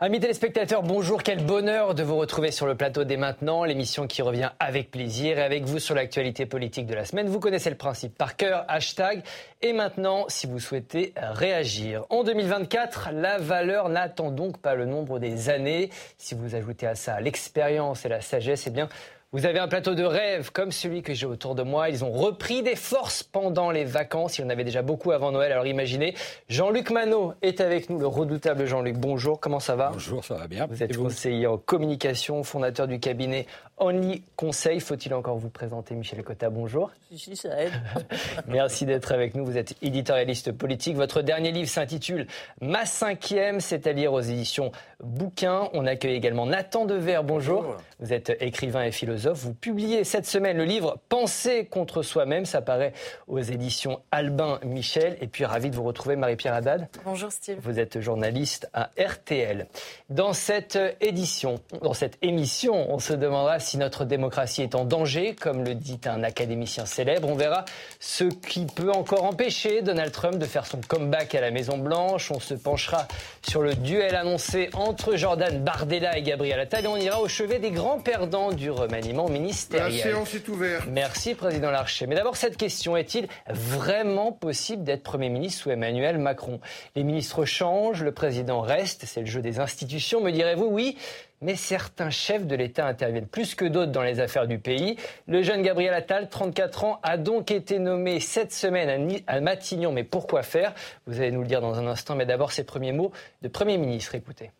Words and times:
Amis 0.00 0.20
téléspectateurs, 0.20 0.84
bonjour, 0.84 1.24
quel 1.24 1.44
bonheur 1.44 1.92
de 1.92 2.04
vous 2.04 2.14
retrouver 2.14 2.52
sur 2.52 2.68
le 2.68 2.76
plateau 2.76 3.02
dès 3.02 3.16
maintenant, 3.16 3.64
l'émission 3.64 4.06
qui 4.06 4.22
revient 4.22 4.50
avec 4.60 4.92
plaisir 4.92 5.40
et 5.40 5.42
avec 5.42 5.64
vous 5.64 5.80
sur 5.80 5.96
l'actualité 5.96 6.46
politique 6.46 6.86
de 6.86 6.94
la 6.94 7.04
semaine. 7.04 7.26
Vous 7.26 7.40
connaissez 7.40 7.68
le 7.68 7.76
principe 7.76 8.16
par 8.16 8.36
cœur, 8.36 8.64
hashtag. 8.68 9.24
Et 9.60 9.72
maintenant, 9.72 10.26
si 10.28 10.46
vous 10.46 10.60
souhaitez 10.60 11.14
réagir. 11.16 12.04
En 12.10 12.22
2024, 12.22 13.08
la 13.12 13.38
valeur 13.38 13.88
n'attend 13.88 14.30
donc 14.30 14.58
pas 14.58 14.76
le 14.76 14.86
nombre 14.86 15.18
des 15.18 15.48
années. 15.48 15.90
Si 16.16 16.36
vous 16.36 16.54
ajoutez 16.54 16.86
à 16.86 16.94
ça 16.94 17.20
l'expérience 17.20 18.04
et 18.04 18.08
la 18.08 18.20
sagesse, 18.20 18.68
eh 18.68 18.70
bien, 18.70 18.88
vous 19.32 19.44
avez 19.44 19.58
un 19.58 19.68
plateau 19.68 19.94
de 19.94 20.04
rêve 20.04 20.52
comme 20.52 20.72
celui 20.72 21.02
que 21.02 21.12
j'ai 21.12 21.26
autour 21.26 21.54
de 21.54 21.62
moi. 21.62 21.90
Ils 21.90 22.02
ont 22.02 22.12
repris 22.12 22.62
des 22.62 22.76
forces 22.76 23.22
pendant 23.22 23.70
les 23.70 23.84
vacances. 23.84 24.38
Il 24.38 24.40
y 24.40 24.44
en 24.44 24.48
avait 24.48 24.64
déjà 24.64 24.80
beaucoup 24.80 25.12
avant 25.12 25.32
Noël. 25.32 25.52
Alors 25.52 25.66
imaginez, 25.66 26.14
Jean-Luc 26.48 26.90
Manot 26.90 27.34
est 27.42 27.60
avec 27.60 27.90
nous, 27.90 27.98
le 27.98 28.06
redoutable 28.06 28.64
Jean-Luc. 28.64 28.96
Bonjour, 28.96 29.38
comment 29.38 29.60
ça 29.60 29.76
va 29.76 29.90
Bonjour, 29.92 30.24
ça 30.24 30.36
va 30.36 30.46
bien. 30.46 30.64
Vous 30.64 30.82
êtes 30.82 30.96
conseiller 30.96 31.46
en 31.46 31.58
communication, 31.58 32.42
fondateur 32.42 32.88
du 32.88 33.00
cabinet 33.00 33.46
Only 33.76 34.22
Conseil. 34.34 34.80
Faut-il 34.80 35.12
encore 35.12 35.36
vous 35.36 35.50
présenter, 35.50 35.94
Michel 35.94 36.22
Cotta? 36.22 36.48
Bonjour. 36.48 36.90
Si, 37.14 37.36
ça 37.36 37.50
aide. 37.62 37.72
Merci 38.48 38.86
d'être 38.86 39.12
avec 39.12 39.34
nous. 39.34 39.44
Vous 39.44 39.58
êtes 39.58 39.74
éditorialiste 39.82 40.52
politique. 40.52 40.96
Votre 40.96 41.20
dernier 41.20 41.52
livre 41.52 41.68
s'intitule 41.68 42.26
Ma 42.62 42.86
cinquième, 42.86 43.60
c'est 43.60 43.86
à 43.86 43.92
lire 43.92 44.14
aux 44.14 44.22
éditions 44.22 44.72
Bouquin. 45.00 45.68
On 45.74 45.86
accueille 45.86 46.14
également 46.14 46.46
Nathan 46.46 46.86
Dever. 46.86 47.20
Bonjour. 47.22 47.62
Bonjour. 47.62 47.76
Vous 48.00 48.12
êtes 48.14 48.34
écrivain 48.40 48.84
et 48.84 48.90
philosophe 48.90 49.17
vous 49.26 49.54
publiez 49.54 50.04
cette 50.04 50.26
semaine 50.26 50.56
le 50.56 50.64
livre 50.64 50.98
Penser 51.08 51.64
contre 51.64 52.02
soi-même. 52.02 52.46
Ça 52.46 52.62
paraît 52.62 52.92
aux 53.26 53.40
éditions 53.40 54.00
Albin 54.10 54.60
Michel. 54.64 55.16
Et 55.20 55.26
puis 55.26 55.44
ravi 55.44 55.70
de 55.70 55.76
vous 55.76 55.82
retrouver, 55.82 56.16
Marie-Pierre 56.16 56.54
Haddad. 56.54 56.88
Bonjour 57.04 57.32
Steve. 57.32 57.58
Vous 57.62 57.78
êtes 57.78 58.00
journaliste 58.00 58.68
à 58.72 58.90
RTL. 58.98 59.66
Dans 60.10 60.32
cette 60.32 60.78
édition, 61.00 61.60
dans 61.82 61.94
cette 61.94 62.18
émission, 62.22 62.92
on 62.92 62.98
se 62.98 63.12
demandera 63.12 63.58
si 63.58 63.78
notre 63.78 64.04
démocratie 64.04 64.62
est 64.62 64.74
en 64.74 64.84
danger, 64.84 65.34
comme 65.34 65.64
le 65.64 65.74
dit 65.74 66.00
un 66.06 66.22
académicien 66.22 66.86
célèbre. 66.86 67.28
On 67.28 67.34
verra 67.34 67.64
ce 67.98 68.24
qui 68.24 68.66
peut 68.66 68.92
encore 68.92 69.24
empêcher 69.24 69.82
Donald 69.82 70.12
Trump 70.12 70.38
de 70.38 70.46
faire 70.46 70.66
son 70.66 70.80
comeback 70.86 71.34
à 71.34 71.40
la 71.40 71.50
Maison-Blanche. 71.50 72.30
On 72.30 72.40
se 72.40 72.54
penchera 72.54 73.08
sur 73.42 73.62
le 73.62 73.74
duel 73.74 74.14
annoncé 74.14 74.70
entre 74.74 75.16
Jordan 75.16 75.62
Bardella 75.62 76.16
et 76.16 76.22
Gabriel 76.22 76.60
Attal. 76.60 76.84
Et 76.84 76.88
on 76.88 76.96
ira 76.96 77.20
au 77.20 77.28
chevet 77.28 77.58
des 77.58 77.70
grands 77.70 77.98
perdants 77.98 78.52
du 78.52 78.70
remaniement 78.70 79.07
ministériel. 79.12 79.96
La 79.96 80.02
séance 80.02 80.34
est 80.34 80.48
ouverte. 80.48 80.86
Merci, 80.90 81.34
Président 81.34 81.70
Larcher. 81.70 82.06
Mais 82.06 82.14
d'abord, 82.14 82.36
cette 82.36 82.56
question 82.56 82.96
est-il 82.96 83.28
vraiment 83.48 84.32
possible 84.32 84.84
d'être 84.84 85.02
Premier 85.02 85.28
ministre 85.28 85.62
sous 85.62 85.70
Emmanuel 85.70 86.18
Macron? 86.18 86.60
Les 86.96 87.04
ministres 87.04 87.44
changent, 87.44 88.02
le 88.02 88.12
président 88.12 88.60
reste, 88.60 89.04
c'est 89.06 89.20
le 89.20 89.26
jeu 89.26 89.40
des 89.40 89.60
institutions, 89.60 90.20
me 90.20 90.30
direz-vous 90.30 90.66
Oui, 90.66 90.96
mais 91.40 91.54
certains 91.54 92.10
chefs 92.10 92.46
de 92.46 92.56
l'État 92.56 92.86
interviennent 92.86 93.26
plus 93.26 93.54
que 93.54 93.64
d'autres 93.64 93.92
dans 93.92 94.02
les 94.02 94.20
affaires 94.20 94.46
du 94.46 94.58
pays. 94.58 94.96
Le 95.26 95.42
jeune 95.42 95.62
Gabriel 95.62 95.94
Attal, 95.94 96.28
34 96.28 96.84
ans, 96.84 97.00
a 97.02 97.16
donc 97.16 97.50
été 97.50 97.78
nommé 97.78 98.20
cette 98.20 98.52
semaine 98.52 99.20
à 99.26 99.40
Matignon. 99.40 99.92
Mais 99.92 100.04
pourquoi 100.04 100.42
faire? 100.42 100.74
Vous 101.06 101.20
allez 101.20 101.30
nous 101.30 101.42
le 101.42 101.46
dire 101.46 101.60
dans 101.60 101.78
un 101.78 101.86
instant. 101.86 102.16
Mais 102.16 102.26
d'abord, 102.26 102.52
ces 102.52 102.64
premiers 102.64 102.92
mots 102.92 103.12
de 103.42 103.48
Premier 103.48 103.78
ministre. 103.78 104.14
Écoutez. 104.14 104.50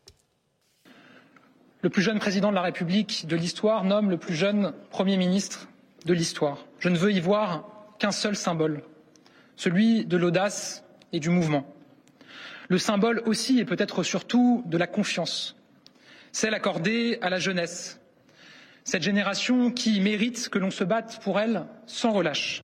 Le 1.81 1.91
plus 1.91 2.03
jeune 2.03 2.19
président 2.19 2.51
de 2.51 2.57
la 2.57 2.63
République 2.63 3.27
de 3.29 3.37
l'histoire 3.37 3.85
nomme 3.85 4.11
le 4.11 4.17
plus 4.17 4.35
jeune 4.35 4.73
Premier 4.91 5.17
ministre 5.17 5.69
de 6.07 6.13
l'histoire. 6.13 6.67
Je 6.81 6.89
ne 6.89 6.99
veux 6.99 7.13
y 7.13 7.21
voir 7.21 7.69
qu'un 8.01 8.11
seul 8.11 8.35
symbole, 8.35 8.83
celui 9.55 10.05
de 10.05 10.17
l'audace 10.17 10.85
et 11.13 11.21
du 11.21 11.31
mouvement. 11.31 11.73
Le 12.69 12.79
symbole 12.79 13.23
aussi 13.27 13.61
et 13.61 13.65
peut-être 13.65 14.03
surtout 14.03 14.63
de 14.67 14.77
la 14.77 14.89
confiance, 14.89 15.57
celle 16.33 16.55
accordée 16.55 17.19
à 17.23 17.31
la 17.31 17.39
jeunesse, 17.39 18.01
cette 18.83 19.03
génération 19.03 19.71
qui 19.71 20.01
mérite 20.01 20.49
que 20.49 20.59
l'on 20.59 20.71
se 20.73 20.83
batte 20.85 21.21
pour 21.23 21.39
elle 21.39 21.65
sans 21.87 22.11
relâche. 22.11 22.61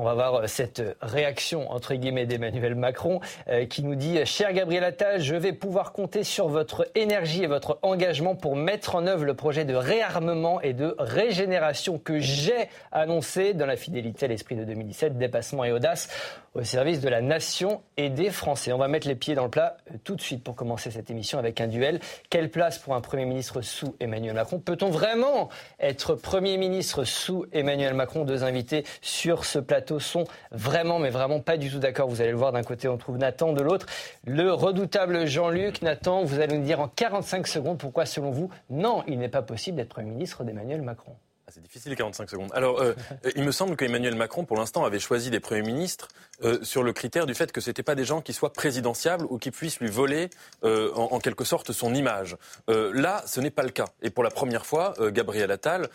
On 0.00 0.04
va 0.04 0.14
voir 0.14 0.34
euh, 0.36 0.46
cette 0.46 0.80
réaction, 1.02 1.72
entre 1.72 1.92
guillemets, 1.94 2.24
d'Emmanuel 2.24 2.76
Macron, 2.76 3.18
euh, 3.48 3.66
qui 3.66 3.82
nous 3.82 3.96
dit 3.96 4.24
Cher 4.26 4.52
Gabriel 4.52 4.84
Attal, 4.84 5.20
je 5.20 5.34
vais 5.34 5.52
pouvoir 5.52 5.92
compter 5.92 6.22
sur 6.22 6.46
votre 6.46 6.88
énergie 6.94 7.42
et 7.42 7.48
votre 7.48 7.80
engagement 7.82 8.36
pour 8.36 8.54
mettre 8.54 8.94
en 8.94 9.08
œuvre 9.08 9.24
le 9.24 9.34
projet 9.34 9.64
de 9.64 9.74
réarmement 9.74 10.60
et 10.60 10.72
de 10.72 10.94
régénération 11.00 11.98
que 11.98 12.20
j'ai 12.20 12.68
annoncé 12.92 13.54
dans 13.54 13.66
la 13.66 13.74
fidélité 13.74 14.26
à 14.26 14.28
l'esprit 14.28 14.54
de 14.54 14.62
2017, 14.62 15.18
dépassement 15.18 15.64
et 15.64 15.72
audace 15.72 16.08
au 16.54 16.62
service 16.62 17.00
de 17.00 17.08
la 17.08 17.20
nation 17.20 17.82
et 17.96 18.08
des 18.08 18.30
Français. 18.30 18.72
On 18.72 18.78
va 18.78 18.88
mettre 18.88 19.08
les 19.08 19.14
pieds 19.16 19.34
dans 19.34 19.44
le 19.44 19.50
plat 19.50 19.78
euh, 19.90 19.96
tout 20.04 20.14
de 20.14 20.20
suite 20.20 20.44
pour 20.44 20.54
commencer 20.54 20.92
cette 20.92 21.10
émission 21.10 21.40
avec 21.40 21.60
un 21.60 21.66
duel. 21.66 21.98
Quelle 22.30 22.50
place 22.50 22.78
pour 22.78 22.94
un 22.94 23.00
Premier 23.00 23.24
ministre 23.24 23.62
sous 23.62 23.96
Emmanuel 23.98 24.34
Macron? 24.34 24.60
Peut-on 24.60 24.90
vraiment 24.90 25.48
être 25.80 26.14
Premier 26.14 26.56
ministre 26.56 27.02
sous 27.02 27.46
Emmanuel 27.52 27.94
Macron? 27.94 28.24
Deux 28.24 28.44
invités 28.44 28.84
sur 29.00 29.44
ce 29.44 29.58
plateau 29.58 29.87
sont 29.98 30.24
vraiment, 30.50 30.98
mais 30.98 31.10
vraiment 31.10 31.40
pas 31.40 31.56
du 31.56 31.70
tout 31.70 31.78
d'accord. 31.78 32.08
Vous 32.08 32.20
allez 32.20 32.32
le 32.32 32.36
voir, 32.36 32.52
d'un 32.52 32.62
côté 32.62 32.88
on 32.88 32.96
trouve 32.98 33.18
Nathan, 33.18 33.52
de 33.52 33.62
l'autre 33.62 33.86
le 34.24 34.52
redoutable 34.52 35.26
Jean-Luc. 35.26 35.82
Nathan, 35.82 36.24
vous 36.24 36.40
allez 36.40 36.58
nous 36.58 36.64
dire 36.64 36.80
en 36.80 36.88
45 36.88 37.46
secondes 37.46 37.78
pourquoi 37.78 38.06
selon 38.06 38.30
vous, 38.30 38.50
non, 38.70 39.02
il 39.06 39.18
n'est 39.18 39.28
pas 39.28 39.42
possible 39.42 39.76
d'être 39.76 39.88
Premier 39.88 40.10
ministre 40.10 40.44
d'Emmanuel 40.44 40.82
Macron. 40.82 41.16
Ah, 41.48 41.50
c'est 41.54 41.62
difficile, 41.62 41.96
45 41.96 42.28
secondes. 42.28 42.50
Alors, 42.52 42.78
euh, 42.82 42.92
il 43.34 43.42
me 43.42 43.52
semble 43.52 43.74
qu'Emmanuel 43.74 44.14
Macron, 44.14 44.44
pour 44.44 44.58
l'instant, 44.58 44.84
avait 44.84 44.98
choisi 44.98 45.30
des 45.30 45.40
premiers 45.40 45.62
ministres 45.62 46.08
euh, 46.44 46.58
sur 46.62 46.82
le 46.82 46.92
critère 46.92 47.24
du 47.24 47.34
fait 47.34 47.52
que 47.52 47.62
ce 47.62 47.70
n'étaient 47.70 47.82
pas 47.82 47.94
des 47.94 48.04
gens 48.04 48.20
qui 48.20 48.34
soient 48.34 48.52
présidentiables 48.52 49.24
ou 49.30 49.38
qui 49.38 49.50
puissent 49.50 49.80
lui 49.80 49.88
voler, 49.88 50.28
euh, 50.64 50.92
en, 50.92 51.04
en, 51.04 51.20
quelque 51.20 51.44
sorte, 51.44 51.72
son 51.72 51.94
image. 51.94 52.36
là, 52.68 53.22
ce 53.26 53.40
n'est 53.40 53.50
pas 53.50 53.62
le 53.62 53.70
cas. 53.70 53.86
Et 54.02 54.10
pour 54.10 54.24
la 54.24 54.30
première 54.30 54.66
fois, 54.66 54.94
Gabriel 55.10 55.50
Attal, 55.50 55.88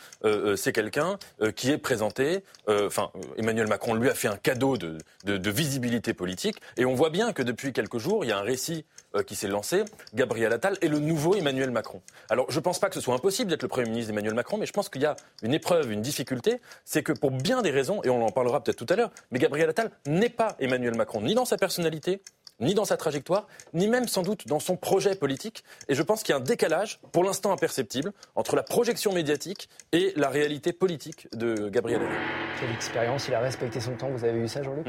c'est 0.56 0.74
quelqu'un 0.74 1.18
qui 1.56 1.72
est 1.72 1.78
présenté. 1.78 2.44
Enfin, 2.68 3.12
Emmanuel 3.38 3.68
Macron 3.68 3.94
lui 3.94 4.10
a 4.10 4.16
fait 4.16 4.28
un 4.28 4.38
cadeau 4.38 4.78
de, 4.78 4.98
de, 5.26 5.38
de 5.38 5.52
visibilité 5.52 6.14
politique. 6.14 6.58
Et 6.78 6.86
on 6.86 6.96
voit 6.96 7.10
bien 7.10 7.34
que 7.34 7.44
depuis 7.44 7.74
quelques 7.74 7.98
jours, 7.98 8.26
il 8.26 8.30
y 8.30 8.32
a 8.32 8.38
un 8.38 8.44
récit 8.44 8.86
qui 9.28 9.36
s'est 9.36 9.48
lancé, 9.48 9.84
Gabriel 10.16 10.52
Attal 10.54 10.76
est 10.82 10.88
le 10.88 10.98
nouveau 10.98 11.36
Emmanuel 11.36 11.70
Macron. 11.70 12.02
Alors 12.30 12.50
je 12.50 12.58
ne 12.58 12.64
pense 12.64 12.80
pas 12.80 12.90
que 12.90 12.96
ce 12.96 13.02
soit 13.02 13.14
impossible 13.14 13.50
d'être 13.50 13.62
le 13.62 13.68
Premier 13.68 13.88
ministre 13.90 14.12
d'Emmanuel 14.12 14.34
Macron, 14.34 14.58
mais 14.58 14.66
je 14.66 14.74
pense 14.74 14.90
qu'il 14.90 15.04
y 15.04 15.06
a 15.06 15.16
une 15.44 15.54
épreuve, 15.54 15.92
une 15.92 16.02
difficulté, 16.02 16.60
c'est 16.86 17.04
que 17.04 17.12
pour 17.12 17.32
bien 17.32 17.62
des 17.62 17.72
raisons, 17.72 18.02
et 18.04 18.10
on 18.10 18.26
en 18.26 18.32
parlera 18.32 18.64
peut-être 18.64 18.84
tout 18.84 18.92
à 18.92 18.96
l'heure, 18.96 19.12
mais 19.32 19.40
Gabriel 19.40 19.70
Attal 19.70 19.92
n'est 20.08 20.30
pas 20.30 20.56
Emmanuel 20.60 20.96
Macron, 20.96 21.22
ni 21.22 21.36
dans 21.36 21.46
sa 21.46 21.58
personnalité, 21.58 22.22
ni 22.60 22.74
dans 22.74 22.86
sa 22.86 22.98
trajectoire, 22.98 23.48
ni 23.74 23.88
même 23.88 24.08
sans 24.08 24.22
doute 24.22 24.48
dans 24.48 24.60
son 24.60 24.78
projet 24.78 25.16
politique. 25.16 25.64
Et 25.90 25.96
je 25.96 26.04
pense 26.04 26.24
qu'il 26.24 26.34
y 26.34 26.38
a 26.38 26.40
un 26.40 26.44
décalage, 26.44 27.00
pour 27.12 27.24
l'instant 27.24 27.52
imperceptible, 27.52 28.14
entre 28.36 28.56
la 28.56 28.64
projection 28.64 29.12
médiatique 29.12 29.70
et 29.92 30.14
la 30.16 30.30
réalité 30.30 30.72
politique 30.72 31.28
de 31.36 31.70
Gabriel 31.70 32.02
Attal. 32.02 32.18
Quelle 32.60 32.72
expérience, 32.72 33.28
il 33.28 33.34
a 33.34 33.40
respecté 33.40 33.80
son 33.80 33.96
temps. 33.96 34.10
Vous 34.10 34.24
avez 34.24 34.40
vu 34.40 34.48
ça, 34.48 34.64
Jean-Luc? 34.64 34.88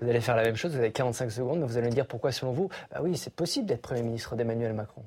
Vous 0.00 0.08
allez 0.08 0.20
faire 0.20 0.36
la 0.36 0.44
même 0.44 0.56
chose, 0.56 0.72
vous 0.72 0.78
avez 0.78 0.92
45 0.92 1.30
secondes, 1.30 1.62
vous 1.62 1.76
allez 1.76 1.88
me 1.88 1.92
dire 1.92 2.06
pourquoi, 2.06 2.32
selon 2.32 2.52
vous, 2.52 2.68
bah 2.90 3.00
oui, 3.02 3.16
c'est 3.16 3.34
possible 3.34 3.66
d'être 3.66 3.82
Premier 3.82 4.02
ministre 4.02 4.36
d'Emmanuel 4.36 4.72
Macron. 4.72 5.04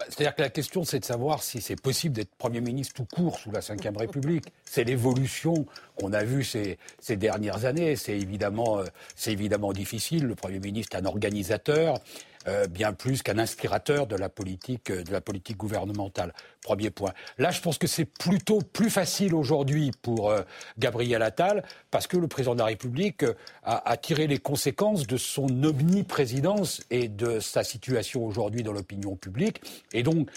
Bah, 0.00 0.06
c'est-à-dire 0.08 0.34
que 0.34 0.40
la 0.40 0.48
question, 0.48 0.82
c'est 0.82 1.00
de 1.00 1.04
savoir 1.04 1.42
si 1.42 1.60
c'est 1.60 1.78
possible 1.78 2.14
d'être 2.14 2.34
Premier 2.38 2.62
ministre 2.62 2.94
tout 2.94 3.04
court 3.04 3.38
sous 3.38 3.50
la 3.50 3.60
Ve 3.60 3.96
République. 3.98 4.46
C'est 4.64 4.82
l'évolution 4.82 5.66
qu'on 5.96 6.14
a 6.14 6.24
vue 6.24 6.42
ces, 6.42 6.78
ces, 7.00 7.16
dernières 7.16 7.66
années. 7.66 7.96
C'est 7.96 8.18
évidemment, 8.18 8.78
euh, 8.78 8.84
c'est 9.14 9.32
évidemment 9.32 9.74
difficile. 9.74 10.24
Le 10.24 10.34
Premier 10.34 10.58
ministre 10.58 10.96
est 10.96 11.00
un 11.00 11.04
organisateur. 11.04 12.00
Euh, 12.48 12.66
bien 12.66 12.94
plus 12.94 13.22
qu'un 13.22 13.36
inspirateur 13.36 14.06
de 14.06 14.16
la 14.16 14.30
politique 14.30 14.90
euh, 14.90 15.02
de 15.02 15.12
la 15.12 15.20
politique 15.20 15.58
gouvernementale. 15.58 16.32
Premier 16.62 16.88
point. 16.88 17.12
Là, 17.36 17.50
je 17.50 17.60
pense 17.60 17.76
que 17.76 17.86
c'est 17.86 18.06
plutôt 18.06 18.62
plus 18.62 18.88
facile 18.88 19.34
aujourd'hui 19.34 19.90
pour 20.00 20.30
euh, 20.30 20.40
Gabriel 20.78 21.20
Attal 21.20 21.62
parce 21.90 22.06
que 22.06 22.16
le 22.16 22.28
président 22.28 22.54
de 22.54 22.60
la 22.60 22.64
République 22.64 23.24
a, 23.62 23.90
a, 23.90 23.96
tiré 23.98 24.26
les 24.26 24.38
conséquences 24.38 25.06
de 25.06 25.18
son 25.18 25.48
omniprésidence 25.62 26.82
et 26.88 27.08
de 27.08 27.40
sa 27.40 27.62
situation 27.62 28.24
aujourd'hui 28.24 28.62
dans 28.62 28.72
l'opinion 28.72 29.16
publique 29.16 29.60
et 29.92 30.02
donc 30.02 30.30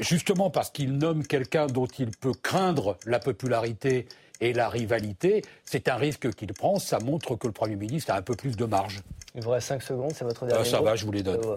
justement 0.00 0.48
parce 0.48 0.70
qu'il 0.70 0.96
nomme 0.96 1.26
quelqu'un 1.26 1.66
dont 1.66 1.86
il 1.98 2.12
peut 2.12 2.32
craindre 2.32 2.96
la 3.04 3.18
popularité 3.18 4.06
et 4.42 4.52
la 4.52 4.68
rivalité, 4.68 5.42
c'est 5.64 5.88
un 5.88 5.94
risque 5.94 6.34
qu'il 6.34 6.52
prend. 6.52 6.78
Ça 6.78 6.98
montre 6.98 7.36
que 7.36 7.46
le 7.46 7.52
Premier 7.52 7.76
ministre 7.76 8.12
a 8.12 8.16
un 8.16 8.22
peu 8.22 8.34
plus 8.34 8.56
de 8.56 8.64
marge. 8.64 9.00
Il 9.34 9.42
vous 9.42 9.50
reste 9.50 9.68
5 9.68 9.82
secondes, 9.82 10.12
c'est 10.12 10.24
votre 10.24 10.44
dernier 10.44 10.64
ah, 10.66 10.68
Ça 10.68 10.82
va, 10.82 10.96
je 10.96 11.06
vous 11.06 11.12
les 11.12 11.22
donne. 11.22 11.40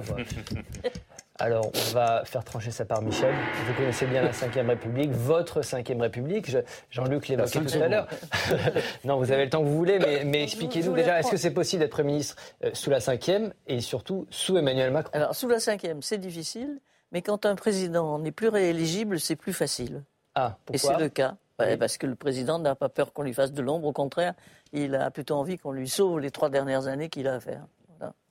Alors, 1.37 1.69
on 1.73 1.93
va 1.93 2.23
faire 2.23 2.45
trancher 2.45 2.71
ça 2.71 2.85
par 2.85 3.01
Michel. 3.01 3.33
Vous 3.67 3.73
connaissez 3.73 4.05
bien 4.05 4.21
la 4.21 4.29
Ve 4.29 4.67
République, 4.67 5.11
votre 5.11 5.59
Ve 5.59 5.99
République. 5.99 6.55
Jean-Luc 6.89 7.27
l'évoquait 7.27 7.59
tout 7.59 7.81
à 7.81 7.87
l'heure. 7.89 8.07
non, 9.03 9.17
vous 9.17 9.31
avez 9.33 9.43
le 9.43 9.49
temps 9.49 9.61
que 9.61 9.67
vous 9.67 9.75
voulez, 9.75 9.99
mais, 9.99 10.23
mais 10.23 10.43
expliquez-nous 10.43 10.93
déjà, 10.93 11.19
est-ce 11.19 11.31
que 11.31 11.37
c'est 11.37 11.51
possible 11.51 11.81
d'être 11.81 11.91
Premier 11.91 12.13
ministre 12.13 12.37
euh, 12.63 12.69
sous 12.73 12.89
la 12.89 12.99
Ve 12.99 13.51
et 13.67 13.81
surtout 13.81 14.27
sous 14.29 14.55
Emmanuel 14.55 14.91
Macron? 14.91 15.11
Alors, 15.13 15.35
sous 15.35 15.49
la 15.49 15.57
Ve, 15.57 15.99
c'est 15.99 16.19
difficile, 16.19 16.79
mais 17.11 17.21
quand 17.21 17.45
un 17.45 17.55
président 17.55 18.17
n'est 18.17 18.31
plus 18.31 18.47
rééligible, 18.47 19.19
c'est 19.19 19.35
plus 19.35 19.53
facile. 19.53 20.03
Ah, 20.35 20.57
pourquoi 20.65 20.75
Et 20.75 20.95
c'est 20.95 21.03
le 21.03 21.09
cas. 21.09 21.35
Parce 21.57 21.98
que 21.98 22.06
le 22.06 22.16
président 22.16 22.60
n'a 22.60 22.75
pas 22.75 22.90
peur 22.90 23.13
qu'on 23.13 23.24
lui 23.24 23.34
fasse 23.34 23.54
de 23.54 23.62
l'ombre, 23.62 23.88
au 23.88 23.94
contraire, 23.94 24.34
il 24.74 24.96
a 24.96 25.10
plutôt 25.12 25.36
envie 25.36 25.57
qu'on 25.57 25.72
lui 25.72 25.88
sauve 25.88 26.19
les 26.19 26.31
trois 26.31 26.50
dernières 26.50 26.88
années 26.88 27.10
qu'il 27.10 27.28
a 27.28 27.36
à 27.36 27.40
faire. 27.40 27.66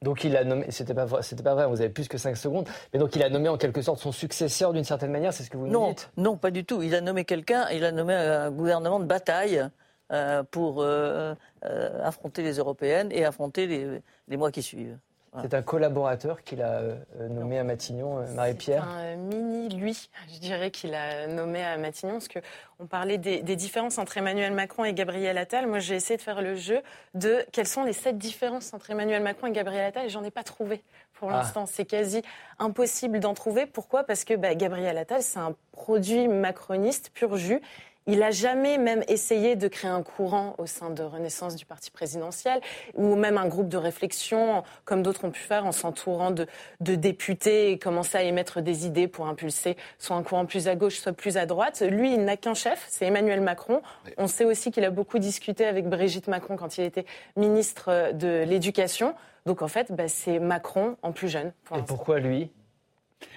Donc 0.03 0.25
il 0.25 0.37
a 0.37 0.45
nommé, 0.45 0.67
c'était 0.71 0.95
pas, 0.95 1.07
c'était 1.23 1.43
pas 1.43 1.55
vrai, 1.55 1.67
vous 1.67 1.81
avez 1.81 1.89
plus 1.91 2.09
que 2.09 2.19
5 2.19 2.37
secondes, 2.37 2.69
mais 2.93 2.99
donc 2.99 3.17
il 3.17 3.23
a 3.23 3.31
nommé 3.31 3.49
en 3.49 3.57
quelque 3.57 3.81
sorte 3.81 3.99
son 3.99 4.13
successeur 4.13 4.75
d'une 4.75 4.85
certaine 4.85 5.11
manière, 5.11 5.33
c'est 5.33 5.43
ce 5.43 5.51
que 5.51 5.57
vous 5.57 5.67
nous 5.67 5.89
dites? 5.89 6.11
non, 6.17 6.37
pas 6.37 6.51
du 6.51 6.65
tout. 6.65 6.83
Il 6.83 6.95
a 6.95 7.01
nommé 7.01 7.25
quelqu'un, 7.25 7.67
il 7.71 7.85
a 7.85 7.93
nommé 7.93 8.13
un 8.13 8.51
gouvernement 8.51 9.01
de 9.01 9.07
bataille 9.07 9.67
euh, 10.13 10.43
pour 10.43 10.83
euh, 10.83 11.35
euh, 11.65 12.05
affronter 12.05 12.43
les 12.43 12.59
européennes 12.59 13.11
et 13.11 13.25
affronter 13.25 13.67
les, 13.67 14.03
les 14.29 14.37
mois 14.37 14.51
qui 14.51 14.63
suivent. 14.63 14.99
C'est 15.43 15.55
un 15.55 15.63
collaborateur 15.63 16.43
qu'il 16.45 16.63
a 16.63 16.79
euh, 16.79 16.95
nommé 17.29 17.59
à 17.59 17.65
Matignon, 17.65 18.19
euh, 18.19 18.35
Marie-Pierre. 18.35 18.87
Un 18.89 18.99
euh, 19.01 19.17
mini 19.17 19.69
lui, 19.69 20.09
je 20.33 20.39
dirais 20.39 20.71
qu'il 20.71 20.95
a 20.95 21.27
nommé 21.27 21.63
à 21.65 21.77
Matignon, 21.77 22.15
parce 22.15 22.29
que 22.29 22.39
on 22.79 22.87
parlait 22.87 23.19
des, 23.19 23.43
des 23.43 23.57
différences 23.57 23.99
entre 23.99 24.17
Emmanuel 24.17 24.53
Macron 24.53 24.85
et 24.85 24.93
Gabriel 24.95 25.37
Attal. 25.39 25.67
Moi, 25.67 25.81
j'ai 25.81 25.97
essayé 25.97 26.17
de 26.17 26.23
faire 26.23 26.41
le 26.41 26.55
jeu 26.55 26.83
de 27.15 27.45
quelles 27.53 27.67
sont 27.67 27.83
les 27.85 27.93
sept 27.93 28.17
différences 28.17 28.73
entre 28.75 28.91
Emmanuel 28.91 29.23
Macron 29.23 29.49
et 29.49 29.53
Gabriel 29.53 29.85
Attal, 29.87 30.07
et 30.07 30.09
j'en 30.09 30.23
ai 30.23 30.31
pas 30.31 30.45
trouvé 30.45 30.83
pour 31.15 31.31
Ah. 31.31 31.39
l'instant. 31.39 31.67
C'est 31.67 31.85
quasi 31.85 32.23
impossible 32.59 33.19
d'en 33.21 33.35
trouver. 33.35 33.67
Pourquoi? 33.67 34.05
Parce 34.05 34.25
que 34.25 34.35
bah, 34.35 34.55
Gabriel 34.55 34.97
Attal, 34.99 35.23
c'est 35.23 35.39
un 35.41 35.55
produit 35.73 36.29
macroniste 36.29 37.11
pur 37.13 37.37
jus. 37.37 37.61
Il 38.07 38.23
a 38.23 38.31
jamais 38.31 38.77
même 38.77 39.03
essayé 39.09 39.57
de 39.57 39.67
créer 39.67 39.91
un 39.91 40.03
courant 40.03 40.55
au 40.59 40.67
sein 40.67 40.91
de 40.91 41.03
Renaissance 41.03 41.57
du 41.57 41.65
parti 41.65 41.91
présidentiel 41.91 42.61
ou 42.93 43.15
même 43.15 43.39
un 43.39 43.49
groupe 43.49 43.69
de 43.69 43.79
réflexion, 43.79 44.63
comme 44.85 45.03
d'autres 45.03 45.25
ont 45.25 45.31
pu 45.31 45.41
faire 45.41 45.65
en 45.65 45.73
s'entourant 45.73 46.31
de, 46.31 46.47
de 46.81 46.95
députés 46.97 47.71
et 47.71 47.79
commencer 47.79 48.19
à 48.19 48.23
émettre 48.23 48.61
des 48.61 48.85
idées 48.87 49.09
pour 49.09 49.27
impulser 49.27 49.77
soit 49.99 50.17
un 50.17 50.23
courant 50.23 50.45
plus 50.45 50.69
à 50.69 50.77
gauche, 50.77 50.99
soit 50.99 51.15
plus 51.15 51.39
à 51.39 51.47
droite. 51.47 51.83
Lui, 51.83 52.13
il 52.13 52.25
n'a 52.25 52.37
qu'un 52.37 52.53
chef, 52.53 52.87
c'est 52.91 53.07
Emmanuel 53.07 53.41
Macron. 53.41 53.81
On 54.19 54.27
sait 54.27 54.45
aussi 54.45 54.71
qu'il 54.71 54.85
a 54.85 54.91
beaucoup 54.91 55.19
discuté 55.19 55.65
avec 55.65 55.89
Brigitte 55.89 56.29
Macron 56.29 56.57
quand 56.57 56.77
il 56.77 56.85
était 56.85 57.07
ministre 57.37 58.13
de 58.13 58.45
l'Éducation. 58.47 59.15
Donc 59.47 59.63
en 59.63 59.69
fait, 59.69 59.93
bah, 59.93 60.09
c'est 60.09 60.39
Macron 60.39 60.97
en 61.03 61.13
plus 61.13 61.29
jeune. 61.29 61.53
pour 61.65 61.79
Et 61.79 61.83
pourquoi 61.83 62.19
lui? 62.19 62.51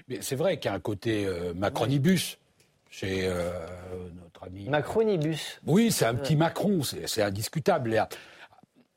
Mais 0.10 0.18
c'est 0.22 0.36
vrai 0.36 0.58
qu'il 0.58 0.70
y 0.70 0.74
a 0.74 0.76
un 0.76 0.82
côté 0.82 1.26
euh, 1.26 1.54
macronibus 1.54 2.38
chez 2.90 3.28
euh, 3.28 3.52
Macronibus. 4.70 5.60
Oui, 5.66 5.92
c'est 5.92 6.06
un 6.06 6.16
petit 6.16 6.36
Macron, 6.36 6.82
c'est 6.84 7.22
indiscutable. 7.22 8.08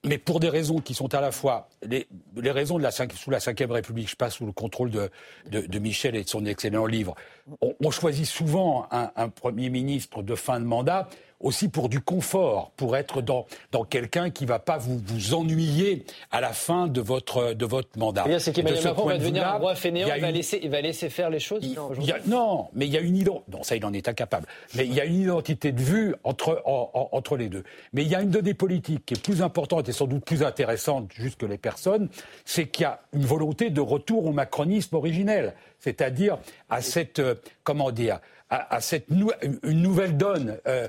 Mais 0.02 0.16
pour 0.16 0.40
des 0.40 0.48
raisons 0.48 0.78
qui 0.78 0.94
sont 0.94 1.14
à 1.14 1.20
la 1.20 1.30
fois 1.30 1.68
les, 1.82 2.08
les 2.34 2.50
raisons 2.50 2.78
de 2.78 2.82
la 2.82 2.90
sous 2.90 3.30
la 3.30 3.38
Ve 3.38 3.70
République, 3.70 4.08
je 4.08 4.16
passe 4.16 4.36
sous 4.36 4.46
le 4.46 4.52
contrôle 4.52 4.90
de, 4.90 5.10
de, 5.50 5.60
de 5.60 5.78
Michel 5.78 6.16
et 6.16 6.24
de 6.24 6.28
son 6.28 6.46
excellent 6.46 6.86
livre. 6.86 7.14
On, 7.60 7.74
on 7.84 7.90
choisit 7.90 8.24
souvent 8.24 8.86
un, 8.90 9.10
un 9.14 9.28
Premier 9.28 9.68
ministre 9.68 10.22
de 10.22 10.34
fin 10.34 10.58
de 10.58 10.64
mandat 10.64 11.08
aussi 11.40 11.68
pour 11.68 11.88
du 11.88 12.00
confort, 12.00 12.70
pour 12.76 12.96
être 12.96 13.22
dans, 13.22 13.46
dans 13.72 13.84
quelqu'un 13.84 14.30
qui 14.30 14.44
va 14.46 14.58
pas 14.58 14.76
vous, 14.78 15.00
vous 15.06 15.34
ennuyer 15.34 16.04
à 16.30 16.40
la 16.40 16.50
fin 16.52 16.86
de 16.86 17.00
votre, 17.00 17.54
de 17.54 17.64
votre 17.66 17.98
mandat. 17.98 18.22
C'est-à-dire 18.24 18.40
c'est 18.40 18.52
qu'Emmanuel 18.52 18.84
Macron 18.84 19.06
va 19.06 19.14
de 19.14 19.18
devenir 19.20 19.48
un 19.48 19.52
roi 19.58 19.74
fainéant, 19.74 20.08
il 20.14 20.20
va, 20.20 20.30
laisser, 20.30 20.60
il 20.62 20.70
va 20.70 20.80
laisser 20.80 21.08
faire 21.08 21.30
les 21.30 21.40
choses 21.40 21.60
il 21.64 21.72
aujourd'hui 21.78 22.04
y 22.04 22.12
a- 22.12 22.18
non, 22.26 22.68
mais 22.74 22.86
il 22.86 22.92
y 22.92 22.96
a 22.96 23.00
une 23.00 23.16
identité. 23.16 23.50
Non, 23.52 23.62
ça, 23.62 23.74
il 23.76 23.84
en 23.86 23.92
est 23.92 24.06
incapable. 24.08 24.46
Mais 24.74 24.84
il 24.86 24.92
y 24.94 25.00
a 25.00 25.04
une 25.04 25.20
identité 25.22 25.72
de 25.72 25.80
vue 25.80 26.14
entre, 26.24 26.62
en- 26.66 26.90
en- 26.92 27.08
entre 27.12 27.36
les 27.36 27.48
deux. 27.48 27.64
Mais 27.92 28.02
il 28.02 28.08
y 28.08 28.14
a 28.14 28.20
une 28.20 28.30
donnée 28.30 28.54
politique 28.54 29.06
qui 29.06 29.14
est 29.14 29.22
plus 29.22 29.40
importante 29.42 29.88
et 29.88 29.92
sans 29.92 30.06
doute 30.06 30.24
plus 30.24 30.42
intéressante 30.42 31.10
juste 31.14 31.38
que 31.40 31.46
les 31.46 31.58
personnes, 31.58 32.08
c'est 32.44 32.66
qu'il 32.68 32.82
y 32.82 32.86
a 32.86 33.00
une 33.14 33.24
volonté 33.24 33.70
de 33.70 33.80
retour 33.80 34.26
au 34.26 34.32
macronisme 34.32 34.94
originel, 34.96 35.54
c'est-à-dire 35.78 36.38
à 36.68 36.82
cette, 36.82 37.18
euh, 37.18 37.34
comment 37.64 37.90
dire, 37.90 38.20
à, 38.50 38.74
à 38.76 38.80
cette 38.80 39.10
nou- 39.10 39.30
une 39.62 39.80
nouvelle 39.80 40.16
donne. 40.16 40.58
euh, 40.66 40.88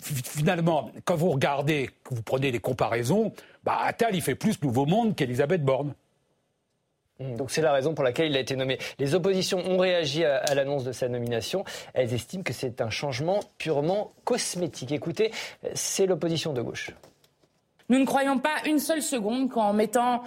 finalement, 0.00 0.90
quand 1.04 1.16
vous 1.16 1.30
regardez, 1.30 1.90
que 2.04 2.14
vous 2.14 2.22
prenez 2.22 2.52
des 2.52 2.58
comparaisons, 2.58 3.32
bah, 3.64 3.78
Attal, 3.82 4.14
il 4.14 4.22
fait 4.22 4.34
plus 4.34 4.60
Nouveau 4.62 4.86
Monde 4.86 5.14
qu'Elisabeth 5.14 5.64
Borne. 5.64 5.94
Donc 7.18 7.50
c'est 7.50 7.62
la 7.62 7.72
raison 7.72 7.94
pour 7.94 8.04
laquelle 8.04 8.30
il 8.30 8.36
a 8.36 8.40
été 8.40 8.56
nommé. 8.56 8.78
Les 8.98 9.14
oppositions 9.14 9.58
ont 9.58 9.78
réagi 9.78 10.24
à, 10.24 10.36
à 10.36 10.54
l'annonce 10.54 10.84
de 10.84 10.92
sa 10.92 11.08
nomination. 11.08 11.64
Elles 11.94 12.12
estiment 12.12 12.42
que 12.42 12.52
c'est 12.52 12.82
un 12.82 12.90
changement 12.90 13.40
purement 13.56 14.12
cosmétique. 14.24 14.92
Écoutez, 14.92 15.32
c'est 15.72 16.04
l'opposition 16.04 16.52
de 16.52 16.60
gauche. 16.60 16.90
Nous 17.88 17.98
ne 17.98 18.04
croyons 18.04 18.38
pas 18.38 18.56
une 18.66 18.80
seule 18.80 19.02
seconde 19.02 19.50
qu'en 19.50 19.72
mettant 19.72 20.24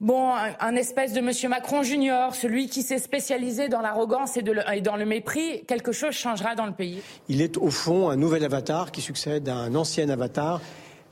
bon, 0.00 0.34
un, 0.34 0.54
un 0.58 0.76
espèce 0.76 1.12
de 1.12 1.20
Monsieur 1.20 1.48
Macron 1.48 1.82
junior, 1.82 2.34
celui 2.34 2.68
qui 2.68 2.82
s'est 2.82 2.98
spécialisé 2.98 3.68
dans 3.68 3.80
l'arrogance 3.80 4.36
et, 4.36 4.42
dans 4.80 4.96
le 4.96 5.04
mépris, 5.04 5.64
quelque 5.66 5.92
chose 5.92 6.14
changera 6.14 6.54
dans 6.54 6.66
le 6.66 6.72
pays. 6.72 7.02
Il 7.28 7.42
est 7.42 7.56
au 7.56 7.70
fond 7.70 8.08
un 8.08 8.16
nouvel 8.16 8.44
avatar 8.44 8.90
qui 8.92 9.00
succède 9.00 9.48
à 9.48 9.56
un 9.56 9.74
ancien 9.74 10.08
avatar. 10.08 10.60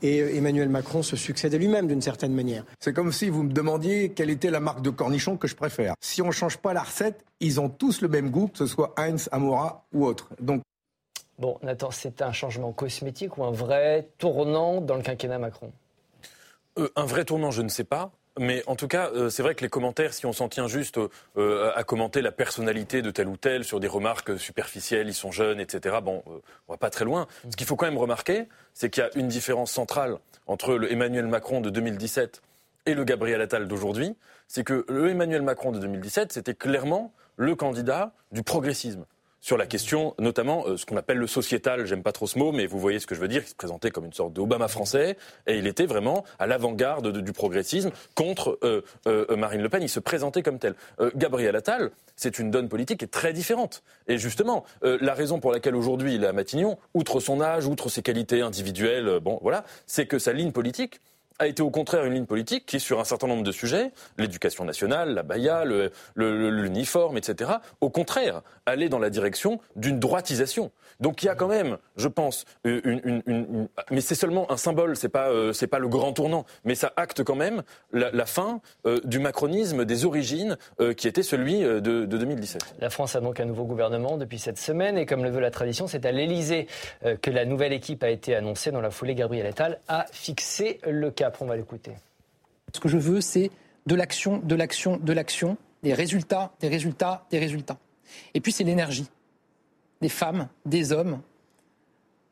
Et 0.01 0.37
Emmanuel 0.37 0.69
Macron 0.69 1.03
se 1.03 1.17
succède 1.17 1.53
à 1.53 1.57
lui-même 1.57 1.85
d'une 1.85 2.01
certaine 2.01 2.33
manière. 2.33 2.63
C'est 2.79 2.93
comme 2.93 3.11
si 3.11 3.27
vous 3.27 3.43
me 3.43 3.51
demandiez 3.51 4.13
quelle 4.13 4.29
était 4.29 4.49
la 4.49 4.61
marque 4.61 4.81
de 4.81 4.89
cornichon 4.89 5.35
que 5.35 5.45
je 5.45 5.57
préfère. 5.57 5.93
Si 5.99 6.21
on 6.21 6.27
ne 6.27 6.31
change 6.31 6.55
pas 6.55 6.71
la 6.71 6.83
recette, 6.83 7.25
ils 7.41 7.59
ont 7.59 7.67
tous 7.67 7.99
le 7.99 8.07
même 8.07 8.29
goût, 8.29 8.47
que 8.47 8.59
ce 8.59 8.65
soit 8.65 8.93
Heinz, 8.97 9.27
Amora 9.33 9.83
ou 9.91 10.05
autre. 10.05 10.29
Donc 10.39 10.61
Bon, 11.39 11.57
Nathan, 11.63 11.89
c'est 11.89 12.21
un 12.21 12.33
changement 12.33 12.73
cosmétique 12.73 13.37
ou 13.37 13.45
un 13.45 13.51
vrai 13.51 14.09
tournant 14.17 14.81
dans 14.81 14.95
le 14.95 15.01
quinquennat 15.01 15.39
Macron? 15.39 15.71
Euh, 16.77 16.89
un 16.97 17.05
vrai 17.05 17.23
tournant, 17.23 17.49
je 17.51 17.61
ne 17.61 17.69
sais 17.69 17.85
pas. 17.85 18.11
Mais 18.37 18.63
en 18.67 18.75
tout 18.75 18.87
cas, 18.87 19.09
euh, 19.13 19.29
c'est 19.29 19.43
vrai 19.43 19.55
que 19.55 19.63
les 19.63 19.69
commentaires, 19.69 20.13
si 20.13 20.25
on 20.25 20.33
s'en 20.33 20.49
tient 20.49 20.67
juste 20.67 20.99
euh, 21.37 21.71
à 21.75 21.83
commenter 21.83 22.21
la 22.21 22.31
personnalité 22.31 23.01
de 23.01 23.11
tel 23.11 23.27
ou 23.27 23.37
tel 23.37 23.63
sur 23.63 23.79
des 23.79 23.87
remarques 23.87 24.39
superficielles, 24.39 25.07
ils 25.07 25.13
sont 25.13 25.31
jeunes, 25.31 25.59
etc., 25.59 25.97
bon, 26.01 26.23
euh, 26.27 26.39
on 26.67 26.73
va 26.73 26.77
pas 26.77 26.89
très 26.89 27.05
loin. 27.05 27.27
Ce 27.49 27.57
qu'il 27.57 27.67
faut 27.67 27.75
quand 27.75 27.85
même 27.85 27.97
remarquer, 27.97 28.47
c'est 28.73 28.89
qu'il 28.89 29.03
y 29.03 29.05
a 29.05 29.09
une 29.17 29.27
différence 29.27 29.71
centrale 29.71 30.17
entre 30.47 30.75
le 30.75 30.91
Emmanuel 30.91 31.27
Macron 31.27 31.59
de 31.59 31.69
2017 31.69 32.41
et 32.85 32.93
le 32.93 33.03
Gabriel 33.03 33.41
Attal 33.41 33.67
d'aujourd'hui. 33.67 34.15
C'est 34.47 34.63
que 34.63 34.85
le 34.87 35.09
Emmanuel 35.09 35.41
Macron 35.41 35.71
de 35.71 35.79
2017, 35.79 36.31
c'était 36.31 36.55
clairement 36.55 37.13
le 37.35 37.55
candidat 37.55 38.13
du 38.31 38.43
progressisme 38.43 39.05
sur 39.41 39.57
la 39.57 39.65
question, 39.65 40.15
notamment 40.19 40.65
euh, 40.67 40.75
ce 40.77 40.85
qu'on 40.85 40.97
appelle 40.97 41.17
le 41.17 41.27
sociétal. 41.27 41.85
J'aime 41.85 42.03
pas 42.03 42.11
trop 42.11 42.27
ce 42.27 42.37
mot, 42.37 42.51
mais 42.51 42.65
vous 42.65 42.79
voyez 42.79 42.99
ce 42.99 43.07
que 43.07 43.15
je 43.15 43.19
veux 43.21 43.27
dire. 43.27 43.41
Il 43.45 43.47
se 43.49 43.55
présentait 43.55 43.91
comme 43.91 44.05
une 44.05 44.13
sorte 44.13 44.33
d'Obama 44.33 44.67
français, 44.67 45.17
et 45.47 45.57
il 45.57 45.67
était 45.67 45.85
vraiment 45.85 46.25
à 46.39 46.47
l'avant-garde 46.47 47.11
de- 47.11 47.21
du 47.21 47.31
progressisme 47.33 47.91
contre 48.15 48.59
euh, 48.63 48.81
euh, 49.07 49.35
Marine 49.37 49.61
Le 49.61 49.69
Pen. 49.69 49.81
Il 49.81 49.89
se 49.89 49.99
présentait 49.99 50.41
comme 50.43 50.59
tel. 50.59 50.75
Euh, 50.99 51.09
Gabriel 51.15 51.55
Attal, 51.55 51.91
c'est 52.15 52.39
une 52.39 52.51
donne 52.51 52.67
politique 52.69 52.99
qui 52.99 53.05
est 53.05 53.09
très 53.09 53.31
différente. 53.33 53.81
Et 54.07 54.17
justement, 54.17 54.65
euh, 54.83 54.97
la 55.01 55.13
raison 55.13 55.39
pour 55.39 55.51
laquelle 55.51 55.75
aujourd'hui 55.75 56.15
il 56.15 56.23
est 56.23 56.27
à 56.27 56.33
Matignon, 56.33 56.77
outre 56.93 57.19
son 57.19 57.39
âge, 57.41 57.65
outre 57.65 57.87
ses 57.89 58.01
qualités 58.01 58.41
individuelles, 58.41 59.07
euh, 59.07 59.19
bon, 59.19 59.39
voilà, 59.41 59.63
c'est 59.87 60.05
que 60.05 60.19
sa 60.19 60.33
ligne 60.33 60.51
politique 60.51 60.99
a 61.39 61.47
été 61.47 61.61
au 61.63 61.69
contraire 61.69 62.05
une 62.05 62.13
ligne 62.13 62.25
politique 62.25 62.65
qui, 62.65 62.79
sur 62.79 62.99
un 62.99 63.03
certain 63.05 63.27
nombre 63.27 63.43
de 63.43 63.51
sujets, 63.51 63.91
l'éducation 64.17 64.65
nationale, 64.65 65.13
la 65.13 65.23
le- 66.25 66.49
l'uniforme, 66.49 67.17
etc., 67.17 67.51
au 67.81 67.89
contraire, 67.89 68.41
allait 68.65 68.89
dans 68.89 68.99
la 68.99 69.09
direction 69.09 69.59
d'une 69.75 69.99
droitisation. 69.99 70.71
Donc 70.99 71.23
il 71.23 71.27
y 71.27 71.29
a 71.29 71.35
quand 71.35 71.47
même, 71.47 71.77
je 71.95 72.09
pense, 72.09 72.43
une, 72.65 72.81
une- 73.05 73.23
une- 73.25 73.67
mais 73.89 74.01
c'est 74.01 74.15
seulement 74.15 74.51
un 74.51 74.57
symbole, 74.57 74.97
c'est 74.97 75.07
pas, 75.07 75.29
euh, 75.29 75.53
pas 75.67 75.79
le 75.79 75.87
grand 75.87 76.11
tournant, 76.11 76.45
mais 76.65 76.75
ça 76.75 76.91
acte 76.97 77.23
quand 77.23 77.35
même 77.35 77.63
la, 77.93 78.11
fin 78.25 78.59
euh, 78.85 78.99
du 79.05 79.19
macronisme 79.19 79.85
des 79.85 80.03
origines 80.05 80.57
euh, 80.81 80.93
qui 80.93 81.07
était 81.07 81.23
celui 81.23 81.63
euh, 81.63 81.79
de, 81.79 82.05
de 82.05 82.17
2017. 82.17 82.75
La 82.79 82.89
France 82.89 83.15
a 83.15 83.21
donc 83.21 83.39
un 83.39 83.45
nouveau 83.45 83.63
gouvernement 83.63 84.17
depuis 84.17 84.39
cette 84.39 84.57
semaine 84.59 84.97
et 84.97 85.05
comme 85.05 85.23
le 85.23 85.29
veut 85.29 85.39
la 85.39 85.51
tradition, 85.51 85.87
c'est 85.87 86.05
à 86.05 86.11
l'Elysée 86.11 86.67
euh, 87.05 87.15
que 87.15 87.31
la 87.31 87.45
nouvelle 87.45 87.71
équipe 87.71 88.03
a 88.03 88.09
été 88.09 88.35
annoncée. 88.35 88.71
Dans 88.71 88.81
la 88.81 88.91
foulée, 88.91 89.15
Gabriel 89.15 89.45
Attal 89.45 89.79
a 89.87 90.05
fixé 90.11 90.81
le 90.85 91.11
cap. 91.11 91.28
On 91.41 91.45
va 91.45 91.55
l'écouter. 91.55 91.93
Ce 92.73 92.79
que 92.79 92.89
je 92.89 92.97
veux, 92.97 93.21
c'est 93.21 93.51
de 93.85 93.95
l'action, 93.95 94.37
de 94.37 94.55
l'action, 94.55 94.97
de 94.97 95.13
l'action, 95.13 95.57
des 95.83 95.93
résultats, 95.93 96.51
des 96.59 96.67
résultats, 96.67 97.25
des 97.31 97.39
résultats. 97.39 97.77
Et 98.33 98.41
puis 98.41 98.51
c'est 98.51 98.63
l'énergie. 98.63 99.09
Des 100.01 100.09
femmes, 100.09 100.47
des 100.65 100.91
hommes, 100.91 101.21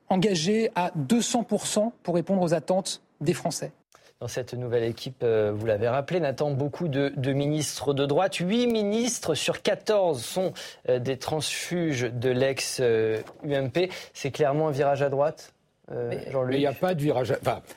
engagés 0.10 0.72
à 0.76 0.92
200% 0.98 1.92
pour 2.04 2.16
répondre 2.16 2.42
aux 2.42 2.54
attentes 2.54 3.02
des 3.22 3.34
Français. 3.34 3.72
Dans 4.20 4.28
cette 4.28 4.54
nouvelle 4.56 4.84
équipe, 4.84 5.22
euh, 5.22 5.52
vous 5.56 5.66
l'avez 5.68 5.88
rappelé, 5.88 6.20
Nathan, 6.20 6.50
beaucoup 6.52 6.88
de, 6.88 7.14
de 7.18 7.34
ministres 7.34 7.94
de 7.94 8.06
droite. 8.06 8.36
Huit 8.36 8.66
ministres 8.66 9.36
sur 9.36 9.62
14 9.62 10.24
sont 10.24 10.54
euh, 10.90 10.98
des 10.98 11.18
transfuges 11.18 12.02
de 12.12 12.30
l'ex-UMP. 12.30 13.92
C'est 14.14 14.32
clairement 14.32 14.70
un 14.70 14.72
virage 14.72 15.04
à 15.04 15.10
droite, 15.10 15.54
euh, 15.92 16.10
Mais 16.10 16.32
Jean-Luc? 16.32 16.56
il 16.56 16.60
n'y 16.60 16.66
a 16.66 16.74
pas 16.74 16.96
de 16.96 17.02
virage. 17.02 17.32
Enfin, 17.42 17.62
euh, 17.62 17.70
c- 17.70 17.76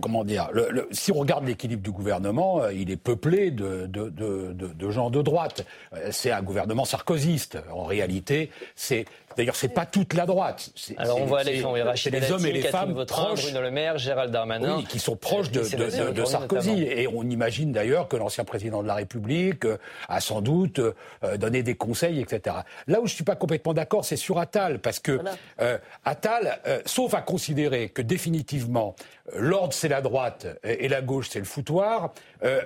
comment 0.00 0.24
dire 0.24 0.50
Si 0.90 1.12
on 1.12 1.16
regarde 1.18 1.46
l'équilibre 1.46 1.82
du 1.82 1.90
gouvernement, 1.92 2.62
euh, 2.62 2.72
il 2.72 2.90
est 2.90 2.96
peuplé 2.96 3.50
de- 3.50 3.86
de 3.86 4.90
gens 4.90 5.10
de 5.10 5.22
droite. 5.22 5.64
Euh, 5.94 6.08
C'est 6.10 6.30
un 6.30 6.42
gouvernement 6.42 6.84
sarkozyste. 6.84 7.58
En 7.72 7.84
réalité, 7.84 8.50
c'est 8.74 9.04
D'ailleurs, 9.36 9.56
c'est 9.56 9.68
pas 9.68 9.86
toute 9.86 10.14
la 10.14 10.26
droite. 10.26 10.70
Alors 10.96 11.20
on 11.20 11.26
voit 11.26 11.42
les 11.42 11.64
hommes 11.64 12.46
et 12.46 12.52
les 12.52 12.62
femmes 12.62 13.04
proches. 13.06 13.42
Bruno 13.42 13.60
Le 13.60 13.70
Maire, 13.70 13.98
Gérald 13.98 14.32
Darmanin. 14.32 14.78
Oui, 14.78 14.84
qui 14.84 14.98
sont 14.98 15.16
proches 15.16 15.50
de, 15.50 15.60
de, 15.60 16.12
de, 16.12 16.24
Sarkozy. 16.24 16.82
Et 16.82 17.08
on 17.08 17.22
imagine 17.24 17.72
d'ailleurs 17.72 18.08
que 18.08 18.16
l'ancien 18.16 18.44
président 18.44 18.82
de 18.82 18.88
la 18.88 18.94
République 18.94 19.64
euh, 19.64 19.78
a 20.08 20.20
sans 20.20 20.40
doute 20.40 20.78
euh, 20.78 21.36
donné 21.36 21.62
des 21.62 21.74
conseils, 21.74 22.20
etc. 22.20 22.56
Là 22.86 23.00
où 23.00 23.06
je 23.06 23.14
suis 23.14 23.24
pas 23.24 23.36
complètement 23.36 23.74
d'accord, 23.74 24.04
c'est 24.04 24.16
sur 24.16 24.38
Attal, 24.38 24.80
parce 24.80 25.00
que 25.00 25.20
euh, 25.60 25.78
Attal, 26.04 26.60
sauf 26.86 27.14
à 27.14 27.20
considérer 27.20 27.88
que 27.88 28.02
définitivement 28.02 28.94
l'ordre 29.36 29.72
c'est 29.72 29.88
la 29.88 30.02
droite 30.02 30.46
et 30.62 30.88
la 30.88 31.00
gauche 31.00 31.28
c'est 31.30 31.38
le 31.38 31.44
foutoir, 31.44 32.12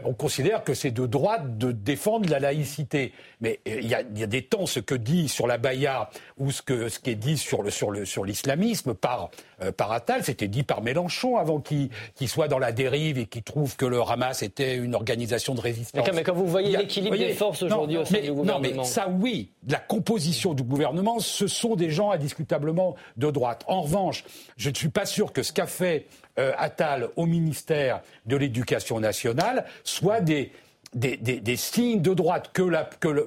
on 0.04 0.12
considère 0.12 0.64
que 0.64 0.74
c'est 0.74 0.90
de 0.90 1.06
droite 1.06 1.56
de 1.58 1.72
défendre 1.72 2.28
la 2.28 2.40
laïcité. 2.40 3.12
Mais 3.40 3.60
il 3.66 3.86
y, 3.86 3.94
a, 3.94 4.02
des 4.02 4.42
temps 4.42 4.66
ce 4.66 4.80
que 4.80 4.94
dit 4.94 5.28
sur 5.28 5.46
la 5.46 5.58
Baïa 5.58 6.10
ou 6.36 6.50
ce, 6.50 6.62
que, 6.62 6.88
ce 6.88 6.98
qui 6.98 7.10
est 7.10 7.14
dit 7.14 7.38
sur 7.38 7.62
le 7.62 7.70
sur 7.70 7.90
le 7.90 8.04
sur 8.04 8.24
l'islamisme 8.24 8.94
par 8.94 9.24
euh, 9.24 9.26
par 9.76 9.92
Attal, 9.92 10.24
c'était 10.24 10.48
dit 10.48 10.62
par 10.62 10.82
Mélenchon 10.82 11.36
avant 11.36 11.60
qu'il 11.60 11.90
soit 12.26 12.48
dans 12.48 12.58
la 12.58 12.72
dérive 12.72 13.18
et 13.18 13.26
qu'il 13.26 13.42
trouve 13.42 13.76
que 13.76 13.86
le 13.86 14.00
Hamas 14.00 14.42
était 14.42 14.76
une 14.76 14.94
organisation 14.94 15.54
de 15.54 15.60
résistance. 15.60 16.08
Mais 16.14 16.22
quand 16.22 16.34
vous 16.34 16.46
voyez 16.46 16.76
l'équilibre 16.76 17.16
des 17.16 17.32
forces 17.32 17.62
aujourd'hui 17.62 17.96
au 17.96 18.04
sein 18.04 18.20
du 18.20 18.32
gouvernement, 18.32 18.68
non 18.68 18.76
mais 18.76 18.84
ça 18.84 19.08
oui, 19.08 19.50
la 19.68 19.78
composition 19.78 20.54
du 20.54 20.62
gouvernement, 20.62 21.18
ce 21.18 21.46
sont 21.46 21.76
des 21.76 21.90
gens 21.90 22.10
indiscutablement 22.10 22.94
de 23.16 23.30
droite. 23.30 23.64
En 23.66 23.82
revanche, 23.82 24.24
je 24.56 24.70
ne 24.70 24.74
suis 24.74 24.88
pas 24.88 25.06
sûr 25.06 25.32
que 25.32 25.42
ce 25.42 25.52
qu'a 25.52 25.66
fait 25.66 26.06
euh, 26.38 26.52
Attal 26.56 27.08
au 27.16 27.26
ministère 27.26 28.00
de 28.26 28.36
l'Éducation 28.36 29.00
nationale 29.00 29.64
soit 29.84 30.20
des 30.20 30.52
des, 30.94 31.56
signes 31.56 32.00
de 32.00 32.14
droite, 32.14 32.50
que, 32.52 32.62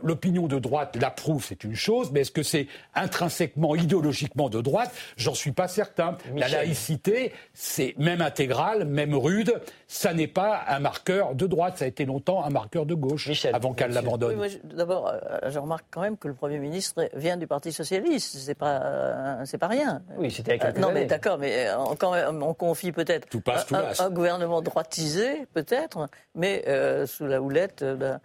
l'opinion 0.03 0.47
de 0.47 0.59
droite 0.59 0.97
l'approuve, 0.99 1.45
c'est 1.45 1.63
une 1.63 1.75
chose, 1.75 2.11
mais 2.11 2.21
est-ce 2.21 2.31
que 2.31 2.43
c'est 2.43 2.67
intrinsèquement, 2.95 3.75
idéologiquement 3.75 4.49
de 4.49 4.61
droite? 4.61 4.91
J'en 5.17 5.33
suis 5.33 5.51
pas 5.51 5.67
certain. 5.67 6.17
La 6.35 6.47
laïcité, 6.47 7.31
c'est 7.53 7.95
même 7.97 8.21
intégrale, 8.21 8.85
même 8.85 9.13
rude, 9.13 9.61
ça 9.91 10.13
n'est 10.13 10.27
pas 10.27 10.63
un 10.69 10.79
marqueur 10.79 11.35
de 11.35 11.45
droite, 11.45 11.77
ça 11.77 11.83
a 11.83 11.87
été 11.89 12.05
longtemps 12.05 12.45
un 12.45 12.49
marqueur 12.49 12.85
de 12.85 12.93
gauche, 12.93 13.29
avant 13.51 13.73
qu'elle 13.73 13.91
l'abandonne. 13.91 14.41
D'abord, 14.63 15.09
euh, 15.09 15.49
je 15.49 15.59
remarque 15.59 15.83
quand 15.91 15.99
même 15.99 16.17
que 16.17 16.29
le 16.29 16.33
Premier 16.33 16.59
ministre 16.59 17.09
vient 17.13 17.35
du 17.35 17.45
Parti 17.45 17.73
Socialiste, 17.73 18.37
c'est 18.37 18.55
pas, 18.55 18.81
euh, 18.83 19.41
c'est 19.43 19.57
pas 19.57 19.67
rien. 19.67 20.01
Oui, 20.17 20.31
c'était 20.31 20.57
avec 20.61 20.77
Non, 20.77 20.93
mais 20.93 21.05
d'accord, 21.07 21.37
mais 21.37 21.67
quand 21.99 22.13
on 22.29 22.53
confie 22.53 22.93
peut-être 22.93 23.27
un, 23.99 24.09
gouvernement 24.09 24.61
droitisé, 24.61 25.45
peut-être, 25.53 26.07
mais 26.35 26.63
euh, 26.69 27.05
sous 27.05 27.25
la 27.25 27.41
houlette 27.41 27.83
d'un. 27.83 28.21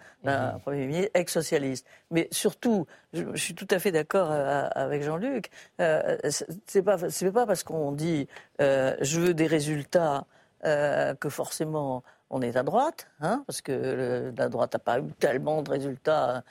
Premier 0.63 0.87
ministre 0.87 1.11
ex-socialiste. 1.15 1.87
Mais 2.11 2.29
surtout, 2.31 2.87
je, 3.13 3.25
suis 3.37 3.55
tout 3.55 3.69
à 3.71 3.79
fait 3.79 3.93
d'accord 3.93 4.29
euh, 4.31 4.69
avec 4.75 5.03
Jean-Luc, 5.03 5.51
euh, 5.81 6.17
c'est 6.67 6.83
pas, 6.83 6.99
pas 6.99 7.47
parce 7.47 7.63
qu'on 7.63 7.93
dit 7.93 8.29
euh, 8.61 8.97
je 9.01 9.21
veux 9.21 9.35
des 9.35 9.47
résultats 9.47 10.27
que 10.63 11.29
forcément 11.29 12.03
on 12.29 12.43
est 12.43 12.57
à 12.57 12.65
droite, 12.65 13.07
hein, 13.21 13.45
parce 13.47 13.61
que 13.61 14.33
la 14.37 14.49
droite 14.49 14.73
n'a 14.73 14.81
pas 14.81 14.99
eu 14.99 15.13
tellement 15.21 15.63
de 15.63 15.71
résultats 15.71 16.43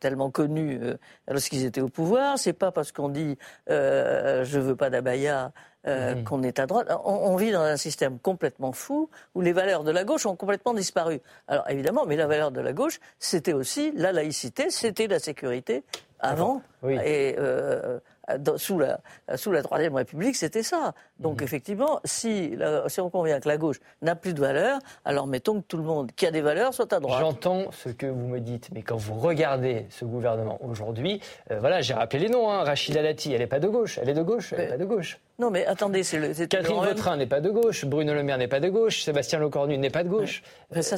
tellement 0.00 0.30
connus 0.30 0.80
lorsqu'ils 1.28 1.64
étaient 1.64 1.80
au 1.80 1.88
pouvoir. 1.88 2.38
C'est 2.38 2.52
pas 2.52 2.70
parce 2.70 2.92
qu'on 2.92 3.08
dit 3.08 3.36
je 3.68 4.58
veux 4.58 4.76
pas 4.76 4.90
d'abaya 4.90 5.52
euh, 5.86 6.16
mhm. 6.16 6.24
qu'on 6.24 6.42
est 6.42 6.58
à 6.58 6.66
droite. 6.66 6.88
On, 7.04 7.36
vit 7.36 7.52
dans 7.52 7.62
un 7.62 7.76
système 7.76 8.18
complètement 8.18 8.72
fou 8.72 9.08
où 9.36 9.40
les 9.40 9.52
valeurs 9.52 9.84
de 9.84 9.92
la 9.92 10.02
gauche 10.02 10.26
ont 10.26 10.34
complètement 10.34 10.74
disparu. 10.74 11.20
Alors 11.46 11.70
évidemment, 11.70 12.06
mais 12.06 12.16
la 12.16 12.26
valeur 12.26 12.50
de 12.50 12.60
la 12.60 12.72
gauche, 12.72 12.98
c'était 13.20 13.52
aussi 13.52 13.92
la 13.94 14.10
laïcité, 14.10 14.68
c'était 14.70 15.06
la 15.06 15.20
sécurité 15.20 15.84
avant. 16.18 16.60
Et 17.04 17.36
euh, 18.30 18.56
sous 18.56 18.78
la, 18.78 19.00
sous 19.36 19.52
la 19.52 19.62
Troisième 19.62 19.94
République, 19.94 20.36
c'était 20.36 20.62
ça. 20.62 20.94
Donc 21.18 21.40
mhm. 21.40 21.44
effectivement, 21.44 22.00
si, 22.04 22.56
si 22.88 23.00
on 23.00 23.10
convient 23.10 23.40
que 23.40 23.48
la 23.48 23.56
gauche 23.56 23.80
n'a 24.02 24.16
plus 24.16 24.34
de 24.34 24.40
valeur, 24.40 24.78
alors 25.04 25.26
mettons 25.26 25.60
que 25.60 25.66
tout 25.66 25.76
le 25.76 25.82
monde 25.82 26.10
qui 26.12 26.26
a 26.26 26.30
des 26.30 26.40
valeurs 26.40 26.74
soit 26.74 26.92
à 26.92 27.00
droite. 27.00 27.20
J'entends 27.20 27.70
ce 27.72 27.88
que 27.88 28.06
vous 28.06 28.26
me 28.26 28.40
dites, 28.40 28.70
mais 28.72 28.82
quand 28.82 28.96
vous 28.96 29.14
regardez 29.14 29.86
ce 29.90 30.04
gouvernement 30.04 30.58
aujourd'hui, 30.64 31.20
euh, 31.50 31.58
voilà, 31.60 31.80
j'ai 31.80 31.94
rappelé 31.94 32.24
les 32.24 32.28
noms. 32.28 32.50
Hein. 32.50 32.64
Rachida 32.64 33.02
Dati, 33.02 33.32
elle 33.32 33.40
n'est 33.40 33.46
pas 33.46 33.60
de 33.60 33.68
gauche, 33.68 33.98
elle 34.00 34.08
est 34.08 34.14
de 34.14 34.22
gauche, 34.22 34.52
elle 34.52 34.60
n'est 34.60 34.68
pas 34.68 34.78
de 34.78 34.84
gauche. 34.84 35.18
Non, 35.38 35.50
mais 35.50 35.66
attendez, 35.66 36.02
c'est 36.02 36.18
le. 36.18 36.46
Catherine 36.46 36.76
Vautrin 36.76 37.16
n'est 37.16 37.26
pas 37.26 37.40
de 37.40 37.50
gauche, 37.50 37.84
Bruno 37.84 38.14
Le 38.14 38.22
Maire 38.22 38.38
n'est 38.38 38.48
pas 38.48 38.60
de 38.60 38.68
gauche, 38.68 39.02
Sébastien 39.02 39.38
Lecornu 39.38 39.76
n'est 39.76 39.90
pas 39.90 40.02
de 40.02 40.08
gauche, 40.08 40.42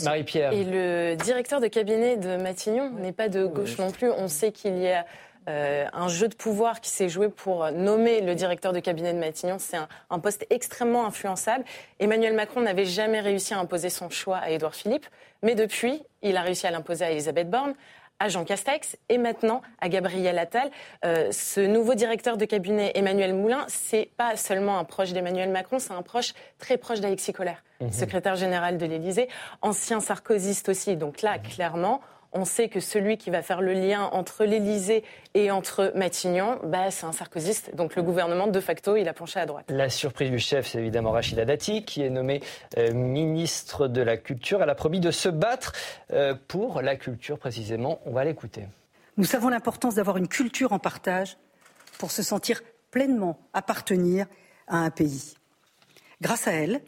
Marie-Pierre. 0.04 0.52
Et 0.52 0.64
le 0.64 1.16
directeur 1.16 1.60
de 1.60 1.66
cabinet 1.66 2.16
de 2.16 2.36
Matignon 2.36 2.90
n'est 2.90 3.12
pas 3.12 3.28
de 3.28 3.46
gauche 3.46 3.78
non 3.78 3.90
plus. 3.90 4.10
On 4.10 4.28
sait 4.28 4.52
qu'il 4.52 4.78
y 4.78 4.88
a 4.88 5.04
euh, 5.48 5.86
un 5.92 6.08
jeu 6.08 6.28
de 6.28 6.34
pouvoir 6.34 6.80
qui 6.80 6.90
s'est 6.90 7.08
joué 7.08 7.28
pour 7.28 7.70
nommer 7.72 8.20
le 8.20 8.34
directeur 8.34 8.72
de 8.72 8.80
cabinet 8.80 9.14
de 9.14 9.18
Matignon. 9.18 9.56
C'est 9.58 9.78
un, 10.10 10.18
poste 10.18 10.46
extrêmement 10.50 11.06
influençable. 11.06 11.64
Emmanuel 12.00 12.34
Macron 12.34 12.60
n'avait 12.60 12.84
jamais 12.84 13.20
réussi 13.20 13.54
à 13.54 13.58
imposer 13.58 13.88
son 13.88 14.10
choix 14.10 14.36
à 14.36 14.50
Édouard 14.50 14.74
Philippe, 14.74 15.06
mais 15.42 15.54
depuis, 15.54 16.02
il 16.22 16.36
a 16.36 16.42
réussi 16.42 16.66
à 16.66 16.70
l'imposer 16.70 17.04
à 17.04 17.10
Elisabeth 17.10 17.48
Borne 17.48 17.74
à 18.20 18.28
Jean 18.28 18.44
Castex 18.44 18.96
et 19.08 19.18
maintenant 19.18 19.62
à 19.80 19.88
Gabriel 19.88 20.38
Attal. 20.38 20.70
Euh, 21.04 21.30
ce 21.30 21.60
nouveau 21.60 21.94
directeur 21.94 22.36
de 22.36 22.44
cabinet, 22.44 22.92
Emmanuel 22.94 23.34
Moulin, 23.34 23.64
c'est 23.68 24.10
pas 24.16 24.36
seulement 24.36 24.78
un 24.78 24.84
proche 24.84 25.12
d'Emmanuel 25.12 25.50
Macron, 25.50 25.78
c'est 25.78 25.92
un 25.92 26.02
proche 26.02 26.34
très 26.58 26.76
proche 26.76 27.00
d'Alexis 27.00 27.32
Collère, 27.32 27.62
mhm. 27.80 27.92
secrétaire 27.92 28.36
général 28.36 28.76
de 28.76 28.86
l'Élysée, 28.86 29.28
ancien 29.62 30.00
sarkozyste 30.00 30.68
aussi. 30.68 30.96
Donc 30.96 31.22
là, 31.22 31.38
clairement, 31.38 32.00
on 32.32 32.44
sait 32.44 32.68
que 32.68 32.80
celui 32.80 33.16
qui 33.16 33.30
va 33.30 33.42
faire 33.42 33.60
le 33.60 33.72
lien 33.72 34.04
entre 34.12 34.44
l'Élysée 34.44 35.04
et 35.34 35.50
entre 35.50 35.92
Matignon, 35.94 36.58
bah, 36.64 36.90
c'est 36.90 37.06
un 37.06 37.12
sarkozyste. 37.12 37.74
Donc 37.74 37.96
le 37.96 38.02
gouvernement, 38.02 38.46
de 38.46 38.60
facto, 38.60 38.96
il 38.96 39.08
a 39.08 39.14
penché 39.14 39.40
à 39.40 39.46
droite. 39.46 39.66
La 39.68 39.88
surprise 39.88 40.30
du 40.30 40.38
chef, 40.38 40.66
c'est 40.66 40.78
évidemment 40.78 41.10
Rachida 41.10 41.44
Dati, 41.44 41.84
qui 41.84 42.02
est 42.02 42.10
nommée 42.10 42.42
euh, 42.76 42.92
ministre 42.92 43.88
de 43.88 44.02
la 44.02 44.16
Culture. 44.16 44.62
Elle 44.62 44.70
a 44.70 44.74
promis 44.74 45.00
de 45.00 45.10
se 45.10 45.28
battre 45.28 45.72
euh, 46.12 46.34
pour 46.48 46.82
la 46.82 46.96
culture, 46.96 47.38
précisément. 47.38 48.00
On 48.04 48.12
va 48.12 48.24
l'écouter. 48.24 48.66
Nous 49.16 49.24
savons 49.24 49.48
l'importance 49.48 49.94
d'avoir 49.94 50.16
une 50.16 50.28
culture 50.28 50.72
en 50.72 50.78
partage 50.78 51.36
pour 51.98 52.10
se 52.10 52.22
sentir 52.22 52.62
pleinement 52.90 53.38
appartenir 53.52 54.26
à 54.66 54.78
un 54.78 54.90
pays. 54.90 55.34
Grâce 56.20 56.46
à 56.46 56.52
elle, 56.52 56.80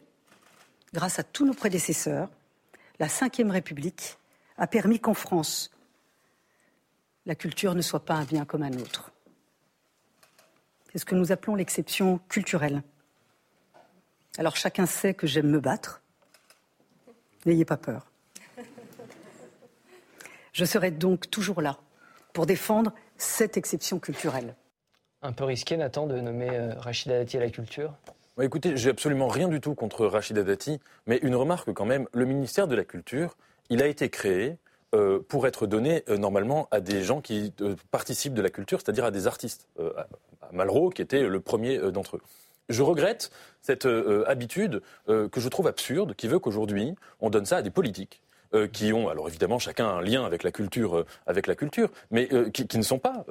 grâce 0.93 1.19
à 1.19 1.23
tous 1.23 1.45
nos 1.45 1.53
prédécesseurs, 1.53 2.29
la 2.99 3.07
Ve 3.07 3.49
République 3.49 4.17
a 4.61 4.67
permis 4.67 4.99
qu'en 4.99 5.15
France, 5.15 5.71
la 7.25 7.33
culture 7.33 7.73
ne 7.73 7.81
soit 7.81 8.05
pas 8.05 8.13
un 8.13 8.25
bien 8.25 8.45
comme 8.45 8.61
un 8.61 8.73
autre. 8.73 9.11
C'est 10.91 10.99
ce 10.99 11.05
que 11.05 11.15
nous 11.15 11.31
appelons 11.31 11.55
l'exception 11.55 12.19
culturelle. 12.29 12.83
Alors 14.37 14.55
chacun 14.55 14.85
sait 14.85 15.15
que 15.15 15.25
j'aime 15.25 15.49
me 15.49 15.59
battre. 15.59 16.03
N'ayez 17.47 17.65
pas 17.65 17.77
peur. 17.77 18.05
Je 20.53 20.65
serai 20.65 20.91
donc 20.91 21.31
toujours 21.31 21.61
là 21.63 21.79
pour 22.31 22.45
défendre 22.45 22.93
cette 23.17 23.57
exception 23.57 23.97
culturelle. 23.97 24.55
Un 25.23 25.33
peu 25.33 25.45
risqué, 25.45 25.75
Nathan, 25.75 26.05
de 26.05 26.19
nommer 26.19 26.49
euh, 26.51 26.75
Rachida 26.75 27.17
Dati 27.17 27.37
à 27.37 27.39
la 27.39 27.49
culture? 27.49 27.95
Écoutez, 28.39 28.77
j'ai 28.77 28.91
absolument 28.91 29.27
rien 29.27 29.47
du 29.47 29.59
tout 29.59 29.73
contre 29.73 30.05
Rachida 30.05 30.43
Dati, 30.43 30.79
mais 31.07 31.17
une 31.23 31.35
remarque 31.35 31.73
quand 31.73 31.85
même, 31.85 32.07
le 32.13 32.25
ministère 32.25 32.67
de 32.67 32.75
la 32.75 32.83
Culture, 32.83 33.35
il 33.71 33.81
a 33.81 33.87
été 33.87 34.09
créé 34.09 34.57
euh, 34.93 35.19
pour 35.27 35.47
être 35.47 35.65
donné 35.65 36.03
euh, 36.09 36.17
normalement 36.17 36.67
à 36.69 36.81
des 36.81 37.01
gens 37.01 37.21
qui 37.21 37.53
euh, 37.61 37.75
participent 37.89 38.33
de 38.33 38.41
la 38.41 38.49
culture, 38.49 38.81
c'est-à-dire 38.81 39.05
à 39.05 39.11
des 39.11 39.25
artistes. 39.25 39.67
Malraux, 40.51 40.89
qui 40.89 41.01
était 41.01 41.23
le 41.23 41.39
premier 41.39 41.77
d'entre 41.91 42.17
eux. 42.17 42.21
Je 42.67 42.83
regrette 42.83 43.31
cette 43.61 43.87
habitude 44.27 44.81
que 45.07 45.29
je 45.37 45.47
trouve 45.47 45.67
absurde, 45.67 46.13
qui 46.13 46.27
veut 46.27 46.39
qu'aujourd'hui 46.39 46.93
on 47.21 47.29
donne 47.29 47.45
ça 47.45 47.57
à 47.57 47.61
des 47.61 47.69
politiques. 47.69 48.21
Euh, 48.53 48.67
qui 48.67 48.91
ont, 48.91 49.07
alors 49.07 49.29
évidemment, 49.29 49.59
chacun 49.59 49.87
un 49.87 50.01
lien 50.01 50.25
avec 50.25 50.43
la 50.43 50.51
culture, 50.51 50.97
euh, 50.97 51.05
avec 51.25 51.47
la 51.47 51.55
culture, 51.55 51.89
mais 52.09 52.27
euh, 52.33 52.49
qui, 52.49 52.67
qui, 52.67 52.77
ne 52.77 52.83
sont 52.83 52.99
pas, 52.99 53.25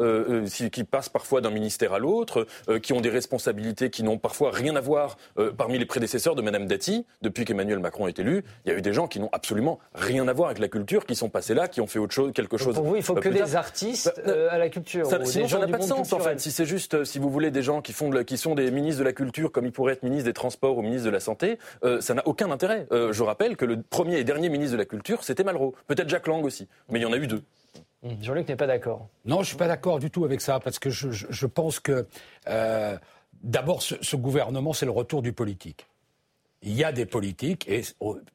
qui 0.73 0.85
passent 0.85 1.11
parfois 1.11 1.43
d'un 1.43 1.51
ministère 1.51 1.93
à 1.93 1.99
l'autre, 1.99 2.47
qui 2.83 2.93
ont 2.93 3.01
des 3.01 3.11
responsabilités 3.11 3.91
qui 3.91 4.03
n'ont 4.03 4.19
parfois 4.19 4.51
rien 4.51 4.77
à 4.77 4.81
voir. 4.81 5.17
parmi 5.57 5.79
les 5.79 5.85
prédécesseurs 5.85 6.35
de 6.35 6.43
Madame 6.43 6.67
Dati, 6.67 7.05
depuis 7.23 7.45
qu'Emmanuel 7.45 7.79
Macron 7.79 8.07
est 8.07 8.19
élu, 8.19 8.45
il 8.65 8.73
y 8.73 8.75
a 8.75 8.79
eu 8.79 8.83
des 8.83 8.93
gens 8.93 9.09
qui 9.09 9.21
n'ont 9.21 9.29
absolument 9.33 9.79
rien 9.95 10.27
à 10.29 10.33
voir 10.33 10.49
avec 10.49 10.59
la 10.59 10.69
culture, 10.69 11.05
qui 11.05 11.15
sont 11.15 11.29
passés 11.29 11.55
là, 11.55 11.69
qui 11.69 11.81
ont 11.81 11.87
fait 11.87 11.99
autre 11.99 12.15
chose, 12.15 12.33
quelque 12.33 12.57
chose. 12.57 12.75
Pour 12.75 12.85
vous, 12.85 12.97
il 12.97 13.03
faut 13.03 13.15
que 13.15 13.29
des 13.29 13.57
artistes 13.57 14.13
bah, 14.25 14.33
à 14.51 14.59
la 14.59 14.69
culture. 14.69 15.07
Ça, 15.07 15.23
sinon, 15.25 15.49
ça 15.49 15.59
n'a 15.59 15.69
pas 15.69 15.79
de 15.79 15.83
sens 15.83 16.13
en 16.13 16.21
fait. 16.21 16.41
Si 16.41 16.51
c'est 16.51 16.67
juste, 16.67 17.05
si 17.05 17.19
vous 17.19 17.31
voulez, 17.31 17.51
des 17.51 17.63
gens 17.63 17.83
qui 17.83 17.93
font, 17.93 18.11
qui 18.25 18.39
sont 18.39 18.55
des 18.55 18.71
ministres 18.71 19.01
de 19.01 19.05
la 19.05 19.13
culture, 19.13 19.53
comme 19.53 19.67
ils 19.67 19.73
pourraient 19.73 19.95
être 19.95 20.03
ministres 20.03 20.27
des 20.27 20.35
Transports 20.35 20.79
ou 20.79 20.83
ministres 20.83 21.07
de 21.07 21.13
la 21.13 21.21
Santé, 21.21 21.59
ça 22.01 22.15
n'a 22.15 22.27
aucun 22.27 22.51
intérêt. 22.51 22.87
je 22.91 23.23
rappelle 23.23 23.57
que 23.57 23.65
le 23.65 23.83
premier 23.83 24.19
et 24.19 24.25
dernier 24.25 24.49
ministre 24.49 24.73
de 24.73 24.79
la 24.79 24.87
Culture 24.87 25.10
c'était 25.23 25.45
Malraux. 25.45 25.75
Peut-être 25.87 26.09
Jacques 26.09 26.27
Lang 26.27 26.45
aussi, 26.45 26.69
mais 26.89 26.99
il 26.99 27.03
y 27.03 27.07
en 27.07 27.13
a 27.13 27.17
eu 27.17 27.27
deux. 27.27 27.43
Mmh, 28.03 28.23
Jean-Luc 28.23 28.49
n'est 28.49 28.57
pas 28.57 28.67
d'accord. 28.67 29.09
Non, 29.25 29.37
je 29.37 29.41
ne 29.41 29.47
suis 29.47 29.57
pas 29.57 29.69
d'accord 29.69 29.99
du 29.99 30.11
tout 30.11 30.25
avec 30.25 30.41
ça, 30.41 30.61
parce 30.61 30.79
que 30.79 30.91
je, 30.91 31.47
pense 31.47 31.81
que, 31.81 32.07
euh, 32.49 32.97
d'abord, 33.43 33.83
ce, 33.83 34.17
gouvernement, 34.17 34.73
c'est 34.73 34.87
le 34.87 34.93
retour 34.93 35.23
du 35.23 35.33
politique. 35.33 35.87
Il 36.63 36.73
y 36.73 36.85
a 36.85 36.93
des 36.93 37.07
politiques, 37.07 37.69
et 37.69 37.83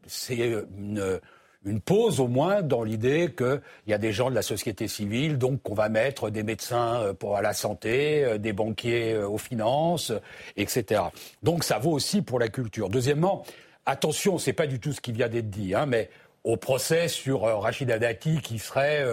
c'est 0.07 0.37
une, 0.77 1.19
une 1.65 1.81
pause 1.81 2.19
au 2.19 2.27
moins 2.27 2.61
dans 2.61 2.83
l'idée 2.83 3.33
qu'il 3.35 3.61
y 3.87 3.93
a 3.93 3.97
des 3.97 4.11
gens 4.11 4.29
de 4.29 4.35
la 4.35 4.41
société 4.41 4.87
civile, 4.87 5.37
donc 5.37 5.61
qu'on 5.63 5.73
va 5.73 5.89
mettre 5.89 6.29
des 6.29 6.43
médecins 6.43 7.01
euh, 7.01 7.13
pour 7.13 7.35
à 7.35 7.41
la 7.41 7.53
santé, 7.53 8.23
euh, 8.23 8.37
des 8.37 8.53
banquiers 8.53 9.17
aux 9.17 9.39
finances, 9.39 10.11
etc. 10.57 11.01
Donc 11.43 11.63
ça 11.63 11.79
vaut 11.79 11.91
aussi 11.91 12.21
pour 12.21 12.39
la 12.39 12.47
culture. 12.49 12.89
Deuxièmement, 12.89 13.43
attention, 13.85 14.37
c'est 14.37 14.53
pas 14.53 14.67
du 14.67 14.79
tout 14.79 14.93
ce 14.93 15.01
qui 15.01 15.11
vient 15.11 15.27
d'être 15.27 15.49
dit, 15.49 15.73
hein, 15.73 15.85
mais 15.85 16.09
au 16.45 16.55
procès 16.55 17.09
sur 17.09 17.41
Rachida 17.41 17.99
Dati 17.99 18.39
qui 18.41 18.59
serait 18.59 19.03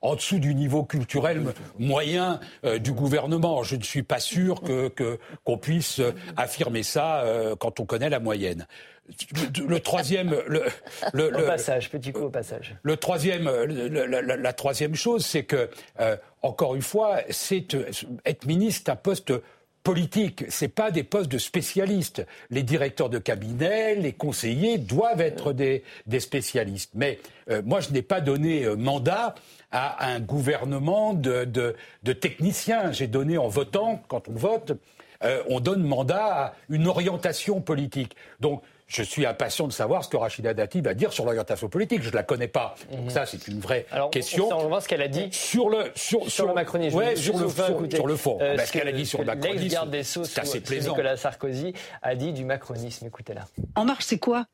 en 0.00 0.14
dessous 0.14 0.38
du 0.38 0.54
niveau 0.54 0.84
culturel 0.84 1.42
moyen 1.78 2.40
du 2.78 2.92
gouvernement. 2.92 3.62
Je 3.62 3.76
ne 3.76 3.82
suis 3.82 4.02
pas 4.02 4.20
sûr 4.20 4.62
que 4.62 5.18
qu'on 5.44 5.58
puisse 5.58 6.00
affirmer 6.36 6.84
ça 6.84 7.24
quand 7.58 7.80
on 7.80 7.84
connaît 7.84 8.08
la 8.08 8.20
moyenne 8.20 8.66
le 9.66 9.78
troisième, 9.78 10.34
le, 10.46 10.64
le, 11.12 11.36
au 11.36 11.46
passage, 11.46 11.90
petit 11.90 12.12
coup 12.12 12.24
au 12.24 12.30
passage. 12.30 12.74
Le 12.82 12.96
troisième, 12.96 13.48
la, 13.48 14.52
troisième 14.52 14.94
chose, 14.94 15.24
c'est 15.24 15.44
que 15.44 15.68
euh, 16.00 16.16
encore 16.42 16.74
une 16.74 16.82
fois, 16.82 17.20
c'est 17.30 17.74
euh, 17.74 17.90
être 18.24 18.46
ministre, 18.46 18.90
un 18.90 18.96
poste 18.96 19.32
politique, 19.86 20.44
c'est 20.48 20.66
pas 20.66 20.90
des 20.90 21.04
postes 21.04 21.30
de 21.30 21.38
spécialistes. 21.38 22.26
Les 22.50 22.64
directeurs 22.64 23.08
de 23.08 23.18
cabinet, 23.18 23.94
les 23.94 24.12
conseillers 24.12 24.78
doivent 24.78 25.20
être 25.20 25.52
des, 25.52 25.84
spécialistes. 26.18 26.90
Mais 26.96 27.20
euh, 27.50 27.62
moi, 27.64 27.78
je 27.78 27.90
n'ai 27.90 28.02
pas 28.02 28.20
donné 28.20 28.66
mandat 28.74 29.36
à 29.70 30.08
un 30.08 30.18
gouvernement 30.18 31.14
de, 31.14 31.44
de, 31.44 31.76
de 32.02 32.12
techniciens. 32.12 32.90
J'ai 32.90 33.06
donné 33.06 33.38
en 33.38 33.46
votant, 33.46 34.02
quand 34.08 34.28
on 34.28 34.34
vote, 34.34 34.72
on 35.48 35.60
donne 35.60 35.82
mandat 35.84 36.26
à 36.26 36.54
une 36.68 36.88
orientation 36.88 37.60
politique. 37.60 38.16
Donc 38.40 38.62
je 38.86 39.02
suis 39.02 39.26
impatient 39.26 39.66
de 39.66 39.72
savoir 39.72 40.04
ce 40.04 40.08
que 40.08 40.16
Rachida 40.16 40.54
Dati 40.54 40.80
va 40.80 40.94
dire 40.94 41.12
sur 41.12 41.24
l'orientation 41.24 41.68
politique. 41.68 42.02
Je 42.02 42.10
ne 42.10 42.14
la 42.14 42.22
connais 42.22 42.48
pas. 42.48 42.76
Donc 42.90 43.04
mhm. 43.04 43.10
ça, 43.10 43.26
c'est 43.26 43.48
une 43.48 43.60
vraie 43.60 43.86
question. 44.12 44.48
On 44.52 44.62
va 44.62 44.68
voir 44.68 44.82
ce 44.82 44.88
qu'elle 44.88 45.02
a 45.02 45.08
dit 45.08 45.28
sur 45.32 45.68
le 45.68 45.90
sur, 45.94 46.30
sur, 46.30 46.46
le 46.46 46.54
macronisme. 46.54 46.96
Ouais, 46.96 47.16
sur, 47.16 47.36
le, 47.36 47.48
sur, 47.48 48.06
le 48.06 48.16
fond. 48.16 48.38
Euh, 48.40 48.56
ce 48.58 48.72
qu'elle 48.72 48.88
a 48.88 48.92
dit 48.92 49.06
sur 49.06 49.18
le 49.18 49.24
macronisme, 49.24 49.68
garde 49.68 49.90
des 49.90 50.04
Sceaux, 50.04 50.24
c'est 50.24 50.40
assez 50.40 50.60
plaisant. 50.60 50.92
Nicolas 50.92 51.16
Sarkozy 51.16 51.74
a 52.02 52.14
dit 52.14 52.32
du 52.32 52.44
macronisme. 52.44 53.06
Écoutez-la. 53.06 53.46
En 53.74 53.84
marche, 53.84 54.04
c'est 54.04 54.18
quoi? 54.18 54.46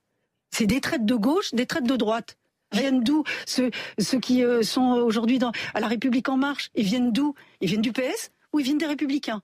C'est 0.51 0.67
des 0.67 0.81
traites 0.81 1.05
de 1.05 1.15
gauche, 1.15 1.53
des 1.53 1.67
traites 1.67 1.87
de 1.87 1.97
droite. 1.97 2.37
Ils 2.73 2.81
viennent 2.81 3.05
d'où? 3.05 3.25
Ceux, 3.47 3.71
ceux 3.99 4.19
qui 4.19 4.43
euh, 4.43 4.63
sont 4.63 4.93
aujourd'hui 4.93 5.39
à 5.75 5.81
la 5.81 5.87
République 5.89 6.31
en 6.31 6.39
marche 6.39 6.71
Ils 6.75 6.85
viennent 6.85 7.13
d'où? 7.13 7.35
Ils 7.61 7.69
viennent 7.69 7.83
du 7.83 7.93
PS 7.93 8.31
ou 8.53 8.61
ils 8.61 8.65
viennent 8.65 8.79
des 8.79 8.87
Républicains? 8.87 9.43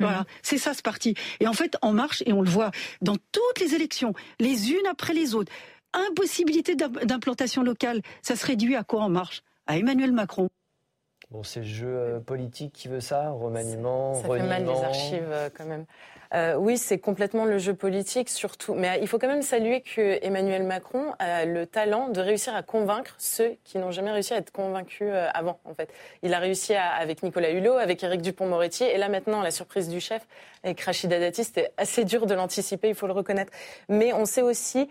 Voilà, 0.00 0.20
mhm. 0.20 0.24
c'est 0.42 0.58
ça 0.58 0.74
ce 0.74 0.82
parti. 0.82 1.14
Et 1.40 1.48
en 1.48 1.52
fait, 1.52 1.76
En 1.82 1.92
Marche, 1.92 2.22
et 2.26 2.32
on 2.32 2.42
le 2.42 2.50
voit 2.50 2.70
dans 3.02 3.16
toutes 3.32 3.60
les 3.60 3.74
élections, 3.74 4.14
les 4.38 4.72
unes 4.72 4.86
après 4.88 5.14
les 5.14 5.34
autres, 5.34 5.52
impossibilité 5.92 6.74
d'implantation 6.76 7.62
locale, 7.62 8.02
ça 8.22 8.36
se 8.36 8.46
réduit 8.46 8.76
à 8.76 8.84
quoi 8.84 9.02
En 9.02 9.08
Marche? 9.08 9.42
À 9.66 9.76
Emmanuel 9.76 10.12
Macron. 10.12 10.48
Bon, 11.30 11.42
c'est 11.42 11.60
le 11.60 11.66
jeu 11.66 11.88
euh, 11.88 12.20
politique 12.20 12.72
qui 12.72 12.88
veut 12.88 13.00
ça, 13.00 13.30
remaniement, 13.30 14.14
Ça 14.14 14.28
fait 14.28 14.42
mal 14.42 14.64
les 14.64 14.82
archives 14.82 15.28
euh, 15.30 15.50
quand 15.54 15.66
même. 15.66 15.84
Euh, 16.34 16.56
oui, 16.56 16.76
c'est 16.76 16.98
complètement 16.98 17.44
le 17.46 17.58
jeu 17.58 17.74
politique, 17.74 18.28
surtout. 18.28 18.74
Mais 18.74 18.90
euh, 18.90 18.96
il 19.00 19.08
faut 19.08 19.18
quand 19.18 19.28
même 19.28 19.42
saluer 19.42 19.80
que 19.80 20.18
Emmanuel 20.22 20.62
Macron 20.62 21.14
a 21.18 21.46
le 21.46 21.66
talent 21.66 22.08
de 22.08 22.20
réussir 22.20 22.54
à 22.54 22.62
convaincre 22.62 23.14
ceux 23.18 23.56
qui 23.64 23.78
n'ont 23.78 23.90
jamais 23.92 24.10
réussi 24.10 24.34
à 24.34 24.36
être 24.36 24.50
convaincus 24.50 25.08
euh, 25.10 25.28
avant, 25.32 25.58
en 25.64 25.74
fait. 25.74 25.90
Il 26.22 26.34
a 26.34 26.38
réussi 26.38 26.74
avec 26.74 27.22
Nicolas 27.22 27.50
Hulot, 27.50 27.78
avec 27.78 28.02
Éric 28.04 28.20
Dupont-Moretti, 28.20 28.84
et 28.84 28.98
là 28.98 29.08
maintenant, 29.08 29.40
la 29.40 29.50
surprise 29.50 29.88
du 29.88 30.00
chef 30.00 30.26
avec 30.62 30.80
Rachida 30.80 31.18
Dati, 31.18 31.44
c'était 31.44 31.72
assez 31.78 32.04
dur 32.04 32.26
de 32.26 32.34
l'anticiper, 32.34 32.88
il 32.88 32.94
faut 32.94 33.06
le 33.06 33.12
reconnaître. 33.14 33.52
Mais 33.88 34.12
on 34.12 34.26
sait 34.26 34.42
aussi 34.42 34.88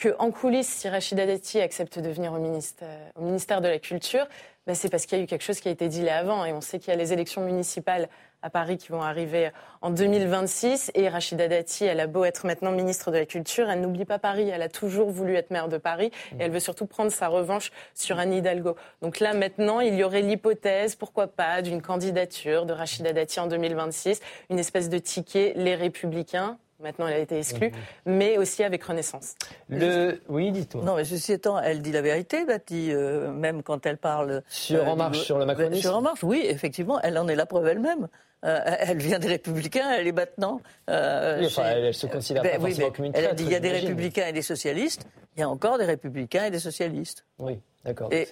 qu'en 0.00 0.30
coulisses, 0.30 0.68
si 0.68 0.88
Rachida 0.88 1.26
Dati 1.26 1.60
accepte 1.60 1.98
de 1.98 2.08
venir 2.08 2.32
au 2.32 2.38
ministère, 2.38 2.88
au 3.16 3.22
ministère 3.22 3.60
de 3.60 3.68
la 3.68 3.78
Culture, 3.78 4.26
ben 4.66 4.74
c'est 4.74 4.90
parce 4.90 5.06
qu'il 5.06 5.18
y 5.18 5.20
a 5.20 5.24
eu 5.24 5.26
quelque 5.26 5.42
chose 5.42 5.60
qui 5.60 5.68
a 5.68 5.70
été 5.70 5.88
dit 5.88 6.02
là 6.02 6.18
avant. 6.18 6.44
Et 6.44 6.52
on 6.52 6.60
sait 6.60 6.78
qu'il 6.78 6.90
y 6.90 6.92
a 6.92 6.96
les 6.96 7.12
élections 7.12 7.42
municipales 7.42 8.08
à 8.42 8.50
Paris 8.50 8.76
qui 8.76 8.88
vont 8.88 9.02
arriver 9.02 9.50
en 9.80 9.90
2026. 9.90 10.92
Et 10.94 11.08
Rachida 11.08 11.48
Dati, 11.48 11.84
elle 11.84 12.00
a 12.00 12.06
beau 12.06 12.24
être 12.24 12.46
maintenant 12.46 12.72
ministre 12.72 13.10
de 13.10 13.18
la 13.18 13.26
Culture, 13.26 13.68
elle 13.68 13.80
n'oublie 13.80 14.04
pas 14.04 14.18
Paris. 14.18 14.48
Elle 14.48 14.62
a 14.62 14.68
toujours 14.68 15.10
voulu 15.10 15.34
être 15.34 15.50
maire 15.50 15.68
de 15.68 15.78
Paris 15.78 16.10
et 16.32 16.42
elle 16.44 16.50
veut 16.50 16.60
surtout 16.60 16.86
prendre 16.86 17.10
sa 17.10 17.28
revanche 17.28 17.70
sur 17.94 18.18
Anne 18.18 18.32
Hidalgo. 18.32 18.76
Donc 19.02 19.20
là, 19.20 19.34
maintenant, 19.34 19.80
il 19.80 19.94
y 19.94 20.04
aurait 20.04 20.22
l'hypothèse, 20.22 20.94
pourquoi 20.94 21.26
pas, 21.26 21.62
d'une 21.62 21.82
candidature 21.82 22.66
de 22.66 22.72
Rachida 22.72 23.12
Dati 23.12 23.40
en 23.40 23.46
2026, 23.46 24.20
une 24.50 24.58
espèce 24.58 24.88
de 24.88 24.98
ticket 24.98 25.52
Les 25.56 25.74
Républicains. 25.74 26.58
Maintenant, 26.80 27.08
elle 27.08 27.14
a 27.14 27.18
été 27.18 27.36
exclue, 27.36 27.70
mhm. 27.70 28.14
mais 28.14 28.38
aussi 28.38 28.62
avec 28.62 28.84
Renaissance. 28.84 29.34
Le... 29.68 30.20
Oui, 30.28 30.52
dis-toi. 30.52 30.84
Non, 30.84 30.94
mais 30.94 31.04
ceci 31.04 31.32
étant, 31.32 31.58
elle 31.58 31.82
dit 31.82 31.90
la 31.90 32.02
vérité, 32.02 32.44
Dati, 32.44 32.92
euh, 32.92 33.32
même 33.32 33.64
quand 33.64 33.84
elle 33.84 33.96
parle. 33.96 34.42
Sur 34.48 34.84
euh, 34.84 34.92
En 34.92 34.94
Marche, 34.94 35.18
sur 35.18 35.38
le 35.38 35.44
macronisme 35.44 35.82
Sur 35.82 35.96
En 35.96 36.02
Marche, 36.02 36.22
oui, 36.22 36.40
effectivement, 36.44 37.00
elle 37.00 37.18
en 37.18 37.26
est 37.26 37.34
la 37.34 37.46
preuve 37.46 37.66
elle-même. 37.66 38.06
Euh, 38.44 38.60
elle 38.64 38.98
vient 38.98 39.18
des 39.18 39.28
Républicains, 39.28 39.90
elle 39.90 40.06
est 40.06 40.12
maintenant. 40.12 40.60
Euh, 40.88 41.44
enfin, 41.44 41.64
elle, 41.64 41.94
se 41.94 42.06
considère 42.06 42.42
ben 42.42 42.52
pas 42.52 42.66
forcément 42.66 42.90
comme 42.92 43.04
une 43.06 43.12
Elle 43.16 43.26
a 43.26 43.34
dit 43.34 43.44
il 43.44 43.50
y 43.50 43.54
a 43.56 43.60
des 43.60 43.72
Républicains 43.72 44.28
et 44.28 44.32
des 44.32 44.42
socialistes. 44.42 45.06
Il 45.36 45.40
y 45.40 45.42
a 45.42 45.48
encore 45.48 45.78
des 45.78 45.84
Républicains 45.84 46.46
et 46.46 46.50
des 46.50 46.60
socialistes. 46.60 47.24
Oui, 47.38 47.58
d'accord. 47.84 48.08
Et, 48.12 48.28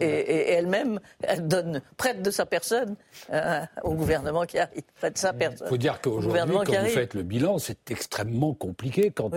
elle-même, 0.53 1.01
elle 1.23 1.49
donne 1.49 1.83
prête 1.97 2.23
de 2.23 2.31
sa 2.31 2.47
personne 2.47 2.95
euh, 3.33 3.61
au 3.83 3.95
gouvernement 3.95 4.45
qui 4.45 4.59
arrive. 4.59 4.83
Prête 4.97 5.15
de 5.15 5.19
sa 5.19 5.33
personne. 5.33 5.67
Il 5.67 5.71
faut 5.71 5.77
dire 5.77 6.01
qu'aujourd'hui, 6.01 6.57
quand 6.65 6.83
vous 6.83 6.89
faites 6.89 7.15
le 7.15 7.23
bilan, 7.23 7.59
c'est 7.59 7.91
extrêmement 7.91 8.55
compliqué 8.55 9.11
quand, 9.11 9.31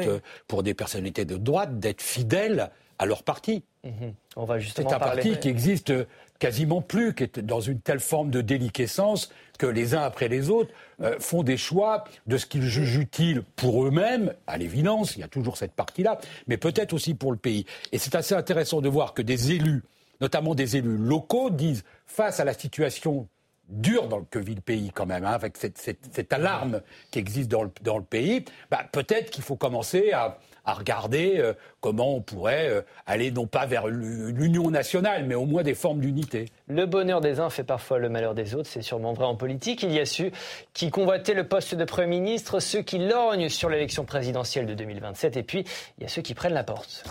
pour 0.47 0.61
des 0.61 0.75
personnalités 0.75 1.25
de 1.25 1.37
droite 1.37 1.79
d'être 1.79 2.01
fidèles 2.01 2.69
à 2.99 3.05
leur 3.05 3.23
parti. 3.23 3.63
Mhm. 3.83 4.13
On 4.35 4.43
va 4.43 4.59
justement 4.59 4.89
C'est 4.89 4.95
un 4.95 4.99
parti 4.99 5.39
qui 5.39 5.47
existe 5.47 5.93
quasiment 6.37 6.81
plus, 6.81 7.15
qui 7.15 7.23
est 7.23 7.39
dans 7.39 7.61
une 7.61 7.79
telle 7.79 7.99
forme 7.99 8.29
de 8.29 8.41
déliquescence 8.41 9.29
que 9.57 9.65
les 9.65 9.95
uns 9.95 10.01
après 10.01 10.27
les 10.27 10.49
autres 10.49 10.71
euh, 11.01 11.17
font 11.19 11.43
des 11.43 11.57
choix 11.57 12.03
de 12.27 12.37
ce 12.37 12.45
qu'ils 12.45 12.63
jugent 12.63 12.97
utile 12.97 13.43
pour 13.55 13.85
eux-mêmes, 13.85 14.33
à 14.47 14.57
l'évidence, 14.57 15.15
il 15.15 15.19
y 15.19 15.23
a 15.23 15.27
toujours 15.27 15.57
cette 15.57 15.73
partie-là, 15.73 16.19
mais 16.47 16.57
peut-être 16.57 16.93
aussi 16.93 17.13
pour 17.13 17.31
le 17.31 17.37
pays. 17.37 17.65
Et 17.91 17.97
c'est 17.97 18.15
assez 18.15 18.35
intéressant 18.35 18.81
de 18.81 18.89
voir 18.89 19.13
que 19.13 19.21
des 19.21 19.51
élus, 19.51 19.83
notamment 20.21 20.55
des 20.55 20.77
élus 20.77 20.97
locaux, 20.97 21.49
disent, 21.49 21.83
face 22.05 22.39
à 22.39 22.45
la 22.45 22.53
situation 22.53 23.27
dure 23.69 24.07
dans 24.07 24.17
le, 24.17 24.25
que 24.25 24.39
vit 24.39 24.55
le 24.55 24.61
pays 24.61 24.91
quand 24.93 25.05
même, 25.05 25.25
hein, 25.25 25.31
avec 25.31 25.55
cette, 25.57 26.33
alarme 26.33 26.81
qui 27.11 27.19
existe 27.19 27.49
dans 27.49 27.63
le, 27.63 27.71
dans 27.81 27.97
le 27.97 28.03
pays, 28.03 28.43
bah, 28.71 28.85
peut-être 28.91 29.29
qu'il 29.29 29.43
faut 29.43 29.55
commencer 29.55 30.11
à 30.11 30.39
à 30.69 30.73
regarder 30.73 31.37
euh, 31.37 31.53
comment 31.81 32.15
on 32.15 32.21
pourrait 32.21 32.69
euh, 32.69 32.81
aller 33.05 33.31
non 33.31 33.47
pas 33.47 33.65
vers 33.65 33.87
l'union 33.87 34.69
nationale, 34.69 35.25
mais 35.25 35.35
au 35.35 35.45
moins 35.45 35.63
des 35.63 35.73
formes 35.73 35.99
d'unité. 35.99 36.45
Le 36.67 36.85
bonheur 36.85 37.21
des 37.21 37.39
uns 37.39 37.49
fait 37.49 37.63
parfois 37.63 37.97
le 37.97 38.09
malheur 38.09 38.35
des 38.35 38.55
autres, 38.55 38.69
c'est 38.69 38.81
sûrement 38.81 39.13
vrai 39.13 39.25
en 39.25 39.35
politique. 39.35 39.83
Il 39.83 39.91
y 39.91 39.99
a 39.99 40.05
ceux 40.05 40.31
qui 40.73 40.91
convoitaient 40.91 41.33
le 41.33 41.47
poste 41.47 41.75
de 41.75 41.83
Premier 41.85 42.19
ministre, 42.19 42.59
ceux 42.59 42.81
qui 42.81 42.99
lorgnent 42.99 43.49
sur 43.49 43.69
l'élection 43.69 44.05
présidentielle 44.05 44.65
de 44.65 44.75
2027, 44.75 45.37
et 45.37 45.43
puis 45.43 45.65
il 45.97 46.03
y 46.03 46.05
a 46.05 46.09
ceux 46.09 46.21
qui 46.21 46.35
prennent 46.35 46.53
la 46.53 46.63
porte. 46.63 47.03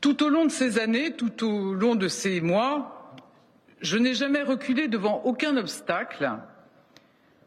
Tout 0.00 0.22
au 0.22 0.28
long 0.28 0.44
de 0.44 0.50
ces 0.50 0.78
années, 0.78 1.12
tout 1.12 1.46
au 1.46 1.72
long 1.72 1.94
de 1.94 2.08
ces 2.08 2.42
mois, 2.42 3.14
je 3.80 3.96
n'ai 3.96 4.14
jamais 4.14 4.42
reculé 4.42 4.88
devant 4.88 5.22
aucun 5.24 5.56
obstacle, 5.56 6.30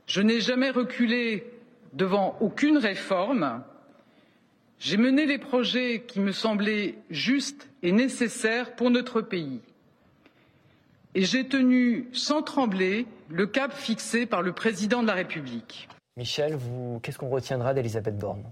je 0.07 0.21
n'ai 0.21 0.41
jamais 0.41 0.71
reculé 0.71 1.51
devant 1.93 2.37
aucune 2.39 2.77
réforme, 2.77 3.63
j'ai 4.79 4.97
mené 4.97 5.25
les 5.25 5.37
projets 5.37 6.03
qui 6.07 6.19
me 6.19 6.31
semblaient 6.31 6.95
justes 7.09 7.69
et 7.83 7.91
nécessaires 7.91 8.75
pour 8.75 8.89
notre 8.89 9.21
pays. 9.21 9.61
Et 11.15 11.23
j'ai 11.23 11.47
tenu 11.47 12.09
sans 12.13 12.43
trembler 12.43 13.07
le 13.29 13.47
cap 13.47 13.73
fixé 13.73 14.25
par 14.25 14.41
le 14.41 14.53
président 14.53 15.01
de 15.01 15.07
la 15.07 15.13
République. 15.13 15.89
Michel, 16.15 16.55
vous, 16.55 16.99
qu'est-ce 17.01 17.17
qu'on 17.17 17.29
retiendra 17.29 17.73
d'Elisabeth 17.73 18.17
Borne? 18.17 18.43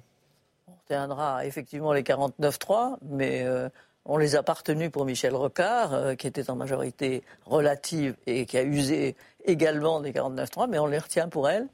On 0.67 0.73
retiendra 0.73 1.45
effectivement 1.45 1.93
les 1.93 2.03
49-3, 2.03 2.97
mais 3.03 3.43
euh, 3.43 3.69
on 4.05 4.17
les 4.17 4.35
a 4.35 4.43
partenus 4.43 4.91
pour 4.91 5.05
Michel 5.05 5.35
Rocard, 5.35 5.93
euh, 5.93 6.15
qui 6.15 6.27
était 6.27 6.49
en 6.49 6.55
majorité 6.55 7.23
relative 7.45 8.15
et 8.27 8.45
qui 8.45 8.57
a 8.57 8.63
usé 8.63 9.15
également 9.45 9.99
des 9.99 10.11
49-3, 10.11 10.69
mais 10.69 10.79
on 10.79 10.85
les 10.85 10.99
retient 10.99 11.27
pour 11.27 11.49
elle. 11.49 11.67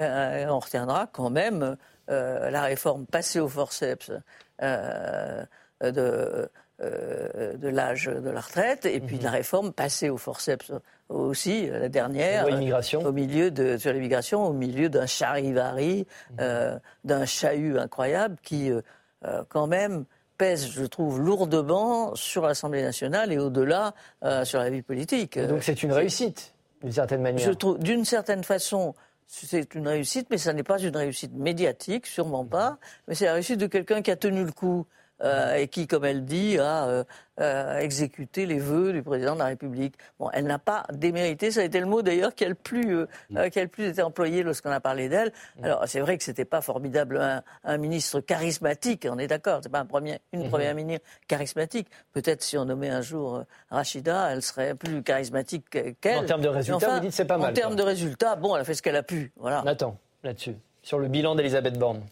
Euh, 0.00 0.46
on 0.48 0.58
retiendra 0.58 1.08
quand 1.10 1.30
même 1.30 1.62
euh, 1.62 1.76
la 2.08 2.62
réforme 2.62 3.06
passée 3.06 3.40
au 3.40 3.48
forceps 3.48 4.10
euh, 5.82 5.92
de, 5.92 6.48
euh, 6.82 7.56
de 7.56 7.68
l'âge 7.68 8.06
de 8.06 8.30
la 8.30 8.40
retraite, 8.40 8.84
et 8.84 8.98
puis 8.98 9.16
la 9.18 9.30
mhm. 9.30 9.36
réforme 9.36 9.72
passée 9.72 10.10
au 10.10 10.16
forceps 10.16 10.72
aussi, 11.08 11.68
la 11.68 11.88
dernière, 11.88 12.46
au 12.46 13.12
milieu 13.12 13.52
de, 13.52 13.76
sur 13.76 13.92
l'immigration, 13.92 14.44
au 14.44 14.52
milieu 14.52 14.88
d'un 14.88 15.06
charivari, 15.06 16.04
mhm. 16.32 16.80
d'un 17.04 17.24
chahut 17.26 17.78
incroyable 17.78 18.36
qui, 18.42 18.72
quand 19.48 19.68
même, 19.68 20.04
pèse, 20.36 20.68
je 20.68 20.84
trouve, 20.84 21.20
lourdement 21.20 22.16
sur 22.16 22.44
l'Assemblée 22.44 22.82
nationale 22.82 23.32
et 23.32 23.38
au-delà 23.38 23.94
sur 24.42 24.58
la 24.58 24.70
vie 24.70 24.82
politique. 24.82 25.38
donc 25.38 25.62
c'est 25.62 25.82
une 25.84 25.92
réussite, 25.92 26.54
d'une 26.82 26.92
certaine 26.92 27.22
manière. 27.22 27.46
Je 27.46 27.52
trouve, 27.52 27.78
d'une 27.78 28.04
certaine 28.04 28.42
façon, 28.42 28.94
c'est 29.28 29.74
une 29.74 29.86
réussite, 29.86 30.28
mais 30.30 30.38
ça 30.38 30.54
n'est 30.54 30.62
pas 30.62 30.78
une 30.80 30.96
réussite 30.96 31.34
médiatique, 31.34 32.06
sûrement 32.06 32.46
pas. 32.46 32.78
Mais 33.06 33.14
c'est 33.14 33.26
la 33.26 33.34
réussite 33.34 33.58
de 33.58 33.66
quelqu'un 33.66 34.00
qui 34.02 34.10
a 34.10 34.16
tenu 34.16 34.42
le 34.44 34.52
coup. 34.52 34.86
Euh, 35.22 35.56
et 35.56 35.68
qui, 35.68 35.86
comme 35.86 36.04
elle 36.04 36.24
dit, 36.24 36.58
a 36.58 37.04
euh, 37.40 37.78
exécuté 37.78 38.46
les 38.46 38.58
vœux 38.58 38.92
du 38.92 39.02
président 39.02 39.34
de 39.34 39.38
la 39.38 39.46
République. 39.46 39.94
Bon, 40.18 40.28
elle 40.32 40.46
n'a 40.46 40.58
pas 40.58 40.84
démérité. 40.92 41.50
Ça 41.50 41.60
a 41.60 41.64
été 41.64 41.80
le 41.80 41.86
mot 41.86 42.02
d'ailleurs 42.02 42.34
qui 42.34 42.44
a 42.44 42.48
le 42.48 42.54
plus, 42.54 43.06
mm. 43.30 43.50
qui 43.50 43.58
a 43.58 43.62
le 43.62 43.68
plus 43.68 43.86
été 43.86 44.02
employé 44.02 44.42
lorsqu'on 44.42 44.70
a 44.70 44.80
parlé 44.80 45.08
d'elle. 45.08 45.32
Mm. 45.58 45.64
Alors 45.64 45.84
c'est 45.86 46.00
vrai 46.00 46.18
que 46.18 46.24
c'était 46.24 46.44
pas 46.44 46.60
formidable 46.60 47.42
un, 47.64 47.78
ministre 47.78 48.20
charismatique. 48.20 49.06
On 49.10 49.18
est 49.18 49.28
d'accord. 49.28 49.60
C'est 49.62 49.68
pas 49.68 49.80
un 49.80 49.86
premier, 49.86 50.18
une 50.32 50.44
mm-hmm. 50.44 50.48
première 50.50 50.74
ministre 50.74 51.06
charismatique. 51.28 51.88
Peut-être 52.12 52.42
si 52.42 52.58
on 52.58 52.64
nommait 52.64 52.90
un 52.90 53.02
jour 53.02 53.44
Rachida, 53.70 54.32
elle 54.32 54.42
serait 54.42 54.74
plus 54.74 55.02
charismatique 55.02 55.64
qu'elle. 56.00 56.18
En 56.18 56.24
termes 56.24 56.42
de 56.42 56.48
résultats, 56.48 56.94
vous 56.94 57.00
dites 57.00 57.12
c'est 57.12 57.24
pas 57.24 57.38
mal. 57.38 57.50
En 57.50 57.54
termes 57.54 57.76
de 57.76 57.82
résultats, 57.82 58.36
bon, 58.36 58.54
elle 58.56 58.62
a 58.62 58.64
fait 58.64 58.74
ce 58.74 58.82
qu'elle 58.82 58.96
a 58.96 59.02
pu. 59.02 59.32
Voilà. 59.36 59.62
Attends, 59.66 59.96
là-dessus, 60.24 60.56
sur 60.82 60.98
le 60.98 61.08
bilan 61.08 61.34
d'Elisabeth 61.34 61.78
Borne. 61.78 62.02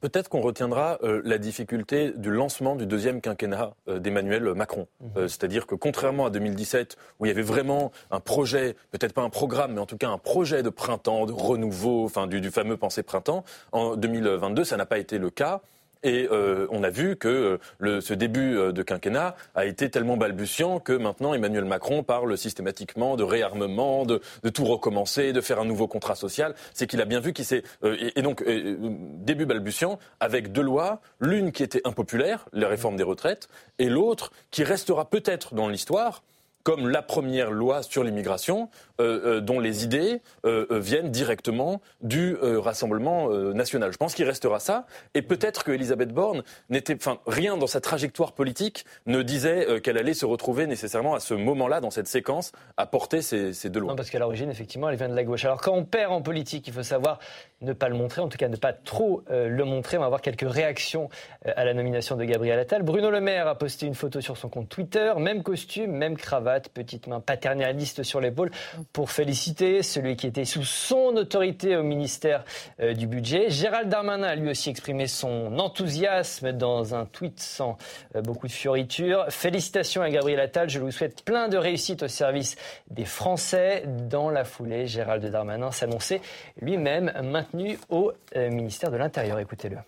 Peut-être 0.00 0.28
qu'on 0.28 0.40
retiendra 0.40 0.98
euh, 1.02 1.20
la 1.24 1.38
difficulté 1.38 2.12
du 2.14 2.30
lancement 2.30 2.76
du 2.76 2.86
deuxième 2.86 3.20
quinquennat 3.20 3.74
euh, 3.88 3.98
d'Emmanuel 3.98 4.54
Macron. 4.54 4.86
Mhm. 5.00 5.10
Euh, 5.16 5.28
c'est-à-dire 5.28 5.66
que 5.66 5.74
contrairement 5.74 6.26
à 6.26 6.30
2017, 6.30 6.96
où 7.18 7.26
il 7.26 7.28
y 7.28 7.32
avait 7.32 7.42
vraiment 7.42 7.90
un 8.12 8.20
projet, 8.20 8.76
peut-être 8.92 9.12
pas 9.12 9.22
un 9.22 9.30
programme, 9.30 9.72
mais 9.72 9.80
en 9.80 9.86
tout 9.86 9.96
cas 9.96 10.08
un 10.08 10.18
projet 10.18 10.62
de 10.62 10.70
printemps, 10.70 11.26
de 11.26 11.32
renouveau, 11.32 12.04
enfin 12.04 12.28
du, 12.28 12.40
du 12.40 12.50
fameux 12.50 12.76
pensée 12.76 13.02
printemps, 13.02 13.44
en 13.72 13.96
2022, 13.96 14.62
ça 14.62 14.76
n'a 14.76 14.86
pas 14.86 14.98
été 14.98 15.18
le 15.18 15.30
cas. 15.30 15.62
Et 16.02 16.28
euh, 16.30 16.66
on 16.70 16.82
a 16.84 16.90
vu 16.90 17.16
que 17.16 17.28
euh, 17.28 17.58
le, 17.78 18.00
ce 18.00 18.14
début 18.14 18.56
euh, 18.56 18.72
de 18.72 18.82
quinquennat 18.82 19.34
a 19.54 19.66
été 19.66 19.90
tellement 19.90 20.16
balbutiant 20.16 20.78
que 20.78 20.92
maintenant 20.92 21.34
Emmanuel 21.34 21.64
Macron 21.64 22.02
parle 22.02 22.38
systématiquement 22.38 23.16
de 23.16 23.24
réarmement, 23.24 24.06
de, 24.06 24.20
de 24.42 24.48
tout 24.48 24.64
recommencer, 24.64 25.32
de 25.32 25.40
faire 25.40 25.58
un 25.60 25.64
nouveau 25.64 25.88
contrat 25.88 26.14
social. 26.14 26.54
C'est 26.72 26.86
qu'il 26.86 27.00
a 27.00 27.04
bien 27.04 27.20
vu 27.20 27.32
qu'il 27.32 27.44
s'est 27.44 27.62
et, 27.84 28.18
et, 28.18 28.22
donc 28.22 28.44
début 28.44 29.46
balbutiant 29.46 29.98
avec 30.20 30.52
deux 30.52 30.62
lois, 30.62 31.00
l'une 31.20 31.52
qui 31.52 31.62
était 31.62 31.82
impopulaire, 31.84 32.46
la 32.52 32.68
réforme 32.68 32.96
des 32.96 33.02
retraites, 33.02 33.48
et 33.78 33.88
l'autre 33.88 34.32
qui 34.50 34.62
restera 34.64 35.04
peut-être 35.08 35.54
dans 35.54 35.68
l'histoire 35.68 36.22
comme 36.62 36.88
la 36.88 37.02
première 37.02 37.50
loi 37.50 37.82
sur 37.82 38.04
l'immigration, 38.04 38.68
euh, 39.00 39.36
euh, 39.36 39.40
dont 39.40 39.60
les 39.60 39.84
idées 39.84 40.20
euh, 40.44 40.66
viennent 40.70 41.10
directement 41.10 41.80
du 42.00 42.36
Rassemblement 42.38 43.28
national. 43.28 43.92
Je 43.92 43.96
pense 43.96 44.14
qu'il 44.14 44.26
restera 44.26 44.60
ça. 44.60 44.86
Et 45.14 45.22
peut-être 45.22 45.64
que 45.64 45.72
Elisabeth 45.72 46.12
Borne 46.12 46.42
n'était, 46.68 46.94
enfin, 46.94 47.18
rien 47.26 47.56
dans 47.56 47.66
sa 47.66 47.80
trajectoire 47.80 48.32
politique 48.32 48.84
ne 49.06 49.22
disait 49.22 49.80
qu'elle 49.80 49.98
allait 49.98 50.14
se 50.14 50.26
retrouver 50.26 50.66
nécessairement 50.66 51.14
à 51.14 51.20
ce 51.20 51.34
moment-là, 51.34 51.80
dans 51.80 51.90
cette 51.90 52.08
séquence, 52.08 52.52
à 52.76 52.86
porter 52.86 53.22
ces, 53.22 53.52
ces 53.52 53.70
deux 53.70 53.80
lois. 53.80 53.92
Non, 53.92 53.96
parce 53.96 54.10
qu'à 54.10 54.18
l'origine, 54.18 54.50
effectivement, 54.50 54.88
elle 54.88 54.96
vient 54.96 55.08
de 55.08 55.16
la 55.16 55.24
gauche. 55.24 55.44
Alors 55.44 55.60
quand 55.60 55.72
on 55.72 55.84
perd 55.84 56.12
en 56.12 56.22
politique, 56.22 56.66
il 56.68 56.72
faut 56.72 56.82
savoir 56.82 57.18
ne 57.60 57.72
pas 57.72 57.88
le 57.88 57.96
montrer, 57.96 58.20
en 58.20 58.28
tout 58.28 58.38
cas 58.38 58.48
ne 58.48 58.56
pas 58.56 58.72
trop 58.72 59.22
le 59.30 59.64
montrer. 59.64 59.96
On 59.96 60.00
va 60.00 60.06
avoir 60.06 60.22
quelques 60.22 60.48
réactions 60.48 61.08
à 61.44 61.64
la 61.64 61.74
nomination 61.74 62.16
de 62.16 62.24
Gabriel 62.24 62.58
Attal. 62.58 62.82
Bruno 62.82 63.10
Le 63.10 63.20
Maire 63.20 63.48
a 63.48 63.56
posté 63.56 63.86
une 63.86 63.94
photo 63.94 64.20
sur 64.20 64.36
son 64.36 64.48
compte 64.48 64.68
Twitter, 64.68 65.12
même 65.18 65.42
costume, 65.42 65.92
même 65.92 66.16
cravate, 66.16 66.47
petite 66.72 67.06
main 67.06 67.20
paternaliste 67.20 68.02
sur 68.02 68.20
l'épaule 68.20 68.50
pour 68.92 69.10
féliciter 69.10 69.82
celui 69.82 70.16
qui 70.16 70.26
était 70.26 70.44
sous 70.44 70.64
son 70.64 71.16
autorité 71.16 71.76
au 71.76 71.82
ministère 71.82 72.44
euh, 72.80 72.94
du 72.94 73.06
Budget. 73.06 73.50
Gérald 73.50 73.88
Darmanin 73.88 74.26
a 74.26 74.34
lui 74.34 74.50
aussi 74.50 74.70
exprimé 74.70 75.06
son 75.06 75.58
enthousiasme 75.58 76.52
dans 76.52 76.94
un 76.94 77.04
tweet 77.04 77.40
sans 77.40 77.76
euh, 78.16 78.22
beaucoup 78.22 78.46
de 78.46 78.52
fioritures. 78.52 79.26
Félicitations 79.28 80.02
à 80.02 80.10
Gabriel 80.10 80.40
Attal. 80.40 80.68
Je 80.68 80.78
lui 80.78 80.92
souhaite 80.92 81.24
plein 81.24 81.48
de 81.48 81.56
réussite 81.56 82.02
au 82.02 82.08
service 82.08 82.56
des 82.90 83.04
Français. 83.04 83.84
Dans 83.86 84.30
la 84.30 84.44
foulée, 84.44 84.86
Gérald 84.86 85.24
Darmanin 85.24 85.70
s'annonçait 85.70 86.20
lui-même 86.60 87.12
maintenu 87.22 87.78
au 87.88 88.12
euh, 88.36 88.50
ministère 88.50 88.90
de 88.90 88.96
l'Intérieur. 88.96 89.38
Écoutez-le. 89.38 89.78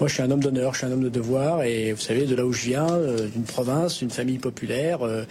Moi, 0.00 0.06
je 0.06 0.14
suis 0.14 0.22
un 0.22 0.30
homme 0.30 0.42
d'honneur, 0.42 0.74
je 0.74 0.78
suis 0.78 0.86
un 0.86 0.92
homme 0.92 1.02
de 1.02 1.08
devoir, 1.08 1.64
et 1.64 1.92
vous 1.92 2.00
savez, 2.00 2.24
de 2.24 2.36
là 2.36 2.46
où 2.46 2.52
je 2.52 2.66
viens, 2.66 2.88
euh, 2.88 3.26
d'une 3.26 3.42
province, 3.42 3.98
d'une 3.98 4.10
famille 4.10 4.38
populaire, 4.38 5.04
euh, 5.04 5.24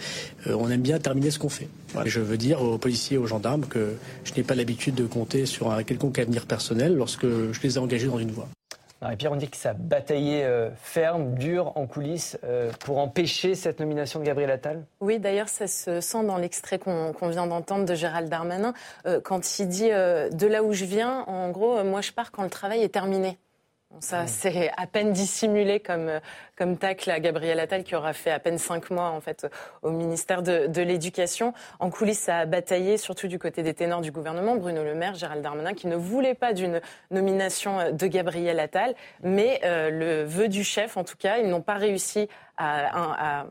euh, 0.46 0.54
on 0.58 0.68
aime 0.68 0.82
bien 0.82 0.98
terminer 0.98 1.30
ce 1.30 1.38
qu'on 1.38 1.48
fait. 1.48 1.68
Je 2.04 2.20
veux 2.20 2.36
dire 2.36 2.60
aux 2.60 2.76
policiers 2.76 3.14
et 3.14 3.18
aux 3.18 3.26
gendarmes 3.26 3.64
que 3.64 3.94
je 4.24 4.34
n'ai 4.34 4.42
pas 4.42 4.54
l'habitude 4.54 4.94
de 4.94 5.06
compter 5.06 5.46
sur 5.46 5.70
un 5.70 5.82
quelconque 5.84 6.18
avenir 6.18 6.44
personnel 6.44 6.94
lorsque 6.94 7.24
je 7.24 7.62
les 7.62 7.76
ai 7.76 7.78
engagés 7.78 8.08
dans 8.08 8.18
une 8.18 8.30
voie. 8.30 8.46
Et 9.10 9.16
Pierre, 9.16 9.32
on 9.32 9.36
dit 9.36 9.48
que 9.48 9.56
ça 9.56 9.70
a 9.70 9.74
bataillé 9.74 10.44
ferme, 10.82 11.36
dur, 11.36 11.72
en 11.76 11.86
coulisses, 11.86 12.36
pour 12.80 12.98
empêcher 12.98 13.54
cette 13.54 13.78
nomination 13.78 14.18
de 14.18 14.24
Gabriel 14.24 14.50
Attal? 14.50 14.84
Oui, 15.00 15.20
d'ailleurs, 15.20 15.48
ça 15.48 15.68
se 15.68 16.00
sent 16.00 16.24
dans 16.24 16.36
l'extrait 16.36 16.80
qu'on 16.80 17.28
vient 17.28 17.46
d'entendre 17.46 17.84
de 17.84 17.94
Gérald 17.94 18.28
Darmanin, 18.28 18.74
quand 19.22 19.60
il 19.60 19.68
dit 19.68 19.88
De 19.88 20.46
là 20.46 20.64
où 20.64 20.72
je 20.72 20.84
viens, 20.84 21.20
en 21.28 21.48
gros, 21.50 21.82
moi 21.84 22.00
je 22.00 22.10
pars 22.10 22.32
quand 22.32 22.42
le 22.42 22.50
travail 22.50 22.82
est 22.82 22.90
terminé». 22.90 23.38
Ça, 24.00 24.26
c'est 24.28 24.70
à 24.76 24.86
peine 24.86 25.12
dissimulé 25.12 25.80
comme, 25.80 26.20
comme 26.56 26.76
tacle 26.76 27.10
à 27.10 27.18
Gabriel 27.18 27.58
Attal, 27.58 27.82
qui 27.82 27.96
aura 27.96 28.12
fait 28.12 28.30
à 28.30 28.38
peine 28.38 28.58
cinq 28.58 28.90
mois 28.90 29.08
en 29.10 29.20
fait 29.20 29.46
au 29.82 29.90
ministère 29.90 30.42
de, 30.42 30.66
de 30.66 30.82
l'Éducation. 30.82 31.52
En 31.80 31.90
coulisses, 31.90 32.20
ça 32.20 32.38
a 32.38 32.46
bataillé, 32.46 32.96
surtout 32.96 33.26
du 33.26 33.38
côté 33.38 33.62
des 33.62 33.74
ténors 33.74 34.00
du 34.00 34.12
gouvernement, 34.12 34.56
Bruno 34.56 34.84
Le 34.84 34.94
Maire, 34.94 35.14
Gérald 35.14 35.42
Darmanin, 35.42 35.74
qui 35.74 35.88
ne 35.88 35.96
voulaient 35.96 36.34
pas 36.34 36.52
d'une 36.52 36.80
nomination 37.10 37.90
de 37.90 38.06
Gabriel 38.06 38.60
Attal, 38.60 38.94
mais 39.22 39.60
euh, 39.64 39.90
le 39.90 40.22
vœu 40.22 40.48
du 40.48 40.64
chef, 40.64 40.96
en 40.96 41.02
tout 41.02 41.16
cas, 41.16 41.38
ils 41.38 41.48
n'ont 41.48 41.62
pas 41.62 41.74
réussi 41.74 42.28
à, 42.56 43.40
à 43.40 43.46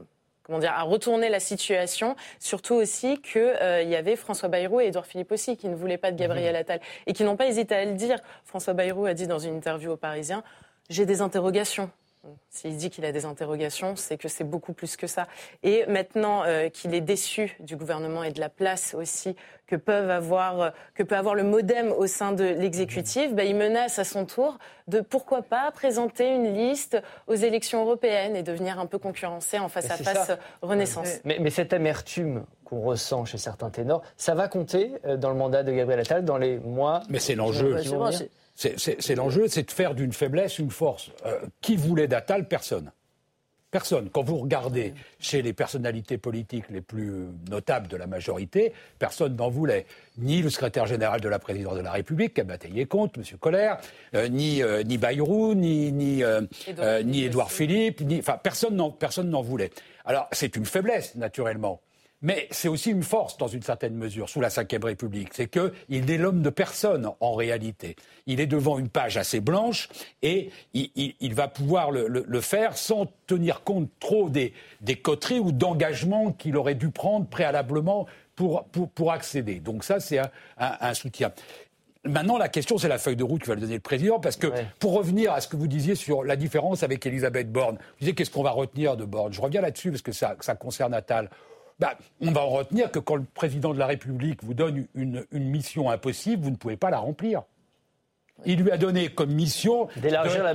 comment 0.47 0.59
dire, 0.59 0.73
à 0.73 0.83
retourner 0.83 1.29
la 1.29 1.39
situation. 1.39 2.15
Surtout 2.39 2.73
aussi 2.73 3.21
qu'il 3.21 3.41
euh, 3.41 3.83
y 3.83 3.95
avait 3.95 4.15
François 4.15 4.49
Bayrou 4.49 4.79
et 4.81 4.87
Édouard 4.87 5.05
Philippe 5.05 5.31
aussi 5.31 5.57
qui 5.57 5.67
ne 5.67 5.75
voulaient 5.75 5.97
pas 5.97 6.11
de 6.11 6.17
Gabriel 6.17 6.55
mhm. 6.55 6.61
Attal 6.61 6.79
et 7.05 7.13
qui 7.13 7.23
n'ont 7.23 7.35
pas 7.35 7.47
hésité 7.47 7.75
à 7.75 7.85
le 7.85 7.93
dire. 7.93 8.19
François 8.45 8.73
Bayrou 8.73 9.05
a 9.05 9.13
dit 9.13 9.27
dans 9.27 9.39
une 9.39 9.55
interview 9.55 9.91
aux 9.91 9.97
Parisiens 9.97 10.43
J'ai 10.89 11.05
des 11.05 11.21
interrogations. 11.21 11.91
S'il 12.49 12.75
dit 12.75 12.89
qu'il 12.89 13.05
a 13.05 13.11
des 13.11 13.25
interrogations, 13.25 13.95
c'est 13.95 14.17
que 14.17 14.27
c'est 14.27 14.43
beaucoup 14.43 14.73
plus 14.73 14.97
que 14.97 15.07
ça. 15.07 15.27
Et 15.63 15.85
maintenant 15.87 16.43
euh, 16.43 16.69
qu'il 16.69 16.93
est 16.93 17.01
déçu 17.01 17.55
du 17.59 17.75
gouvernement 17.75 18.23
et 18.23 18.31
de 18.31 18.39
la 18.39 18.49
place 18.49 18.95
aussi 18.97 19.35
que, 19.65 19.75
peuvent 19.75 20.09
avoir, 20.09 20.61
euh, 20.61 20.69
que 20.95 21.03
peut 21.03 21.15
avoir 21.15 21.35
le 21.35 21.43
modem 21.43 21.91
au 21.91 22.07
sein 22.07 22.31
de 22.31 22.43
l'exécutif, 22.43 23.33
bah, 23.33 23.43
il 23.43 23.55
menace 23.55 23.99
à 23.99 24.03
son 24.03 24.25
tour 24.25 24.57
de 24.87 25.01
pourquoi 25.01 25.41
pas 25.41 25.71
présenter 25.71 26.27
une 26.33 26.53
liste 26.53 27.01
aux 27.27 27.35
élections 27.35 27.83
européennes 27.83 28.35
et 28.35 28.43
de 28.43 28.51
venir 28.51 28.79
un 28.79 28.85
peu 28.85 28.97
concurrencer 28.97 29.59
en 29.59 29.69
face 29.69 29.89
à 29.91 29.97
face 29.97 30.31
Renaissance. 30.61 31.19
Mais, 31.23 31.37
mais 31.39 31.49
cette 31.49 31.73
amertume 31.73 32.45
qu'on 32.63 32.81
ressent 32.81 33.25
chez 33.25 33.37
certains 33.37 33.69
ténors, 33.69 34.03
ça 34.17 34.35
va 34.35 34.47
compter 34.47 34.93
euh, 35.05 35.17
dans 35.17 35.29
le 35.29 35.37
mandat 35.37 35.63
de 35.63 35.71
Gabriel 35.71 36.01
Attal 36.01 36.25
dans 36.25 36.37
les 36.37 36.57
mois. 36.57 37.03
Mais 37.09 37.19
c'est 37.19 37.35
l'enjeu. 37.35 37.77
C'est 38.57 39.15
l'enjeu, 39.15 39.47
c'est 39.47 39.63
de 39.63 39.71
faire 39.71 39.93
d'une 39.93 40.11
faiblesse 40.11 40.57
une 40.57 40.71
force. 40.71 41.11
Euh, 41.25 41.39
qui 41.61 41.75
voulait 41.75 42.07
d'Attal 42.07 42.47
Personne. 42.47 42.91
Personne. 43.69 44.09
Quand 44.09 44.23
vous 44.23 44.37
regardez 44.37 44.95
chez 45.19 45.43
les 45.43 45.53
personnalités 45.53 46.17
politiques 46.17 46.65
les 46.69 46.81
plus 46.81 47.27
notables 47.51 47.87
de 47.87 47.97
la 47.97 48.07
majorité, 48.07 48.73
personne 48.97 49.35
n'en 49.35 49.49
voulait. 49.49 49.85
Ni 50.17 50.41
le 50.41 50.49
secrétaire 50.49 50.87
général 50.87 51.21
de 51.21 51.29
la 51.29 51.37
présidence 51.37 51.75
de 51.75 51.81
la 51.81 51.91
République, 51.91 52.33
qui 52.33 52.41
a 52.41 52.45
bataillé 52.45 52.87
contre, 52.87 53.19
M. 53.19 53.37
Colère, 53.39 53.77
euh, 54.15 54.27
ni, 54.27 54.63
euh, 54.63 54.81
ni 54.83 54.97
Bayrou, 54.97 55.53
ni, 55.53 55.91
ni, 55.91 56.23
ni 57.03 57.23
Édouard 57.23 57.51
Philippe, 57.51 58.01
ni, 58.01 58.19
enfin, 58.19 58.39
personne 58.41 58.75
n'en 58.75 59.41
voulait. 59.41 59.69
Alors, 60.05 60.27
c'est 60.31 60.55
une 60.55 60.65
faiblesse, 60.65 61.13
naturellement. 61.15 61.81
Mais 62.23 62.47
c'est 62.49 62.67
aussi 62.67 62.89
une 62.89 63.03
force, 63.03 63.37
dans 63.37 63.47
une 63.47 63.61
certaine 63.61 63.93
mesure, 63.93 64.27
sous 64.27 64.41
la 64.41 64.49
Ve 64.49 64.83
République. 64.83 65.29
C'est 65.33 65.47
qu'il 65.47 66.09
est 66.09 66.17
l'homme 66.17 66.41
de 66.41 66.49
personne, 66.49 67.11
en 67.19 67.33
réalité. 67.33 67.95
Il 68.25 68.39
est 68.39 68.47
devant 68.47 68.79
une 68.79 68.89
page 68.89 69.17
assez 69.17 69.39
blanche 69.39 69.87
et 70.23 70.49
il, 70.73 71.33
va 71.35 71.47
pouvoir 71.47 71.91
le, 71.91 72.41
faire 72.41 72.75
sans 72.75 73.07
tenir 73.27 73.63
compte 73.63 73.89
trop 73.99 74.29
des, 74.29 74.53
coteries 75.03 75.39
ou 75.39 75.51
d'engagements 75.51 76.31
qu'il 76.31 76.57
aurait 76.57 76.75
dû 76.75 76.89
prendre 76.89 77.27
préalablement 77.27 78.07
pour, 78.35 78.65
pour, 78.65 79.11
accéder. 79.11 79.59
Donc 79.59 79.83
ça, 79.83 79.99
c'est 79.99 80.19
un, 80.57 80.93
soutien. 80.95 81.31
Maintenant, 82.03 82.39
la 82.39 82.49
question, 82.49 82.79
c'est 82.79 82.87
la 82.87 82.97
feuille 82.97 83.15
de 83.15 83.23
route 83.23 83.41
que 83.41 83.47
va 83.47 83.55
le 83.55 83.61
donner 83.61 83.75
le 83.75 83.79
président, 83.79 84.19
parce 84.19 84.37
que 84.37 84.47
pour 84.79 84.93
revenir 84.93 85.33
à 85.33 85.41
ce 85.41 85.47
que 85.47 85.55
vous 85.55 85.67
disiez 85.67 85.93
sur 85.93 86.23
la 86.23 86.35
différence 86.35 86.81
avec 86.81 87.05
Elisabeth 87.05 87.51
Borne, 87.51 87.75
vous 87.75 87.99
disiez 87.99 88.15
qu'est-ce 88.15 88.31
qu'on 88.31 88.43
va 88.43 88.51
retenir 88.51 88.97
de 88.97 89.05
Borne? 89.05 89.33
Je 89.33 89.41
reviens 89.41 89.61
là-dessus 89.61 89.91
parce 89.91 90.01
que 90.01 90.11
ça, 90.11 90.35
ça 90.39 90.55
concerne 90.55 90.95
Attal. 90.95 91.29
Bah, 91.79 91.95
on 92.21 92.31
va 92.31 92.41
en 92.41 92.49
retenir 92.49 92.91
que 92.91 92.97
quand 92.97 93.15
le 93.15 93.25
président 93.35 93.73
de 93.73 93.79
la 93.79 93.85
République 93.85 94.43
vous 94.43 94.55
donne 94.55 94.87
une, 94.95 95.25
mission 95.31 95.89
impossible, 95.91 96.43
vous 96.43 96.49
ne 96.49 96.55
pouvez 96.55 96.77
pas 96.77 96.89
la 96.89 96.97
remplir. 96.97 97.43
Il 98.45 98.61
lui 98.61 98.71
a 98.71 98.77
donné 98.77 99.09
comme 99.09 99.31
mission 99.31 99.87
d'élargir 99.95 100.43
la, 100.43 100.53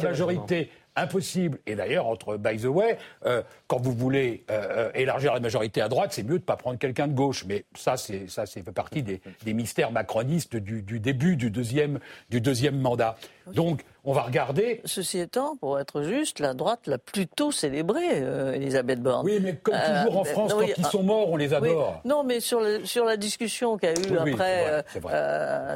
majorité. 0.00 0.70
Impossible. 0.96 1.58
Et 1.66 1.74
d'ailleurs, 1.74 2.06
entre 2.06 2.36
by 2.36 2.56
the 2.56 2.66
way, 2.66 2.98
euh, 3.26 3.42
quand 3.74 3.80
vous 3.80 3.92
voulez 3.92 4.44
euh, 4.50 4.62
euh, 4.70 4.90
élargir 4.94 5.34
la 5.34 5.40
majorité 5.40 5.80
à 5.80 5.88
droite, 5.88 6.12
c'est 6.12 6.22
mieux 6.22 6.34
de 6.34 6.34
ne 6.34 6.38
pas 6.38 6.56
prendre 6.56 6.78
quelqu'un 6.78 7.08
de 7.08 7.12
gauche. 7.12 7.44
Mais 7.48 7.64
ça, 7.74 7.96
c'est 7.96 8.30
ça, 8.30 8.46
fait 8.46 8.62
partie 8.62 9.02
des, 9.02 9.20
mystères 9.52 9.90
macronistes 9.90 10.54
du, 10.54 11.00
début 11.00 11.34
du 11.34 11.50
deuxième, 11.50 11.98
du 12.30 12.40
deuxième 12.40 12.78
mandat. 12.78 13.16
Donc, 13.52 13.84
on 14.04 14.12
va 14.12 14.22
regarder. 14.22 14.80
Ceci 14.84 15.18
étant, 15.18 15.56
pour 15.56 15.78
être 15.80 16.02
juste, 16.02 16.38
la 16.38 16.54
droite 16.54 16.86
l'a 16.86 16.98
plutôt 16.98 17.50
célébré, 17.50 18.02
euh, 18.12 18.52
Elisabeth 18.52 19.00
Borne. 19.02 19.26
Oui, 19.26 19.38
mais 19.42 19.56
comme 19.56 19.74
toujours 19.74 20.20
en 20.20 20.24
France, 20.24 20.54
quand 20.54 20.66
ils 20.76 20.86
sont 20.86 21.02
morts, 21.02 21.30
on 21.30 21.36
les 21.36 21.52
adore. 21.52 22.00
Non, 22.04 22.22
mais 22.22 22.40
sur, 22.40 22.60
sur 22.84 23.04
la 23.04 23.16
discussion 23.16 23.76
qu'il 23.76 23.88
y 23.88 23.92
a 23.92 24.28
eu 24.28 24.32
après, 24.32 24.84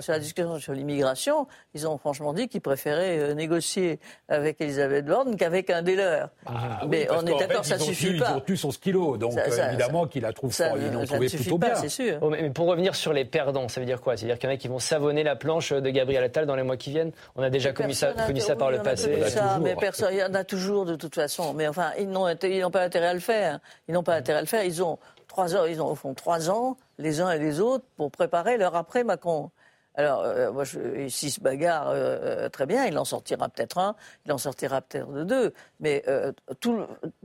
sur 0.01 0.13
la 0.13 0.19
discussion 0.19 0.59
sur 0.59 0.73
l'immigration, 0.73 1.47
ils 1.75 1.87
ont 1.89 1.99
franchement 1.99 2.33
dit 2.33 2.49
qu'ils 2.49 2.61
préféraient 2.61 3.35
négocier 3.35 3.99
avec 4.29 4.61
Elisabeth 4.61 5.07
Borne 5.07 5.37
qu'avec 5.37 5.71
un 5.71 5.83
des 5.83 5.97
leurs. 5.97 6.31
Ah, 6.47 6.83
mais 6.89 7.09
on 7.11 7.27
est 7.27 7.39
d'accord, 7.39 7.65
ça 7.65 7.79
suffit 7.95 8.19
pas. 8.19 8.31
Ils 8.31 8.37
ont 8.37 8.41
tenu 8.41 8.57
son 8.57 8.71
stylo, 8.71 9.17
donc 9.17 9.35
évidemment 9.69 10.07
qu'ils 10.07 10.23
la 10.23 10.33
trouvent, 10.33 10.55
ils 10.77 10.93
l'ont 10.93 11.05
trouvé 11.05 11.29
plutôt 11.29 11.59
bien. 11.59 11.75
Sûr. 11.89 12.19
Oh, 12.21 12.31
mais 12.31 12.51
pour 12.51 12.67
revenir 12.67 12.95
sur 12.95 13.13
les 13.13 13.25
perdants, 13.25 13.69
ça 13.69 13.81
veut 13.81 13.87
dire 13.87 14.01
quoi? 14.01 14.17
C'est-à-dire 14.17 14.39
qu'il 14.39 14.49
y 14.49 14.53
en 14.53 14.55
a 14.55 14.59
qui 14.59 14.69
vont 14.69 14.79
savonner 14.79 15.23
la 15.23 15.37
planche 15.37 15.73
de 15.73 15.91
Gabriel 15.91 16.25
Attal 16.25 16.47
dans 16.47 16.57
les 16.57 16.63
mois 16.63 16.77
qui 16.77 16.91
viennent? 16.91 17.13
On 17.37 17.43
a 17.43 17.51
déjà 17.51 17.73
connu 17.73 17.95
ça, 17.95 18.13
connu 18.27 18.41
ça 18.41 18.57
par 18.57 18.71
le 18.71 18.79
passé. 18.79 19.29
Ça, 19.29 19.59
mais 19.61 19.77
personne, 19.77 20.13
il 20.13 20.19
y 20.19 20.23
en 20.23 20.35
a 20.35 20.45
toujours 20.45 20.85
de 20.85 20.97
toute 20.97 21.15
façon. 21.15 21.55
Mais 21.55 21.69
enfin, 21.69 21.93
ils 21.99 22.09
n'ont 22.09 22.71
pas 22.71 22.83
intérêt 22.83 23.09
à 23.09 23.15
le 23.15 23.21
faire. 23.21 23.61
Ils 23.89 23.95
n'ont 23.95 24.03
pas 24.03 24.15
intérêt 24.15 24.39
à 24.39 24.43
le 24.43 24.47
faire. 24.47 24.65
Ils 24.65 24.83
ont 24.83 24.99
trois 25.27 25.57
ans, 25.57 25.65
ils 25.65 25.81
ont 25.81 25.89
au 25.89 25.95
fond 25.95 26.15
trois 26.15 26.51
ans, 26.51 26.77
les 26.99 27.21
uns 27.21 27.31
et 27.31 27.39
les 27.39 27.61
autres, 27.61 27.85
pour 27.97 28.11
préparer 28.11 28.57
leur 28.57 28.77
après 28.77 29.05
Macron. 29.05 29.51
Alors, 29.99 30.23
euh, 30.23 30.53
moi, 30.53 30.63
je, 30.63 31.09
s'il 31.09 31.33
se 31.33 31.41
bagarre, 31.41 31.89
euh, 31.89 31.95
euh, 32.23 32.49
très 32.49 32.67
bien, 32.67 32.87
il 32.87 32.97
en 32.97 33.05
sortira 33.05 33.49
peut-être 33.49 33.79
un, 33.79 33.97
il 34.25 34.33
en 34.33 34.39
sortira 34.39 34.81
peut-être 34.81 35.25
deux. 35.25 35.53
Mais 35.81 36.05
il 36.07 36.35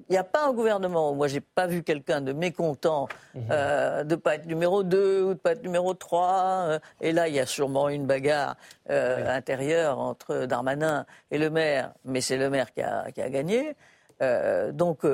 n'y 0.09 0.17
a 0.17 0.23
pas 0.23 0.47
un 0.47 0.53
gouvernement 0.53 1.11
où 1.11 1.13
moi, 1.13 1.27
j'ai 1.27 1.39
pas 1.39 1.67
vu 1.67 1.83
quelqu'un 1.83 2.19
de 2.21 2.33
mécontent 2.33 3.07
mhm. 3.35 3.43
de 3.47 4.03
ne 4.09 4.15
pas 4.15 4.35
être 4.35 4.47
numéro 4.47 4.81
2 4.81 5.21
ou 5.21 5.25
de 5.25 5.29
ne 5.29 5.33
pas 5.35 5.51
être 5.51 5.61
numéro 5.61 5.93
3. 5.93 6.79
et 6.99 7.11
là, 7.11 7.27
il 7.27 7.35
y 7.35 7.39
a 7.39 7.45
sûrement 7.45 7.89
une 7.89 8.07
bagarre 8.07 8.55
intérieure 8.89 9.99
entre 9.99 10.47
Darmanin 10.47 11.05
et 11.29 11.37
le 11.37 11.51
maire, 11.51 11.93
mais 12.05 12.21
c'est 12.21 12.37
le 12.37 12.49
maire 12.49 12.73
qui 12.73 12.81
a, 12.81 13.11
qui 13.11 13.21
a 13.21 13.29
gagné. 13.29 13.75
Donc, 14.71 15.05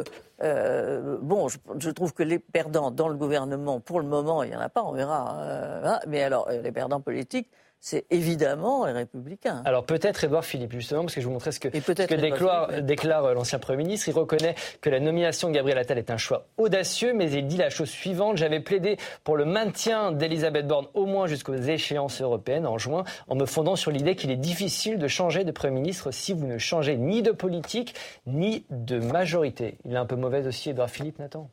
euh, 0.42 1.18
bon, 1.22 1.48
je, 1.48 1.90
trouve 1.90 2.14
que 2.14 2.24
les 2.24 2.40
perdants 2.40 2.92
dans 2.92 3.10
le 3.10 3.16
gouvernement, 3.16 3.80
pour 3.80 4.00
le 4.00 4.08
moment, 4.08 4.44
il 4.44 4.52
n'y 4.52 4.56
en 4.56 4.62
a 4.62 4.70
pas, 4.70 4.84
on 4.84 4.94
verra. 4.94 5.38
Euh, 5.42 5.82
hein. 5.86 6.00
mais 6.08 6.24
alors, 6.24 6.48
euh, 6.50 6.62
les 6.62 6.72
perdants 6.72 7.02
politiques, 7.02 7.50
c'est 7.80 8.06
évidemment 8.10 8.86
les 8.86 8.92
républicains. 8.92 9.62
Alors 9.66 9.86
peut-être 9.86 10.24
Édouard 10.24 10.44
Philippe, 10.44 10.74
justement, 10.74 11.02
parce 11.02 11.16
que 11.16 11.22
je 11.22 11.26
vous 11.26 11.34
montrais 11.34 11.52
ce 11.52 11.60
que, 11.60 11.70
ce 11.70 12.80
déclare, 12.82 13.34
l'ancien 13.34 13.60
Premier 13.60 13.84
ministre. 13.84 14.10
Il 14.10 14.14
reconnaît 14.14 14.56
que 14.82 14.90
la 14.90 15.00
nomination 15.00 15.50
de 15.50 15.54
Gabriel 15.54 15.78
Attal 15.78 15.98
est 15.98 16.12
un 16.12 16.18
choix 16.18 16.48
audacieux, 16.58 17.14
mais 17.14 17.32
il 17.32 17.48
dit 17.48 17.58
la 17.58 17.70
chose 17.70 17.90
suivante. 17.90 18.38
J'avais 18.38 18.60
plaidé 18.60 18.98
pour 19.24 19.38
le 19.38 19.46
maintien 19.46 20.12
d'Elisabeth 20.12 20.68
Borne 20.68 20.88
au 20.94 21.06
moins 21.06 21.28
jusqu'aux 21.28 21.56
échéances 21.56 22.22
européennes 22.22 22.68
en 22.68 22.78
juin, 22.78 23.04
en 23.28 23.36
me 23.36 23.46
fondant 23.46 23.76
sur 23.76 23.92
l'idée 23.92 24.16
qu'il 24.16 24.32
est 24.32 24.38
difficile 24.38 24.98
de 24.98 25.08
changer 25.08 25.44
de 25.44 25.52
Premier 25.52 25.80
ministre 25.80 26.12
si 26.12 26.34
vous 26.34 26.46
ne 26.46 26.58
changez 26.58 26.98
ni 26.98 27.22
de 27.22 27.32
politique, 27.32 27.96
ni 28.28 28.66
de 28.70 29.00
majorité. 29.00 29.78
Il 29.86 29.94
est 29.94 29.98
un 29.98 30.06
peu 30.06 30.16
mauvais 30.16 30.46
aussi, 30.48 30.70
Édouard 30.70 30.90
Philippe, 30.90 31.20
Nathan? 31.20 31.50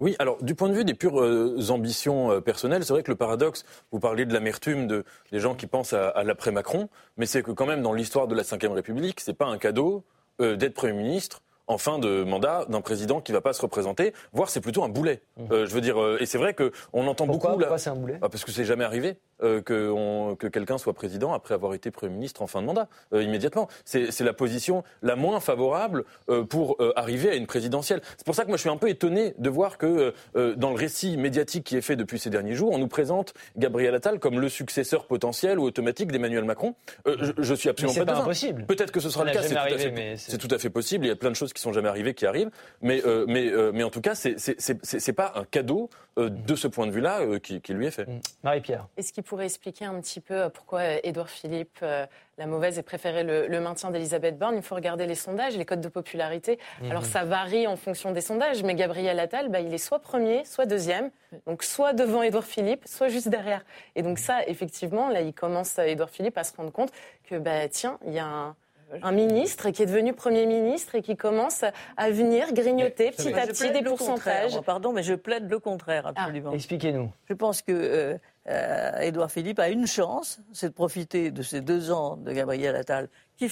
Oui, 0.00 0.16
alors 0.18 0.42
du 0.42 0.54
point 0.54 0.68
de 0.70 0.74
vue 0.74 0.84
des 0.84 0.94
pures 0.94 1.20
euh, 1.20 1.58
ambitions 1.68 2.32
euh, 2.32 2.40
personnelles, 2.40 2.84
c'est 2.84 2.92
vrai 2.92 3.02
que 3.02 3.10
le 3.10 3.16
paradoxe, 3.16 3.64
vous 3.92 4.00
parlez 4.00 4.24
de 4.24 4.32
l'amertume 4.32 4.86
de, 4.86 5.04
des 5.30 5.40
gens 5.40 5.54
qui 5.54 5.66
pensent 5.66 5.92
à, 5.92 6.24
l'après-Macron, 6.24 6.88
mais 7.18 7.26
c'est 7.26 7.42
que 7.42 7.50
quand 7.50 7.66
même 7.66 7.82
dans 7.82 7.92
l'histoire 7.92 8.26
de 8.26 8.34
la 8.34 8.42
Ve 8.42 8.72
République, 8.72 9.20
c'est 9.20 9.34
pas 9.34 9.46
un 9.46 9.58
cadeau 9.58 10.04
euh, 10.40 10.56
d'être 10.56 10.74
Premier 10.74 10.94
ministre 10.94 11.42
en 11.70 11.78
fin 11.78 11.98
de 11.98 12.24
mandat 12.24 12.66
d'un 12.68 12.80
président 12.80 13.20
qui 13.20 13.32
ne 13.32 13.36
va 13.36 13.40
pas 13.40 13.52
se 13.52 13.62
représenter, 13.62 14.12
voire 14.32 14.50
c'est 14.50 14.60
plutôt 14.60 14.84
un 14.84 14.88
boulet. 14.88 15.22
Mmh. 15.36 15.44
je 15.50 15.74
veux 15.74 15.80
dire, 15.80 15.96
et 16.20 16.26
c'est 16.26 16.38
vrai 16.38 16.54
qu'on 16.54 17.06
entend 17.06 17.26
beaucoup... 17.26 17.48
Pourquoi 17.48 17.78
c'est 17.78 17.90
un 17.90 17.96
boulet? 17.96 18.18
Ah, 18.22 18.28
Parce 18.28 18.44
que 18.44 18.52
c'est 18.52 18.64
jamais 18.64 18.84
arrivé. 18.84 19.16
Euh, 19.42 19.62
que, 19.62 20.34
que 20.34 20.46
quelqu'un 20.46 20.76
soit 20.76 20.92
président 20.92 21.32
après 21.32 21.54
avoir 21.54 21.72
été 21.72 21.90
Premier 21.90 22.12
ministre 22.12 22.42
en 22.42 22.46
fin 22.46 22.60
de 22.60 22.66
mandat, 22.66 22.88
euh, 23.14 23.22
immédiatement. 23.22 23.68
C'est 23.84 24.20
la 24.20 24.34
position 24.34 24.84
la 25.02 25.16
moins 25.16 25.40
favorable 25.40 26.04
euh, 26.28 26.44
pour 26.44 26.76
arriver 26.96 27.30
à 27.30 27.34
une 27.34 27.46
présidentielle. 27.46 28.00
C'est 28.16 28.24
pour 28.24 28.34
ça 28.34 28.42
que 28.42 28.48
moi 28.48 28.56
je 28.56 28.62
suis 28.62 28.70
un 28.70 28.76
peu 28.76 28.88
étonné 28.88 29.34
de 29.38 29.50
voir 29.50 29.78
que 29.78 30.14
dans 30.34 30.70
le 30.70 30.76
récit 30.76 31.16
médiatique 31.16 31.64
qui 31.64 31.76
est 31.76 31.80
fait 31.80 31.96
depuis 31.96 32.18
ces 32.18 32.30
derniers 32.30 32.54
jours, 32.54 32.72
on 32.72 32.78
nous 32.78 32.88
présente 32.88 33.34
Gabriel 33.56 33.94
Attal 33.94 34.18
comme 34.18 34.40
le 34.40 34.48
successeur 34.48 35.06
potentiel 35.06 35.58
ou 35.58 35.64
automatique 35.64 36.10
d'Emmanuel 36.12 36.44
Macron. 36.44 36.74
Je, 37.06 37.32
je, 37.38 37.54
suis 37.54 37.68
absolument 37.68 37.94
mais 37.98 38.04
pas, 38.04 38.12
pas 38.12 38.20
impossible. 38.20 38.66
Peut-être 38.66 38.92
que 38.92 39.00
ce 39.00 39.10
sera 39.10 39.24
le 39.24 39.32
cas, 39.32 39.42
c'est 39.42 40.38
tout, 40.38 40.48
tout, 40.48 40.54
à 40.54 40.58
fait 40.58 40.70
possible. 40.70 41.06
Il 41.06 41.08
y 41.08 41.12
a 41.12 41.16
plein 41.16 41.30
de 41.30 41.36
choses 41.36 41.52
qui 41.52 41.59
sont 41.60 41.72
jamais 41.72 41.88
arrivées 41.88 42.14
qui 42.14 42.26
arrivent, 42.26 42.50
mais, 42.82 43.02
mais, 43.26 43.50
mais 43.72 43.82
en 43.82 43.90
tout 43.90 44.00
cas, 44.00 44.14
c'est 44.14 45.12
pas 45.12 45.32
un 45.36 45.44
cadeau 45.44 45.90
de 46.16 46.54
ce 46.54 46.68
point 46.68 46.86
de 46.86 46.92
vue-là 46.92 47.20
qui, 47.42 47.60
qui, 47.60 47.72
lui 47.72 47.86
est 47.86 47.90
fait. 47.90 48.06
Marie-Pierre 48.42 48.86
pourrait 49.30 49.44
expliquer 49.44 49.84
un 49.84 50.00
petit 50.00 50.20
peu 50.20 50.34
euh, 50.34 50.48
pourquoi 50.48 50.80
euh, 50.80 50.98
Édouard 51.04 51.30
Philippe, 51.30 51.78
euh, 51.82 52.04
la 52.36 52.46
mauvaise, 52.46 52.80
ait 52.80 52.82
préféré 52.82 53.22
le, 53.22 53.60
maintien 53.60 53.92
d'Elisabeth 53.92 54.36
Borne? 54.38 54.56
Il 54.56 54.62
faut 54.62 54.74
regarder 54.74 55.06
les 55.06 55.14
sondages, 55.14 55.56
les 55.56 55.64
codes 55.64 55.80
de 55.80 55.88
popularité. 55.88 56.58
Mhm. 56.82 56.90
Alors 56.90 57.04
ça 57.04 57.22
varie 57.22 57.68
en 57.68 57.76
fonction 57.76 58.10
des 58.10 58.20
sondages, 58.20 58.64
mais 58.64 58.74
Gabriel 58.74 59.20
Attal, 59.20 59.48
bah, 59.48 59.60
il 59.60 59.72
est 59.72 59.78
soit 59.78 60.00
premier, 60.00 60.44
soit 60.44 60.66
deuxième, 60.66 61.12
donc 61.46 61.62
soit 61.62 61.92
devant 61.92 62.22
Édouard 62.22 62.42
Philippe, 62.42 62.82
soit 62.86 63.06
juste 63.06 63.28
derrière. 63.28 63.64
Et 63.94 64.02
donc 64.02 64.18
ça, 64.18 64.44
effectivement, 64.48 65.10
là, 65.10 65.20
il 65.20 65.32
commence, 65.32 65.78
Édouard 65.78 66.10
Philippe, 66.10 66.36
à 66.36 66.42
se 66.42 66.56
rendre 66.56 66.72
compte 66.72 66.90
que, 67.22 67.36
bah, 67.36 67.68
tiens, 67.68 67.98
il 68.04 68.12
y 68.12 68.18
a 68.18 68.26
un 68.26 68.56
un 69.02 69.12
ministre 69.12 69.70
qui 69.70 69.82
est 69.82 69.86
devenu 69.86 70.12
Premier 70.12 70.46
ministre 70.46 70.94
et 70.94 71.02
qui 71.02 71.16
commence 71.16 71.64
à 71.96 72.10
venir 72.10 72.52
grignoter 72.52 73.10
petit 73.10 73.32
à 73.34 73.46
petit 73.46 73.70
des 73.70 73.82
pourcentages. 73.82 74.60
Pardon, 74.62 74.92
mais 74.92 75.02
je 75.02 75.14
plaide 75.14 75.50
le 75.50 75.58
contraire, 75.58 76.04
ah, 76.06 76.12
absolument. 76.16 76.52
Expliquez-nous. 76.52 77.10
Je 77.28 77.34
pense 77.34 77.62
que 77.62 77.72
euh, 77.72 78.18
euh, 78.48 78.98
Édouard 79.00 79.30
Philippe 79.30 79.58
a 79.58 79.68
une 79.68 79.86
chance, 79.86 80.40
c'est 80.52 80.68
de 80.68 80.74
profiter 80.74 81.30
de 81.30 81.42
ces 81.42 81.60
deux 81.60 81.90
ans 81.90 82.16
de 82.16 82.32
Gabriel 82.32 82.76
Attal, 82.76 83.08
qui, 83.36 83.48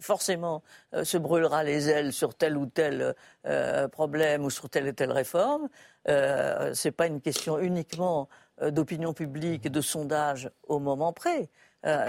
forcément 0.00 0.62
euh, 0.94 1.04
se 1.04 1.18
brûlera 1.18 1.64
les 1.64 1.88
ailes 1.88 2.12
sur 2.12 2.34
tel 2.34 2.56
ou 2.56 2.66
tel 2.66 3.14
problème 3.90 4.44
ou 4.44 4.50
sur 4.50 4.70
telle 4.70 4.88
ou 4.88 4.92
telle 4.92 5.12
réforme. 5.12 5.68
Ce 6.06 6.88
n'est 6.88 6.92
pas 6.92 7.06
une 7.06 7.20
question 7.20 7.58
uniquement 7.58 8.28
d'opinion 8.60 9.12
publique 9.12 9.66
et 9.66 9.70
de 9.70 9.80
sondage 9.80 10.50
au 10.68 10.78
moment 10.78 11.12
près. 11.12 11.48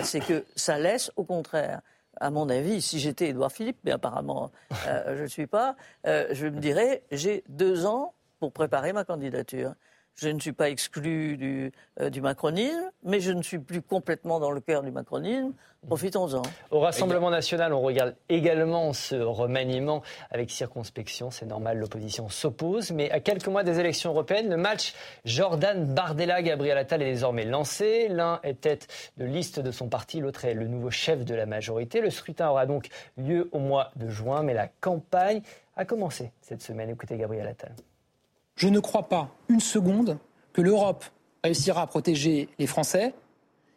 c'est 0.03 0.19
que 0.19 0.45
ça 0.55 0.77
laisse, 0.77 1.11
au 1.15 1.23
contraire, 1.23 1.81
à 2.19 2.30
mon 2.30 2.49
avis, 2.49 2.82
si 2.82 2.99
j'étais 2.99 3.30
Édouard 3.30 3.52
Philippe, 3.52 3.80
mais 3.84 3.91
apparemment 3.91 4.52
euh, 4.88 5.17
je 5.17 5.23
ne 5.23 5.28
suis 5.28 5.47
pas, 5.47 5.76
euh, 6.08 6.28
je 6.32 6.47
me 6.47 6.60
dirais 6.60 7.04
j'ai 7.12 7.43
deux 7.49 7.86
ans 7.86 8.13
pour 8.39 8.52
préparer 8.52 8.93
ma 8.93 9.04
candidature. 9.04 9.73
Je 10.15 10.30
ne 10.30 10.39
suis 10.39 10.54
pas 10.54 10.69
exclu 10.69 11.38
du, 11.38 11.71
euh, 11.99 12.10
du, 12.10 12.21
macronisme, 12.21 12.91
mais 13.04 13.19
je 13.19 13.32
ne 13.32 13.41
suis 13.41 13.58
plus 13.58 13.82
complètement 13.82 14.39
dans 14.39 14.52
le 14.52 14.62
cœur 14.62 14.84
du 14.84 14.91
macronisme. 14.91 15.54
Profitons-en. 15.88 16.43
Au 16.71 16.80
Rassemblement 16.80 17.30
national, 17.30 17.73
on 17.73 17.82
regarde 17.82 18.15
également 18.30 18.93
ce 18.93 19.15
remaniement 19.15 20.02
avec 20.30 20.49
circonspection. 20.49 21.32
C'est 21.32 21.45
normal, 21.45 21.80
l'opposition 21.80 22.30
s'oppose. 22.30 22.91
Mais 22.91 23.12
à 23.12 23.19
quelques 23.19 23.47
mois 23.47 23.63
des 23.63 23.80
élections 23.80 24.12
européennes, 24.12 24.49
le 24.49 24.56
match 24.56 24.93
Jordan 25.26 25.93
Bardella-Gabriel 25.93 26.78
Attal 26.78 27.02
est 27.02 27.12
désormais 27.12 27.45
lancé. 27.45 28.08
L'un 28.08 28.39
est 28.43 28.62
tête 28.62 28.88
de 29.17 29.26
liste 29.26 29.60
de 29.60 29.71
son 29.71 29.89
parti, 29.89 30.21
l'autre 30.21 30.45
est 30.45 30.54
le 30.54 30.67
nouveau 30.67 30.91
chef 30.91 31.26
de 31.26 31.36
la 31.36 31.45
majorité. 31.45 32.02
Le 32.02 32.12
scrutin 32.12 32.49
aura 32.49 32.65
donc 32.65 32.88
lieu 33.17 33.49
au 33.52 33.60
mois 33.60 33.91
de 33.95 34.10
juin, 34.10 34.43
mais 34.43 34.54
la 34.54 34.67
campagne 34.67 35.41
a 35.76 35.86
commencé 35.86 36.32
cette 36.41 36.62
semaine. 36.62 36.89
Écoutez 36.89 37.17
Gabriel 37.17 37.47
Attal. 37.47 37.73
Je 38.55 38.67
ne 38.67 38.79
crois 38.79 39.09
pas 39.09 39.29
une 39.49 39.59
seconde 39.59 40.17
que 40.53 40.61
l'Europe 40.61 41.05
réussira 41.43 41.81
à 41.81 41.87
protéger 41.87 42.49
les 42.59 42.67
Français 42.67 43.13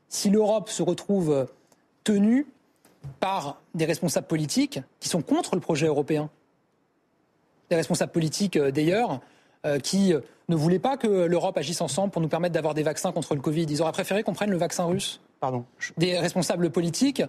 si 0.09 0.31
l'Europe 0.31 0.69
se 0.69 0.83
retrouve 0.83 1.49
tenue 2.05 2.47
par 3.21 3.61
des 3.75 3.85
responsables 3.85 4.27
politiques 4.27 4.81
qui 5.01 5.09
sont 5.09 5.23
contre 5.23 5.55
le 5.55 5.61
projet 5.61 5.87
européen. 5.87 6.31
Des 7.71 7.77
responsables 7.77 8.13
politiques, 8.13 8.57
euh, 8.57 8.71
d'ailleurs, 8.71 9.21
euh, 9.65 9.79
qui 9.79 10.13
euh, 10.13 10.21
ne 10.49 10.57
voulaient 10.57 10.79
pas 10.79 10.97
que 10.97 11.07
l'Europe 11.07 11.59
agisse 11.59 11.81
ensemble 11.81 12.13
pour 12.13 12.23
nous 12.23 12.29
permettre 12.29 12.55
d'avoir 12.55 12.75
des 12.75 12.85
vaccins 12.85 13.11
contre 13.13 13.35
le 13.35 13.41
Covid. 13.41 13.65
Ils 13.65 13.83
auraient 13.83 13.93
préféré 13.93 14.23
qu'on 14.23 14.35
prenne 14.35 14.51
le 14.51 14.57
vaccin 14.57 14.85
russe. 14.85 15.21
Pardon. 15.41 15.65
Des 15.97 16.19
responsables 16.19 16.71
politiques 16.71 17.23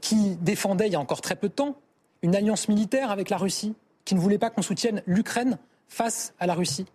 qui 0.00 0.36
défendaient, 0.36 0.88
il 0.88 0.92
y 0.92 0.96
a 0.96 1.00
encore 1.00 1.20
très 1.20 1.36
peu 1.36 1.48
de 1.48 1.52
temps, 1.52 1.76
une 2.22 2.34
alliance 2.34 2.68
militaire 2.68 3.12
avec 3.12 3.30
la 3.30 3.36
Russie, 3.36 3.74
qui 4.04 4.16
ne 4.16 4.20
voulaient 4.20 4.36
pas 4.36 4.50
qu'on 4.50 4.62
soutienne 4.62 5.02
l'Ukraine 5.06 5.58
face 5.88 6.34
à 6.38 6.46
la 6.46 6.54
Russie. 6.54 6.86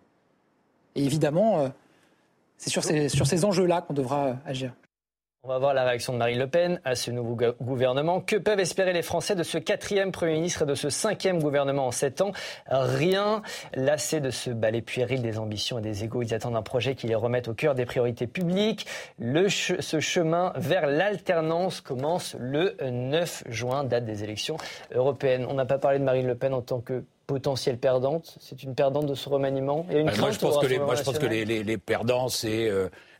Et 0.94 1.04
évidemment, 1.04 1.60
euh, 1.60 1.68
c'est 2.58 2.70
sur 2.70 2.84
ces, 2.84 3.08
sur 3.08 3.26
ces 3.26 3.44
enjeux-là 3.44 3.82
qu'on 3.82 3.94
devra 3.94 4.36
agir. 4.44 4.72
On 5.44 5.48
va 5.48 5.58
voir 5.58 5.74
la 5.74 5.82
réaction 5.82 6.12
de 6.12 6.18
Marine 6.18 6.38
Le 6.38 6.46
Pen 6.46 6.80
à 6.84 6.94
ce 6.94 7.10
nouveau 7.10 7.36
gouvernement. 7.60 8.20
Que 8.20 8.36
peuvent 8.36 8.60
espérer 8.60 8.92
les 8.92 9.02
Français 9.02 9.34
de 9.34 9.42
ce 9.42 9.58
quatrième 9.58 10.12
Premier 10.12 10.34
ministre 10.34 10.62
et 10.62 10.66
de 10.66 10.76
ce 10.76 10.88
cinquième 10.88 11.42
gouvernement 11.42 11.88
en 11.88 11.90
sept 11.90 12.20
ans? 12.20 12.30
Rien. 12.68 13.42
Lassés 13.74 14.20
de 14.20 14.30
ce 14.30 14.50
balai 14.50 14.82
puéril 14.82 15.20
des 15.20 15.40
ambitions 15.40 15.80
et 15.80 15.82
des 15.82 16.04
égaux, 16.04 16.22
ils 16.22 16.32
attendent 16.32 16.54
un 16.54 16.62
projet 16.62 16.94
qui 16.94 17.08
les 17.08 17.16
remette 17.16 17.48
au 17.48 17.54
cœur 17.54 17.74
des 17.74 17.86
priorités 17.86 18.28
publiques. 18.28 18.86
Le 19.18 19.48
ce 19.48 19.98
chemin 19.98 20.52
vers 20.54 20.86
l'alternance 20.86 21.80
commence 21.80 22.36
le 22.38 22.76
9 22.80 23.42
juin, 23.48 23.82
date 23.82 24.04
des 24.04 24.22
élections 24.22 24.58
européennes. 24.94 25.44
On 25.48 25.54
n'a 25.54 25.66
pas 25.66 25.78
parlé 25.78 25.98
de 25.98 26.04
Marine 26.04 26.28
Le 26.28 26.36
Pen 26.36 26.54
en 26.54 26.62
tant 26.62 26.78
que 26.78 27.02
potentielle 27.26 27.78
perdante 27.78 28.36
C'est 28.40 28.62
une 28.62 28.76
perdante 28.76 29.06
de 29.06 29.14
ce 29.16 29.28
remaniement 29.28 29.86
et 29.90 29.98
une 29.98 30.16
moi, 30.18 30.30
je 30.30 30.38
pense 30.38 30.58
que 30.58 30.66
les, 30.66 30.78
moi, 30.78 30.94
je 30.94 31.02
pense 31.02 31.18
que 31.18 31.26
les, 31.26 31.44
les, 31.44 31.78
perdants, 31.78 32.28
c'est 32.28 32.70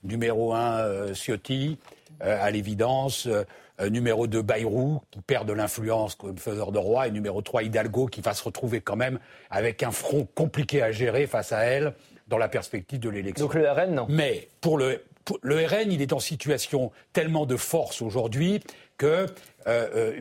numéro 0.05 0.55
un, 0.55 1.13
Ciotti, 1.15 1.79
à 2.23 2.51
l'évidence. 2.51 3.29
numéro 3.91 4.27
2, 4.27 4.43
Bayrou, 4.43 5.01
qui 5.11 5.21
perd 5.21 5.47
de 5.47 5.53
l'influence 5.53 6.15
comme 6.15 6.39
faiseur 6.39 6.73
de 6.73 6.79
roi. 6.79 7.09
Et 7.09 7.11
numéro 7.11 7.43
3, 7.43 7.65
Hidalgo, 7.65 8.07
qui 8.07 8.21
va 8.21 8.33
se 8.33 8.45
retrouver 8.45 8.81
quand 8.81 8.97
même 8.97 9.19
avec 9.51 9.83
un 9.83 9.91
front 9.91 10.27
compliqué 10.35 10.83
à 10.83 10.93
gérer 10.93 11.27
face 11.27 11.53
à 11.53 11.65
elle 11.65 11.95
dans 12.29 12.39
la 12.39 12.49
perspective 12.49 13.01
de 13.01 13.09
l'élection. 13.09 13.45
Donc 13.45 13.55
le 13.55 13.69
RN, 13.71 13.95
non? 13.95 14.07
Mais 14.09 14.49
pour 14.61 14.79
le, 14.79 15.03
le 15.43 15.67
RN, 15.67 15.91
il 15.91 16.03
est 16.03 16.13
en 16.13 16.21
situation 16.21 16.91
tellement 17.13 17.47
de 17.47 17.57
force 17.57 18.03
aujourd'hui 18.03 18.61
que 18.97 19.07
euh, 19.07 19.27
euh, 19.67 20.21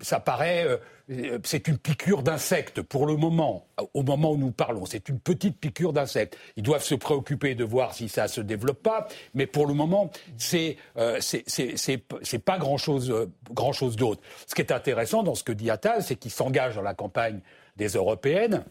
ça 0.00 0.20
paraît, 0.20 0.66
euh, 1.08 1.38
c'est 1.44 1.68
une 1.68 1.78
piqûre 1.78 2.22
d'insecte 2.22 2.82
pour 2.82 3.06
le 3.06 3.16
moment, 3.16 3.66
au 3.94 4.02
moment 4.02 4.32
où 4.32 4.36
nous 4.36 4.50
parlons. 4.50 4.86
C'est 4.86 5.08
une 5.08 5.20
petite 5.20 5.58
piqûre 5.58 5.92
d'insecte. 5.92 6.36
Ils 6.56 6.62
doivent 6.62 6.82
se 6.82 6.94
préoccuper 6.94 7.54
de 7.54 7.64
voir 7.64 7.94
si 7.94 8.08
ça 8.08 8.28
se 8.28 8.40
développe 8.40 8.82
pas, 8.82 9.08
mais 9.34 9.46
pour 9.46 9.66
le 9.66 9.74
moment, 9.74 10.10
c'est 10.36 10.76
c'est 11.06 12.44
pas 12.44 12.58
grand 12.58 12.76
chose, 12.76 13.14
grand 13.50 13.72
chose 13.72 13.96
d'autre. 13.96 14.20
Ce 14.46 14.54
qui 14.54 14.62
est 14.62 14.72
intéressant 14.72 15.22
dans 15.22 15.34
ce 15.34 15.44
que 15.44 15.52
dit 15.52 15.70
Attal, 15.70 16.02
c'est 16.02 16.16
qu'il 16.16 16.30
s'engage 16.30 16.76
dans 16.76 16.82
la 16.82 16.94
campagne 16.94 17.40
des 17.76 17.88
européennes 17.88 18.64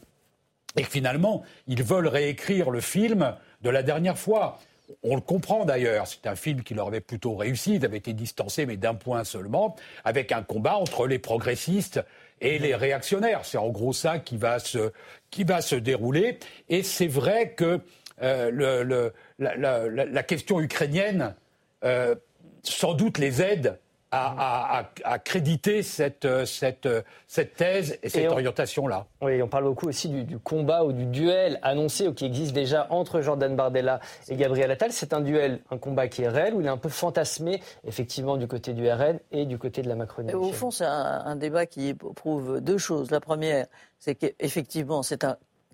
et 0.75 0.83
que 0.83 0.89
finalement, 0.89 1.43
ils 1.67 1.83
veulent 1.83 2.07
réécrire 2.07 2.69
le 2.69 2.81
film 2.81 3.35
de 3.61 3.69
la 3.69 3.83
dernière 3.83 4.17
fois. 4.17 4.59
On 5.03 5.15
le 5.15 5.21
comprend 5.21 5.65
d'ailleurs, 5.65 6.07
c'est 6.07 6.27
un 6.27 6.35
film 6.35 6.63
qui 6.63 6.73
leur 6.73 6.87
avait 6.87 7.01
plutôt 7.01 7.35
réussi, 7.35 7.75
il 7.75 7.85
avait 7.85 7.97
été 7.97 8.13
distancé, 8.13 8.65
mais 8.65 8.77
d'un 8.77 8.93
point 8.93 9.23
seulement, 9.23 9.75
avec 10.03 10.31
un 10.31 10.43
combat 10.43 10.75
entre 10.75 11.07
les 11.07 11.19
progressistes 11.19 12.01
et 12.41 12.59
les 12.59 12.75
réactionnaires. 12.75 13.41
C'est 13.43 13.57
en 13.57 13.69
gros 13.69 13.93
ça 13.93 14.19
qui 14.19 14.37
va 14.37 14.59
se, 14.59 14.91
qui 15.31 15.43
va 15.43 15.61
se 15.61 15.75
dérouler. 15.75 16.39
Et 16.69 16.83
c'est 16.83 17.07
vrai 17.07 17.53
que 17.53 17.81
euh, 18.21 19.11
la, 19.39 20.23
question 20.23 20.61
ukrainienne, 20.61 21.35
euh, 21.83 22.15
sans 22.63 22.93
doute 22.93 23.17
les 23.17 23.41
aide 23.41 23.79
à, 24.11 25.19
créditer 25.23 25.83
cette, 25.83 26.27
cette, 26.45 26.87
cette, 27.27 27.55
thèse 27.55 27.97
et 28.03 28.09
cette 28.09 28.29
orientation-là. 28.29 29.05
Oui, 29.21 29.41
on 29.41 29.47
parle 29.47 29.65
beaucoup 29.65 29.87
aussi 29.87 30.09
du, 30.09 30.39
combat 30.39 30.83
ou 30.83 30.93
du 30.93 31.05
duel 31.05 31.59
annoncé 31.61 32.07
ou 32.07 32.13
qui 32.13 32.25
existe 32.25 32.53
déjà 32.53 32.87
entre 32.89 33.21
Jordan 33.21 33.55
Bardella 33.55 33.99
et 34.29 34.35
Gabriel 34.35 34.71
Attal. 34.71 34.91
C'est 34.91 35.13
un 35.13 35.21
duel, 35.21 35.59
un 35.71 35.77
combat 35.77 36.07
qui 36.07 36.23
est 36.23 36.29
réel, 36.29 36.53
où 36.53 36.61
il 36.61 36.67
est 36.67 36.69
un 36.69 36.77
peu 36.77 36.89
fantasmé, 36.89 37.61
effectivement, 37.83 38.37
du 38.37 38.47
côté 38.47 38.73
du 38.73 38.89
RN 38.89 39.19
et 39.31 39.45
du 39.45 39.57
côté 39.57 39.81
de 39.81 39.89
la 39.89 39.95
Macronie. 39.95 40.33
Au 40.33 40.51
fond, 40.51 40.71
c'est 40.71 40.85
un, 40.85 41.35
débat 41.35 41.65
qui 41.65 41.93
prouve 41.93 42.61
deux 42.61 42.77
choses. 42.77 43.11
La 43.11 43.19
première, 43.19 43.65
c'est 43.99 44.15
qu'effectivement, 44.15 45.03
c'est 45.03 45.25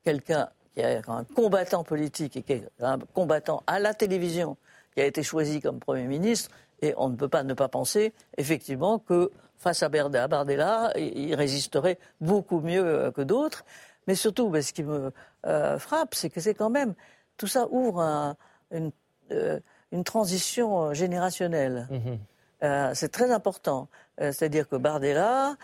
quelqu'un 0.04 0.50
qui 0.74 0.82
est 0.82 1.02
un 1.08 1.24
combattant 1.36 1.84
politique 1.84 2.38
et 2.38 2.42
qui 2.42 2.54
est 2.54 2.68
un 2.82 2.98
combattant 3.14 3.62
à 3.68 3.80
la 3.80 3.94
télévision 3.94 4.58
qui 4.96 5.02
a 5.02 5.06
été 5.06 5.24
choisi 5.24 5.62
comme 5.62 5.80
Premier 5.80 6.08
ministre 6.08 6.50
et 6.82 6.94
on 6.98 7.10
ne 7.10 7.16
peut 7.16 7.30
pas 7.30 7.44
ne 7.44 7.54
pas 7.54 7.68
penser, 7.68 8.14
effectivement, 8.38 9.00
que 9.00 9.32
face 9.58 9.84
à 9.84 9.90
Bardella, 9.90 10.92
il 10.98 11.36
résisterait 11.36 12.00
beaucoup 12.20 12.62
mieux 12.62 12.84
euh, 12.84 13.12
que 13.12 13.22
d'autres. 13.22 13.64
Mais 14.08 14.16
surtout, 14.16 14.52
ce 14.60 14.74
qui 14.74 14.84
me 14.84 15.12
euh, 15.46 15.78
frappe, 15.78 16.16
c'est 16.16 16.32
que 16.32 16.42
c'est 16.42 16.56
quand 16.56 16.72
même. 16.72 16.96
Tout 17.38 17.46
ça 17.48 17.68
ouvre 17.70 18.36
une, 18.72 18.92
euh, 19.32 19.60
une, 19.92 20.04
transition 20.04 20.94
générationnelle. 20.94 21.88
Mm-hmm. 21.92 22.96
c'est 22.96 23.12
très 23.12 23.32
important. 23.32 23.88
C'est-à-dire 24.18 24.68
que 24.68 24.76
Bardella, 24.76 25.56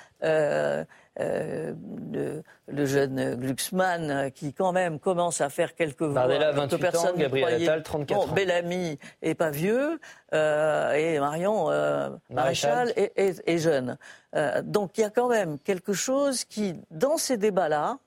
euh, 1.19 1.73
le, 2.67 2.85
jeune 2.85 3.35
Glucksmann 3.35 4.11
euh, 4.11 4.29
qui 4.29 4.53
quand 4.53 4.71
même 4.71 4.99
commence 4.99 5.41
à 5.41 5.49
faire 5.49 5.73
quelques 5.73 6.03
voix. 6.03 6.13
Bardella, 6.13 6.51
28 6.51 6.77
personne 6.77 7.15
ans, 7.15 7.17
Gabriel 7.17 7.63
Attal, 7.63 7.81
34 7.81 8.27
bon, 8.27 8.33
Bellamy 8.33 8.99
est 9.23 9.33
pas 9.33 9.49
vieux 9.49 9.99
euh, 10.33 10.93
et 10.93 11.19
Marion 11.19 11.69
Maréchal 12.29 12.93
est, 12.95 13.57
jeune. 13.57 13.97
donc 14.63 14.97
il 14.97 15.01
y 15.01 15.03
a 15.03 15.09
quand 15.09 15.29
même 15.29 15.57
quelque 15.59 15.93
chose 15.93 16.45
qui, 16.45 16.75
dans 16.91 17.17
ces 17.17 17.37
débats-là, 17.37 17.97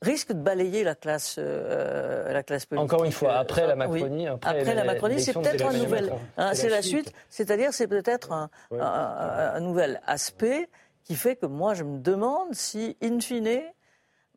risque 0.00 0.28
de 0.28 0.40
balayer 0.40 0.84
la 0.84 0.94
classe, 0.94 1.38
la 1.38 2.42
classe 2.44 2.66
politique. 2.66 2.92
Encore 2.92 3.04
une 3.04 3.12
fois, 3.12 3.38
après 3.38 3.66
la 3.66 3.74
Macronie. 3.74 4.28
Après, 4.28 4.74
la 4.74 4.84
Macronie, 4.84 5.20
c'est 5.20 5.32
peut-être 5.32 5.66
un 5.66 5.72
nouvel. 5.72 6.12
Hein, 6.36 6.50
c'est 6.54 6.68
la 6.68 6.82
suite. 6.82 7.12
C'est-à-dire, 7.28 7.72
c'est 7.72 7.88
peut-être 7.88 8.30
un, 8.32 8.50
un, 8.78 9.60
nouvel 9.60 10.00
aspect 10.06 10.68
qui 11.04 11.14
fait 11.14 11.36
que 11.36 11.46
moi, 11.46 11.74
je 11.74 11.84
me 11.84 11.98
demande 11.98 12.52
si, 12.54 12.96
in 13.02 13.20
fine, 13.20 13.60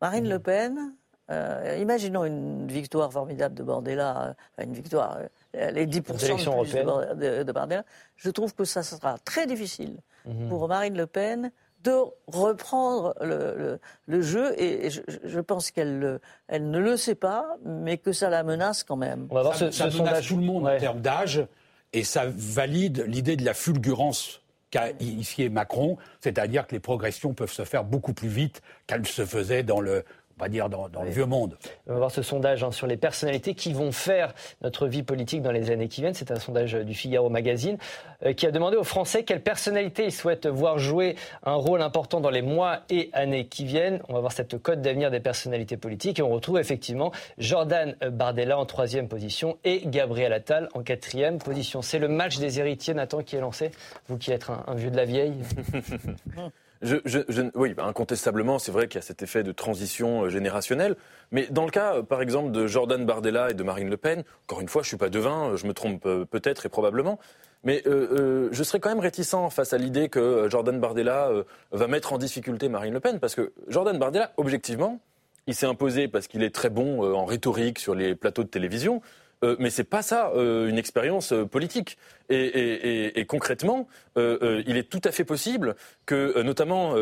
Marine 0.00 0.26
mmh. 0.26 0.30
Le 0.30 0.38
Pen, 0.38 0.94
euh, 1.30 1.76
imaginons 1.80 2.24
une 2.24 2.66
victoire 2.68 3.12
formidable 3.12 3.54
de 3.54 3.62
Bordella, 3.62 4.34
euh, 4.58 4.64
une 4.64 4.72
victoire, 4.72 5.18
euh, 5.56 5.70
les 5.70 5.86
10% 5.86 7.16
de, 7.16 7.42
de, 7.42 7.52
Bordella, 7.52 7.84
je 8.16 8.30
trouve 8.30 8.54
que 8.54 8.64
ça 8.64 8.82
sera 8.82 9.18
très 9.18 9.46
difficile 9.46 9.98
mmh. 10.26 10.48
pour 10.48 10.68
Marine 10.68 10.96
Le 10.96 11.06
Pen 11.06 11.50
de 11.84 11.96
reprendre 12.26 13.14
le, 13.20 13.78
le, 14.06 14.20
jeu 14.20 14.52
et 14.60 14.90
je, 14.90 15.40
pense 15.40 15.70
qu'elle 15.70 16.18
elle 16.48 16.70
ne 16.70 16.78
le 16.80 16.96
sait 16.96 17.14
pas, 17.14 17.56
mais 17.64 17.98
que 17.98 18.10
ça 18.10 18.30
la 18.30 18.42
menace 18.42 18.82
quand 18.82 18.96
même. 18.96 19.28
On 19.30 19.36
va 19.36 19.42
voir 19.42 19.54
ça, 19.54 19.70
ce, 19.70 19.84
menace 19.84 20.26
tout 20.26 20.36
le 20.36 20.42
monde 20.42 20.66
en 20.66 20.76
termes 20.76 21.00
d'âge 21.00 21.46
et 21.92 22.02
ça 22.02 22.24
valide 22.26 23.04
l'idée 23.06 23.36
de 23.36 23.44
la 23.44 23.54
fulgurance 23.54 24.42
qu'a 24.70 24.90
initié 25.00 25.48
Macron, 25.48 25.96
c'est-à-dire 26.20 26.66
que 26.66 26.74
les 26.74 26.80
progressions 26.80 27.34
peuvent 27.34 27.52
se 27.52 27.64
faire 27.64 27.84
beaucoup 27.84 28.12
plus 28.12 28.28
vite 28.28 28.62
qu'elles 28.86 29.06
se 29.06 29.24
faisaient 29.24 29.62
dans 29.62 29.80
le 29.80 30.04
on 30.38 30.44
va 30.44 30.48
dire, 30.48 30.68
dans, 30.68 30.88
le 31.02 31.10
vieux 31.10 31.26
monde. 31.26 31.56
On 31.86 31.92
va 31.92 31.98
voir 31.98 32.10
ce 32.10 32.22
sondage 32.22 32.62
hein, 32.62 32.70
sur 32.70 32.86
les 32.86 32.96
personnalités 32.96 33.54
qui 33.54 33.72
vont 33.72 33.92
faire 33.92 34.34
notre 34.62 34.86
vie 34.86 35.02
politique 35.02 35.42
dans 35.42 35.50
les 35.50 35.70
années 35.70 35.88
qui 35.88 36.00
viennent. 36.00 36.14
C'est 36.14 36.30
un 36.30 36.38
sondage 36.38 36.74
du 36.74 36.94
Figaro 36.94 37.28
Magazine 37.28 37.76
euh, 38.24 38.32
qui 38.32 38.46
a 38.46 38.50
demandé 38.50 38.76
aux 38.76 38.84
Français 38.84 39.24
quelles 39.24 39.42
personnalités 39.42 40.04
ils 40.04 40.12
souhaitent 40.12 40.46
voir 40.46 40.78
jouer 40.78 41.16
un 41.42 41.54
rôle 41.54 41.82
important 41.82 42.20
dans 42.20 42.30
les 42.30 42.42
mois 42.42 42.80
et 42.90 43.10
années 43.12 43.46
qui 43.46 43.64
viennent. 43.64 44.00
On 44.08 44.14
va 44.14 44.20
voir 44.20 44.32
cette 44.32 44.58
cote 44.62 44.80
d'avenir 44.80 45.10
des 45.10 45.20
personnalités 45.20 45.76
politiques 45.76 46.18
et 46.18 46.22
on 46.22 46.30
retrouve 46.30 46.58
effectivement 46.58 47.12
Jordan 47.38 47.96
Bardella 48.10 48.58
en 48.58 48.66
troisième 48.66 49.08
position 49.08 49.58
et 49.64 49.82
Gabriel 49.86 50.32
Attal 50.32 50.68
en 50.74 50.82
quatrième 50.82 51.38
position. 51.38 51.82
C'est 51.82 51.98
le 51.98 52.08
match 52.08 52.38
des 52.38 52.60
héritiers, 52.60 52.94
Nathan, 52.94 53.22
qui 53.22 53.36
est 53.36 53.40
lancé. 53.40 53.70
Vous 54.08 54.18
qui 54.18 54.30
êtes 54.30 54.46
un 54.48 54.74
vieux 54.74 54.90
de 54.90 54.96
la 54.96 55.04
vieille. 55.04 55.34
Je, 56.80 56.96
je, 57.04 57.20
je, 57.28 57.42
oui, 57.54 57.74
incontestablement, 57.78 58.58
c'est 58.58 58.70
vrai 58.70 58.86
qu'il 58.86 58.96
y 58.96 59.02
a 59.02 59.06
cet 59.06 59.22
effet 59.22 59.42
de 59.42 59.50
transition 59.52 60.24
euh, 60.24 60.28
générationnelle. 60.28 60.96
Mais 61.32 61.48
dans 61.50 61.64
le 61.64 61.70
cas, 61.70 61.96
euh, 61.96 62.02
par 62.02 62.22
exemple, 62.22 62.52
de 62.52 62.66
Jordan 62.66 63.04
Bardella 63.04 63.50
et 63.50 63.54
de 63.54 63.62
Marine 63.64 63.90
Le 63.90 63.96
Pen, 63.96 64.22
encore 64.44 64.60
une 64.60 64.68
fois, 64.68 64.82
je 64.82 64.88
suis 64.88 64.96
pas 64.96 65.08
devin, 65.08 65.50
euh, 65.50 65.56
je 65.56 65.66
me 65.66 65.74
trompe 65.74 66.02
peut-être 66.30 66.66
et 66.66 66.68
probablement. 66.68 67.18
Mais 67.64 67.82
je 67.84 68.62
serais 68.62 68.78
quand 68.78 68.88
même 68.88 69.00
réticent 69.00 69.34
face 69.50 69.72
à 69.72 69.78
l'idée 69.78 70.08
que 70.08 70.48
Jordan 70.48 70.78
Bardella 70.78 71.28
va 71.72 71.86
mettre 71.88 72.12
en 72.12 72.18
difficulté 72.18 72.68
Marine 72.68 72.94
Le 72.94 73.00
Pen, 73.00 73.18
parce 73.18 73.34
que 73.34 73.52
Jordan 73.66 73.98
Bardella, 73.98 74.32
objectivement, 74.36 75.00
il 75.48 75.56
s'est 75.56 75.66
imposé 75.66 76.06
parce 76.06 76.28
qu'il 76.28 76.44
est 76.44 76.54
très 76.54 76.70
bon 76.70 77.02
en 77.12 77.24
rhétorique 77.24 77.80
sur 77.80 77.96
les 77.96 78.14
plateaux 78.14 78.44
de 78.44 78.48
télévision. 78.48 79.02
Euh, 79.44 79.56
mais 79.58 79.70
c'est 79.70 79.84
pas 79.84 80.02
ça 80.02 80.32
euh, 80.34 80.68
une 80.68 80.78
expérience 80.78 81.32
euh, 81.32 81.44
politique. 81.44 81.98
Et, 82.30 83.24
concrètement, 83.26 83.88
il 84.16 84.76
est 84.76 84.90
tout 84.90 85.00
à 85.04 85.12
fait 85.12 85.24
possible 85.24 85.76
que, 86.04 86.42
notamment, 86.42 86.94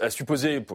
à 0.00 0.10
supposer, 0.10 0.66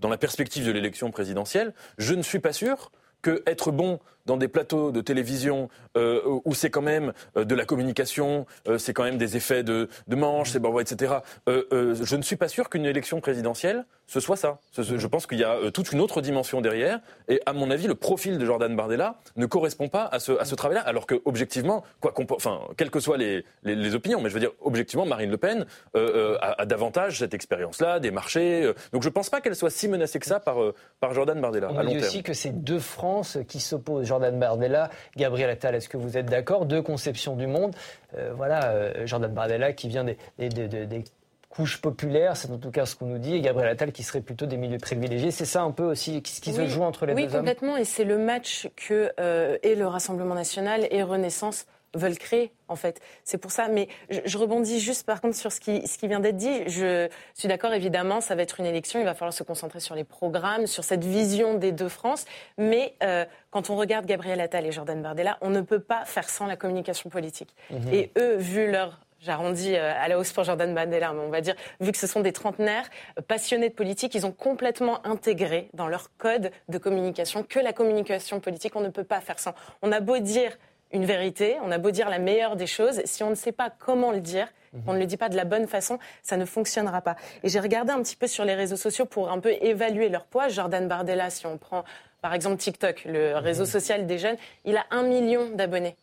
dans 0.00 0.08
la 0.08 0.18
perspective 0.18 0.64
de 0.64 0.70
l'élection 0.70 1.10
présidentielle, 1.10 1.74
je 1.98 2.14
ne 2.14 2.22
suis 2.22 2.38
pas 2.38 2.52
sûr 2.52 2.92
que 3.22 3.42
être 3.46 3.72
bon 3.72 3.98
dans 4.26 4.36
des 4.36 4.48
plateaux 4.48 4.90
de 4.90 5.00
télévision 5.00 5.68
euh, 5.96 6.20
où 6.44 6.54
c'est 6.54 6.70
quand 6.70 6.82
même 6.82 7.12
euh, 7.36 7.44
de 7.44 7.54
la 7.54 7.64
communication, 7.64 8.46
euh, 8.68 8.78
c'est 8.78 8.92
quand 8.92 9.04
même 9.04 9.18
des 9.18 9.36
effets 9.36 9.62
de, 9.62 9.88
de 10.08 10.16
manche, 10.16 10.50
c'est 10.50 10.58
bon, 10.58 10.78
etc. 10.78 11.14
je 11.46 12.16
ne 12.16 12.22
suis 12.22 12.36
pas 12.36 12.48
sûr 12.48 12.68
qu'une 12.68 12.86
élection 12.86 13.20
présidentielle 13.20 13.84
ce 14.06 14.20
soit 14.20 14.36
ça. 14.36 14.58
Je 14.76 15.06
pense 15.06 15.26
qu'il 15.26 15.38
y 15.38 15.44
a 15.44 15.70
toute 15.72 15.90
une 15.92 16.00
autre 16.02 16.20
dimension 16.20 16.60
derrière. 16.60 17.00
Et 17.26 17.40
à 17.46 17.54
mon 17.54 17.70
avis, 17.70 17.86
le 17.86 17.94
profil 17.94 18.36
de 18.36 18.44
Jordan 18.44 18.76
Bardella 18.76 19.18
ne 19.36 19.46
correspond 19.46 19.88
pas 19.88 20.04
à 20.04 20.18
ce, 20.18 20.32
à 20.32 20.44
ce 20.44 20.54
travail-là. 20.54 20.82
Alors 20.82 21.06
que 21.06 21.22
objectivement, 21.24 21.84
quoi 22.00 22.12
enfin, 22.30 22.60
quelles 22.76 22.90
que 22.90 23.00
soient 23.00 23.16
les, 23.16 23.46
les, 23.62 23.94
opinions, 23.94 24.20
mais 24.20 24.28
je 24.28 24.34
veux 24.34 24.40
dire 24.40 24.52
objectivement, 24.60 25.06
Marine 25.06 25.30
Le 25.30 25.38
Pen 25.38 25.64
a, 25.94 26.66
davantage 26.66 27.20
cette 27.20 27.32
expérience-là, 27.32 27.98
des 27.98 28.10
marchés. 28.10 28.70
donc 28.92 29.02
je 29.02 29.08
ne 29.08 29.12
pense 29.14 29.30
pas 29.30 29.40
qu'elle 29.40 29.56
soit 29.56 29.70
si 29.70 29.88
menacée 29.88 30.18
que 30.18 30.26
ça 30.26 30.38
par, 30.38 30.58
par 31.00 31.14
Jordan 31.14 31.40
Bardella. 31.40 31.70
On 31.72 31.84
dit 31.84 31.96
aussi 31.96 32.22
que 32.22 32.34
c'est 32.34 32.62
deux 32.62 32.80
France 32.80 33.38
qui 33.48 33.58
s'opposent. 33.58 34.06
Jordan 34.14 34.38
Bardella, 34.38 34.90
Gabriel 35.16 35.50
Attal, 35.50 35.74
est-ce 35.74 35.88
que 35.88 35.96
vous 35.96 36.16
êtes 36.16 36.26
d'accord? 36.26 36.66
Deux 36.66 36.82
conceptions 36.82 37.34
du 37.34 37.48
monde. 37.48 37.74
Euh, 38.16 38.32
voilà, 38.36 38.66
euh, 38.66 39.06
Jordan 39.06 39.32
Bardella 39.32 39.72
qui 39.72 39.88
vient 39.88 40.04
des, 40.04 41.04
couches 41.48 41.80
populaires, 41.80 42.36
c'est 42.36 42.50
en 42.50 42.58
tout 42.58 42.70
cas 42.70 42.84
ce 42.84 42.96
qu'on 42.96 43.06
nous 43.06 43.18
dit, 43.18 43.34
et 43.34 43.40
Gabriel 43.40 43.70
Attal 43.70 43.92
qui 43.92 44.02
serait 44.02 44.20
plutôt 44.20 44.46
des 44.46 44.56
milieux 44.56 44.78
privilégiés. 44.78 45.30
C'est 45.30 45.44
ça 45.44 45.62
un 45.62 45.70
peu 45.70 45.84
aussi 45.84 46.22
ce 46.24 46.40
qui 46.40 46.52
se 46.52 46.66
joue 46.66 46.82
entre 46.82 47.06
les 47.06 47.14
deux 47.14 47.22
Oui, 47.22 47.28
complètement, 47.28 47.76
et 47.76 47.84
c'est 47.84 48.04
le 48.04 48.18
match 48.18 48.68
que 48.76 49.12
euh, 49.20 49.56
et 49.62 49.74
le 49.74 49.86
Rassemblement 49.86 50.34
national 50.34 50.86
et 50.90 51.02
Renaissance 51.02 51.66
veulent 51.94 52.18
créer, 52.18 52.52
en 52.68 52.76
fait. 52.76 53.00
C'est 53.24 53.38
pour 53.38 53.50
ça. 53.50 53.68
Mais 53.68 53.88
je, 54.10 54.38
rebondis 54.38 54.80
juste, 54.80 55.06
par 55.06 55.20
contre, 55.20 55.36
sur 55.36 55.52
ce 55.52 55.60
qui, 55.60 55.86
ce 55.86 55.98
qui 55.98 56.08
vient 56.08 56.20
d'être 56.20 56.36
dit. 56.36 56.68
Je 56.68 57.08
suis 57.34 57.48
d'accord, 57.48 57.72
évidemment, 57.72 58.20
ça 58.20 58.34
va 58.34 58.42
être 58.42 58.60
une 58.60 58.66
élection. 58.66 59.00
Il 59.00 59.04
va 59.04 59.14
falloir 59.14 59.32
se 59.32 59.42
concentrer 59.42 59.80
sur 59.80 59.94
les 59.94 60.04
programmes, 60.04 60.66
sur 60.66 60.84
cette 60.84 61.04
vision 61.04 61.54
des 61.54 61.72
deux 61.72 61.88
France. 61.88 62.24
Mais 62.58 62.94
euh, 63.02 63.24
quand 63.50 63.70
on 63.70 63.76
regarde 63.76 64.06
Gabriel 64.06 64.40
Attal 64.40 64.66
et 64.66 64.72
Jordan 64.72 65.00
Bardella, 65.00 65.38
on 65.40 65.50
ne 65.50 65.60
peut 65.60 65.80
pas 65.80 66.04
faire 66.04 66.28
sans 66.28 66.46
la 66.46 66.56
communication 66.56 67.10
politique. 67.10 67.54
Mhm. 67.70 67.92
Et 67.92 68.10
eux, 68.18 68.36
vu 68.36 68.70
leur 68.70 68.98
j'arrondis 69.24 69.74
euh, 69.74 69.92
à 69.96 70.06
la 70.08 70.18
hausse 70.18 70.32
pour 70.32 70.44
Jordan 70.44 70.72
Bardella, 70.74 71.12
mais 71.12 71.20
on 71.20 71.30
va 71.30 71.40
dire, 71.40 71.54
vu 71.80 71.92
que 71.92 71.98
ce 71.98 72.06
sont 72.06 72.20
des 72.20 72.32
trentenaires 72.32 72.88
euh, 73.18 73.22
passionnés 73.22 73.70
de 73.70 73.74
politique, 73.74 74.14
ils 74.14 74.26
ont 74.26 74.32
complètement 74.32 75.04
intégré 75.06 75.70
dans 75.72 75.88
leur 75.88 76.10
code 76.18 76.50
de 76.68 76.78
communication 76.78 77.42
que 77.42 77.58
la 77.58 77.72
communication 77.72 78.40
politique, 78.40 78.76
on 78.76 78.80
ne 78.80 78.90
peut 78.90 79.04
pas 79.04 79.20
faire 79.20 79.38
sans. 79.38 79.54
On 79.82 79.90
a 79.92 80.00
beau 80.00 80.18
dire 80.18 80.56
une 80.94 81.04
vérité, 81.04 81.56
on 81.62 81.70
a 81.70 81.78
beau 81.78 81.90
dire 81.90 82.08
la 82.08 82.18
meilleure 82.18 82.56
des 82.56 82.68
choses, 82.68 83.02
si 83.04 83.22
on 83.22 83.30
ne 83.30 83.34
sait 83.34 83.52
pas 83.52 83.68
comment 83.68 84.12
le 84.12 84.20
dire, 84.20 84.46
mhm. 84.72 84.82
on 84.86 84.92
ne 84.94 84.98
le 85.00 85.06
dit 85.06 85.16
pas 85.16 85.28
de 85.28 85.36
la 85.36 85.44
bonne 85.44 85.66
façon, 85.66 85.98
ça 86.22 86.36
ne 86.36 86.44
fonctionnera 86.44 87.02
pas. 87.02 87.16
Et 87.42 87.48
j'ai 87.48 87.60
regardé 87.60 87.92
un 87.92 88.02
petit 88.02 88.16
peu 88.16 88.28
sur 88.28 88.44
les 88.44 88.54
réseaux 88.54 88.76
sociaux 88.76 89.04
pour 89.04 89.30
un 89.30 89.40
peu 89.40 89.52
évaluer 89.60 90.08
leur 90.08 90.24
poids. 90.24 90.48
Jordan 90.48 90.88
Bardella, 90.88 91.28
si 91.30 91.46
on 91.46 91.58
prend 91.58 91.84
par 92.22 92.32
exemple 92.32 92.56
TikTok, 92.56 93.04
le 93.04 93.36
réseau 93.36 93.64
mhm. 93.64 93.70
social 93.70 94.06
des 94.06 94.18
jeunes, 94.18 94.36
il 94.64 94.76
a 94.76 94.86
un 94.90 95.02
million 95.02 95.50
d'abonnés. 95.50 95.96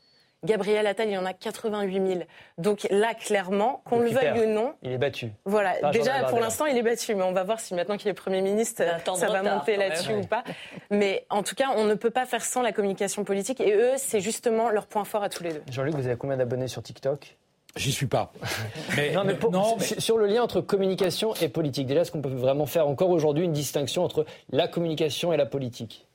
Gabriel 0.43 0.87
Attal, 0.87 1.07
il 1.07 1.13
y 1.13 1.17
en 1.17 1.25
a 1.25 1.33
88 1.33 2.07
000. 2.07 2.19
Donc 2.57 2.87
là, 2.89 3.13
clairement, 3.13 3.81
qu'on 3.85 3.99
le 3.99 4.09
veuille 4.09 4.43
ou 4.43 4.47
non. 4.47 4.73
Il 4.81 4.91
est 4.91 4.97
battu. 4.97 5.31
Voilà. 5.45 5.91
Déjà, 5.91 6.23
pour 6.29 6.39
l'instant, 6.39 6.65
il 6.65 6.75
est 6.75 6.83
battu. 6.83 7.13
Mais 7.13 7.23
on 7.23 7.31
va 7.31 7.43
voir 7.43 7.59
si 7.59 7.75
maintenant 7.75 7.97
qu'il 7.97 8.09
est 8.09 8.13
Premier 8.13 8.41
ministre, 8.41 8.83
ça 9.15 9.27
va 9.27 9.43
monter 9.43 9.77
là-dessus 9.77 10.13
ou 10.13 10.25
pas. 10.25 10.43
Mais 10.89 11.25
en 11.29 11.43
tout 11.43 11.55
cas, 11.55 11.69
on 11.75 11.85
ne 11.85 11.93
peut 11.93 12.09
pas 12.09 12.25
faire 12.25 12.43
sans 12.43 12.61
la 12.61 12.71
communication 12.71 13.23
politique. 13.23 13.61
Et 13.61 13.73
eux, 13.73 13.93
c'est 13.97 14.19
justement 14.19 14.69
leur 14.69 14.87
point 14.87 15.03
fort 15.03 15.23
à 15.23 15.29
tous 15.29 15.43
les 15.43 15.53
deux. 15.53 15.63
Jean-Luc, 15.71 15.95
vous 15.95 16.07
avez 16.07 16.17
combien 16.17 16.37
d'abonnés 16.37 16.67
sur 16.67 16.81
TikTok? 16.81 17.37
J'y 17.75 17.91
suis 17.91 18.07
pas. 18.07 18.33
Mais, 18.97 19.11
non, 19.11 19.23
mais, 19.23 19.85
sur 19.99 20.17
le 20.17 20.25
lien 20.25 20.43
entre 20.43 20.59
communication 20.59 21.33
et 21.35 21.47
politique, 21.47 21.87
déjà, 21.87 22.01
est-ce 22.01 22.11
qu'on 22.11 22.21
peut 22.21 22.27
vraiment 22.27 22.65
faire 22.65 22.87
encore 22.87 23.09
aujourd'hui 23.09 23.45
une 23.45 23.53
distinction 23.53 24.03
entre 24.03 24.25
la 24.51 24.67
communication 24.67 25.31
et 25.31 25.37
la 25.37 25.45
politique? 25.45 26.05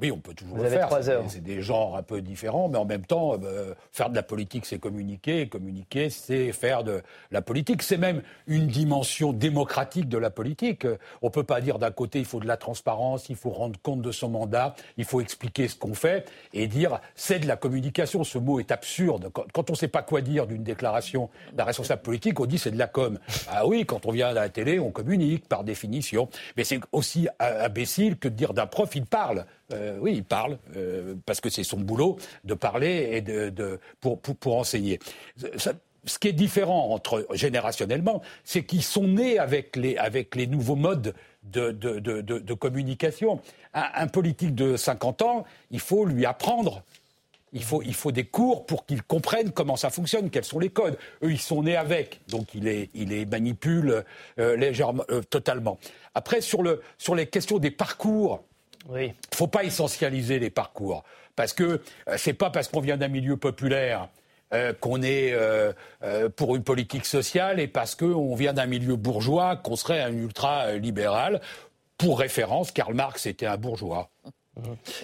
Oui, 0.00 0.10
on 0.12 0.18
peut 0.18 0.34
toujours 0.34 0.58
le 0.58 0.68
faire. 0.68 0.90
C'est 1.28 1.42
des 1.42 1.62
genres 1.62 1.96
un 1.96 2.02
peu 2.02 2.20
différents, 2.20 2.68
mais 2.68 2.78
en 2.78 2.84
même 2.84 3.04
temps, 3.06 3.34
euh, 3.42 3.74
faire 3.92 4.10
de 4.10 4.14
la 4.14 4.22
politique, 4.22 4.66
c'est 4.66 4.78
communiquer. 4.78 5.42
Et 5.42 5.48
communiquer, 5.48 6.10
c'est 6.10 6.52
faire 6.52 6.84
de 6.84 7.02
la 7.30 7.40
politique. 7.40 7.82
C'est 7.82 7.96
même 7.96 8.22
une 8.46 8.66
dimension 8.66 9.32
démocratique 9.32 10.08
de 10.08 10.18
la 10.18 10.30
politique. 10.30 10.86
On 11.22 11.30
peut 11.30 11.44
pas 11.44 11.60
dire 11.60 11.78
d'un 11.78 11.90
côté, 11.90 12.18
il 12.18 12.26
faut 12.26 12.40
de 12.40 12.46
la 12.46 12.58
transparence, 12.58 13.28
il 13.30 13.36
faut 13.36 13.50
rendre 13.50 13.80
compte 13.80 14.02
de 14.02 14.12
son 14.12 14.28
mandat, 14.28 14.74
il 14.98 15.04
faut 15.04 15.20
expliquer 15.20 15.68
ce 15.68 15.76
qu'on 15.76 15.94
fait, 15.94 16.28
et 16.52 16.66
dire 16.66 17.00
c'est 17.14 17.38
de 17.38 17.46
la 17.46 17.56
communication. 17.56 18.22
Ce 18.24 18.38
mot 18.38 18.60
est 18.60 18.72
absurde. 18.72 19.30
Quand, 19.32 19.70
on 19.70 19.72
ne 19.72 19.78
sait 19.78 19.88
pas 19.88 20.02
quoi 20.02 20.20
dire 20.20 20.46
d'une 20.46 20.62
déclaration 20.62 21.30
d'un 21.54 21.64
responsable 21.64 22.02
politique, 22.02 22.38
on 22.38 22.46
dit 22.46 22.58
c'est 22.58 22.70
de 22.70 22.78
la 22.78 22.86
com. 22.86 23.18
Ah 23.48 23.66
oui, 23.66 23.86
quand 23.86 24.04
on 24.04 24.10
vient 24.10 24.28
à 24.28 24.32
la 24.32 24.48
télé, 24.50 24.78
on 24.78 24.90
communique 24.90 25.48
par 25.48 25.64
définition. 25.64 26.28
Mais 26.56 26.64
c'est 26.64 26.80
aussi 26.92 27.28
imbécile 27.40 28.18
que 28.18 28.28
de 28.28 28.34
dire 28.34 28.52
d'un 28.52 28.66
prof, 28.66 28.94
il 28.94 29.06
parle. 29.06 29.46
Euh, 29.72 29.98
oui, 30.00 30.12
il 30.14 30.24
parle, 30.24 30.58
euh, 30.76 31.14
parce 31.26 31.40
que 31.40 31.50
c'est 31.50 31.64
son 31.64 31.78
boulot 31.78 32.18
de 32.44 32.54
parler 32.54 33.08
et 33.12 33.20
de, 33.20 33.80
pour, 34.00 34.20
pour, 34.20 34.56
enseigner. 34.56 35.00
ce 35.36 36.18
qui 36.20 36.28
est 36.28 36.32
différent 36.32 36.92
entre 36.92 37.26
générationnellement, 37.32 38.22
c'est 38.44 38.64
qu'ils 38.64 38.84
sont 38.84 39.08
nés 39.08 39.38
avec 39.38 39.74
les, 39.74 39.96
avec 39.96 40.36
les 40.36 40.46
nouveaux 40.46 40.76
modes 40.76 41.14
de, 41.42 41.72
de 41.72 42.54
communication. 42.54 43.40
Un, 43.74 44.06
politique 44.06 44.54
de 44.54 44.76
50 44.76 45.22
ans, 45.22 45.44
il 45.70 45.80
faut 45.80 46.04
lui 46.04 46.26
apprendre. 46.26 46.82
Il 47.52 47.64
faut, 47.64 47.82
il 47.82 47.94
faut 47.94 48.12
des 48.12 48.24
cours 48.24 48.66
pour 48.66 48.86
qu'il 48.86 49.02
comprenne 49.02 49.50
comment 49.50 49.76
ça 49.76 49.90
fonctionne, 49.90 50.30
quels 50.30 50.44
sont 50.44 50.58
les 50.58 50.68
codes. 50.68 50.98
Eux, 51.22 51.30
ils 51.30 51.40
sont 51.40 51.62
nés 51.62 51.76
avec, 51.76 52.20
donc 52.28 52.54
il 52.54 52.64
les, 52.64 52.90
il 52.94 53.08
les 53.08 53.24
manipule 53.24 54.04
euh, 54.38 54.56
légèrement, 54.56 55.04
totalement. 55.30 55.78
Après, 56.14 56.40
sur, 56.40 56.62
le, 56.62 56.82
sur 56.98 57.14
les 57.14 57.26
questions 57.26 57.58
des 57.58 57.70
parcours, 57.70 58.42
ne 58.90 59.08
faut 59.34 59.46
pas 59.46 59.64
essentialiser 59.64 60.38
les 60.38 60.50
parcours. 60.50 61.04
Parce 61.34 61.52
que 61.52 61.82
euh, 62.08 62.16
ce 62.16 62.30
n'est 62.30 62.34
pas 62.34 62.50
parce 62.50 62.68
qu'on 62.68 62.80
vient 62.80 62.96
d'un 62.96 63.08
milieu 63.08 63.36
populaire 63.36 64.08
euh, 64.54 64.72
qu'on 64.72 65.02
est 65.02 65.32
euh, 65.32 65.72
pour 66.36 66.56
une 66.56 66.62
politique 66.62 67.04
sociale 67.04 67.60
et 67.60 67.68
parce 67.68 67.94
qu'on 67.94 68.34
vient 68.34 68.52
d'un 68.52 68.66
milieu 68.66 68.96
bourgeois 68.96 69.56
qu'on 69.56 69.76
serait 69.76 70.00
un 70.00 70.12
ultra-libéral. 70.12 71.40
Pour 71.98 72.18
référence, 72.18 72.72
Karl 72.72 72.94
Marx 72.94 73.26
était 73.26 73.46
un 73.46 73.56
bourgeois. 73.56 74.10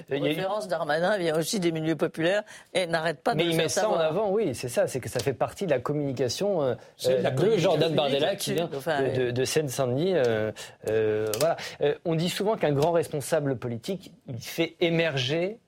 La 0.09 0.18
référence 0.18 0.66
d'Armanin 0.66 1.18
vient 1.18 1.36
aussi 1.36 1.61
des 1.61 1.72
milieux 1.72 1.96
populaires 1.96 2.42
et 2.72 2.86
n'arrête 2.86 3.20
pas 3.20 3.32
de 3.32 3.38
Mais 3.38 3.46
il 3.46 3.57
met 3.57 3.68
ça 3.68 3.88
en 3.88 3.96
avant, 3.96 4.30
oui, 4.30 4.55
c'est 4.55 4.68
ça, 4.68 4.86
c'est 4.86 5.00
que 5.00 5.11
ça 5.11 5.20
fait 5.20 5.34
partie 5.34 5.66
de 5.66 5.70
la 5.70 5.78
communication 5.78 6.62
euh, 6.62 6.74
de 7.05 7.59
Jordan 7.59 7.94
Bardella 7.94 8.36
qui 8.36 8.55
vient 8.55 8.68
de, 8.68 9.30
de, 9.30 9.44
Seine-Saint-Denis. 9.44 10.14
Euh, 10.14 10.53
euh, 10.88 11.30
voilà. 11.38 11.57
on 12.05 12.14
dit 12.14 12.30
souvent 12.30 12.57
qu'un 12.57 12.72
grand 12.72 12.92
responsable 12.92 13.57
politique, 13.57 14.12
il 14.28 14.40
fait 14.40 14.76
émerger 14.80 15.59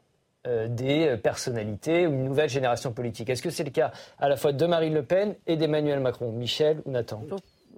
des 0.68 1.16
personnalités 1.22 2.07
ou 2.07 2.12
une 2.12 2.24
nouvelle 2.24 2.51
génération 2.51 2.93
politique. 2.93 3.30
Est-ce 3.30 3.41
que 3.41 3.49
c'est 3.49 3.64
le 3.64 3.70
cas 3.70 3.93
à 4.18 4.28
la 4.28 4.37
fois 4.37 4.53
de 4.53 4.66
Marine 4.66 4.93
Le 4.93 5.03
Pen 5.03 5.37
et 5.47 5.57
d'Emmanuel 5.57 6.01
Macron 6.01 6.30
Michel 6.32 6.82
ou 6.85 6.91
Nathan? 6.91 7.22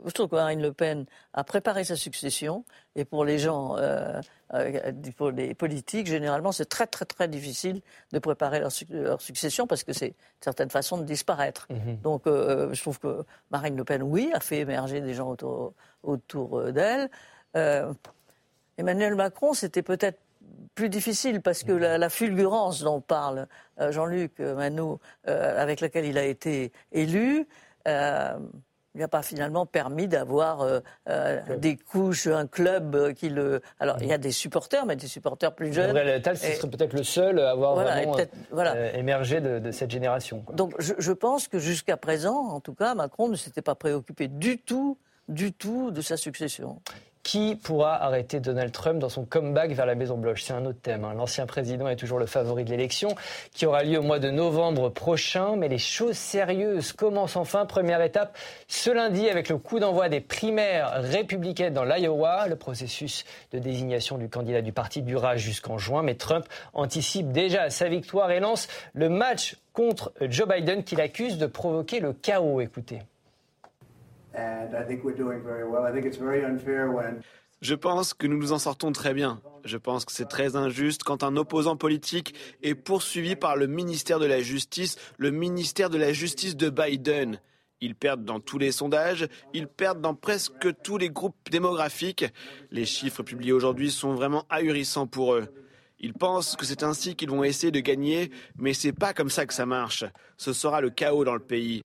Je 0.07 0.13
trouve 0.13 0.29
que 0.29 0.37
Marine 0.37 0.63
Le 0.63 0.73
Pen 0.73 1.05
a 1.35 1.45
préparé 1.45 1.85
sa 1.85 1.97
succession 1.97 2.65
et 2.95 3.05
pour 3.05 3.25
les 3.25 3.39
gens, 3.39 3.77
euh, 3.77 4.21
euh, 4.55 4.93
pour 5.17 5.31
les 5.31 5.53
politiques, 5.55 6.07
généralement, 6.07 6.53
c'est 6.53 6.67
très 6.67 6.87
très 6.87 7.05
très 7.05 7.29
difficile 7.29 7.83
de 8.13 8.19
préparer 8.19 8.61
leur, 8.61 9.21
succession 9.21 9.67
parce 9.67 9.83
que 9.83 9.93
c'est 9.93 10.09
une 10.09 10.15
certaine 10.41 10.71
façon 10.71 10.97
de 10.97 11.05
disparaître. 11.05 11.67
Mhm. 11.71 11.97
Donc, 12.03 12.27
euh, 12.27 12.73
je 12.73 12.81
trouve 12.81 13.01
que 13.01 13.25
Marine 13.51 13.77
Le 13.77 13.85
Pen, 13.85 14.03
oui, 14.03 14.31
a 14.33 14.41
fait 14.41 14.61
émerger 14.61 15.01
des 15.01 15.15
gens 15.15 15.29
autour, 15.31 15.75
autour 16.03 16.73
d'elle. 16.73 17.11
Emmanuel 18.79 19.15
Macron, 19.15 19.55
c'était 19.55 19.83
peut-être 19.83 20.19
plus 20.75 20.91
difficile 20.91 21.41
parce 21.41 21.63
que 21.65 21.73
la, 21.73 21.97
la 21.97 22.11
fulgurance 22.11 22.83
dont 22.83 23.01
parle 23.01 23.49
Jean-Luc 23.79 24.39
Manou, 24.41 24.99
avec 25.25 25.81
laquelle 25.81 26.05
il 26.05 26.19
a 26.19 26.25
été 26.25 26.73
élu, 26.93 27.49
il 28.97 29.01
n'a 29.01 29.09
pas 29.09 29.23
finalement 29.23 29.67
permis 29.67 30.09
d'avoir 30.09 30.63
euh, 30.63 30.81
euh, 31.11 31.41
des 31.59 31.77
couches, 31.77 32.27
un 32.29 32.47
club 32.47 32.95
euh, 32.95 33.13
qui 33.13 33.29
le. 33.29 33.61
Alors, 33.79 33.99
il 34.01 34.09
y 34.09 34.13
a 34.13 34.17
des 34.17 34.33
supporters, 34.33 34.87
mais 34.87 34.97
des 34.97 35.07
supporters 35.07 35.55
plus 35.55 35.71
jeunes. 35.71 35.89
Gabriel 35.89 36.17
Attal, 36.17 36.39
ce 36.39 36.53
serait 36.53 36.71
peut-être 36.71 36.95
le 36.95 37.03
seul 37.03 37.39
à 37.39 37.51
avoir 37.51 37.75
vraiment 37.75 38.17
émergé 38.95 39.43
de, 39.43 39.71
cette 39.71 39.91
génération. 39.91 40.43
Donc, 40.55 40.73
je, 40.79 40.95
je, 40.99 41.13
pense 41.13 41.47
que 41.47 41.59
jusqu'à 41.59 41.99
présent, 41.99 42.37
en 42.37 42.61
tout 42.61 42.73
cas, 42.73 42.95
Macron 42.95 43.29
ne 43.29 43.37
s'était 43.37 43.61
pas 43.61 43.75
préoccupé 43.75 44.29
du 44.29 44.59
tout, 44.59 44.97
du 45.29 45.53
tout 45.53 45.91
de 45.91 46.01
sa 46.01 46.17
succession. 46.17 46.81
Qui 47.27 47.57
pourra 47.57 48.01
arrêter 48.05 48.39
Donald 48.39 48.71
Trump 48.71 49.01
dans 49.01 49.09
son 49.09 49.25
comeback 49.25 49.73
vers 49.73 49.85
la 49.85 49.97
Maison-Blanche 49.97 50.45
C'est 50.45 50.53
un 50.53 50.65
autre 50.65 50.79
thème. 50.81 51.05
Hein. 51.05 51.13
L'ancien 51.13 51.45
président 51.45 51.89
est 51.89 51.97
toujours 51.97 52.21
le 52.21 52.27
favori 52.27 52.65
de 52.65 52.71
l'élection, 52.71 53.17
qui 53.53 53.67
aura 53.67 53.83
lieu 53.83 53.99
au 53.99 54.03
mois 54.03 54.21
de 54.21 54.31
novembre 54.31 54.91
prochain. 54.91 55.57
Mais 55.57 55.67
les 55.67 55.79
choses 55.79 56.17
sérieuses 56.17 56.93
commencent 56.93 57.35
enfin. 57.35 57.67
Première 57.67 58.01
étape 58.01 58.39
ce 58.69 58.91
lundi 58.91 59.29
avec 59.29 59.49
le 59.49 59.59
coup 59.59 59.81
d'envoi 59.81 60.09
des 60.09 60.21
primaires 60.21 61.03
républicaines 61.03 61.75
dans 61.75 61.83
l'Iowa. 61.83 62.47
Le 62.47 62.55
processus 62.55 63.25
de 63.51 63.59
désignation 63.59 64.19
du 64.19 64.29
candidat 64.29 64.63
du 64.63 64.73
parti 64.73 65.03
durera 65.03 65.37
jusqu'en 65.37 65.79
juin. 65.79 66.05
Mais 66.05 66.15
Trump 66.15 66.47
anticipe 66.75 67.33
déjà 67.33 67.71
sa 67.71 67.89
victoire 67.89 68.31
et 68.31 68.39
lance 68.39 68.69
le 68.93 69.09
match 69.09 69.57
contre 69.73 70.13
Joe 70.21 70.47
Biden 70.47 70.85
qu'il 70.85 71.01
accuse 71.01 71.39
de 71.39 71.47
provoquer 71.47 71.99
le 71.99 72.13
chaos. 72.13 72.61
Écoutez. 72.61 73.01
Je 77.63 77.75
pense 77.75 78.13
que 78.13 78.27
nous 78.27 78.37
nous 78.37 78.53
en 78.53 78.59
sortons 78.59 78.93
très 78.93 79.15
bien. 79.15 79.41
Je 79.65 79.79
pense 79.79 80.05
que 80.05 80.13
c'est 80.13 80.29
très 80.29 80.57
injuste 80.57 81.03
quand 81.03 81.23
un 81.23 81.37
opposant 81.37 81.77
politique 81.77 82.35
est 82.63 82.75
poursuivi 82.75 83.35
par 83.35 83.57
le 83.57 83.67
ministère 83.67 84.19
de 84.19 84.27
la 84.27 84.41
Justice, 84.41 84.97
le 85.17 85.31
ministère 85.31 85.89
de 85.89 85.99
la 85.99 86.13
Justice 86.13 86.57
de 86.57 86.69
Biden. 86.69 87.41
Ils 87.81 87.95
perdent 87.95 88.25
dans 88.25 88.41
tous 88.41 88.59
les 88.59 88.73
sondages, 88.73 89.27
ils 89.53 89.69
perdent 89.69 90.01
dans 90.01 90.15
presque 90.15 90.69
tous 90.83 90.99
les 90.99 91.11
groupes 91.11 91.37
démographiques. 91.51 92.27
Les 92.71 92.85
chiffres 92.85 93.23
publiés 93.23 93.53
aujourd'hui 93.53 93.91
sont 93.91 94.15
vraiment 94.15 94.45
ahurissants 94.49 95.07
pour 95.07 95.35
eux. 95.35 95.49
Ils 95.99 96.15
pensent 96.15 96.57
que 96.57 96.67
c'est 96.67 96.83
ainsi 96.83 97.17
qu'ils 97.17 97.31
vont 97.31 97.43
essayer 97.43 97.71
de 97.71 97.81
gagner, 97.81 98.31
mais 98.57 98.75
c'est 98.75 98.93
pas 98.93 99.15
comme 99.15 99.31
ça 99.31 99.47
que 99.47 99.55
ça 99.55 99.67
marche. 99.67 100.05
Ce 100.37 100.53
sera 100.53 100.81
le 100.81 100.91
chaos 100.91 101.25
dans 101.25 101.35
le 101.35 101.41
pays. 101.41 101.83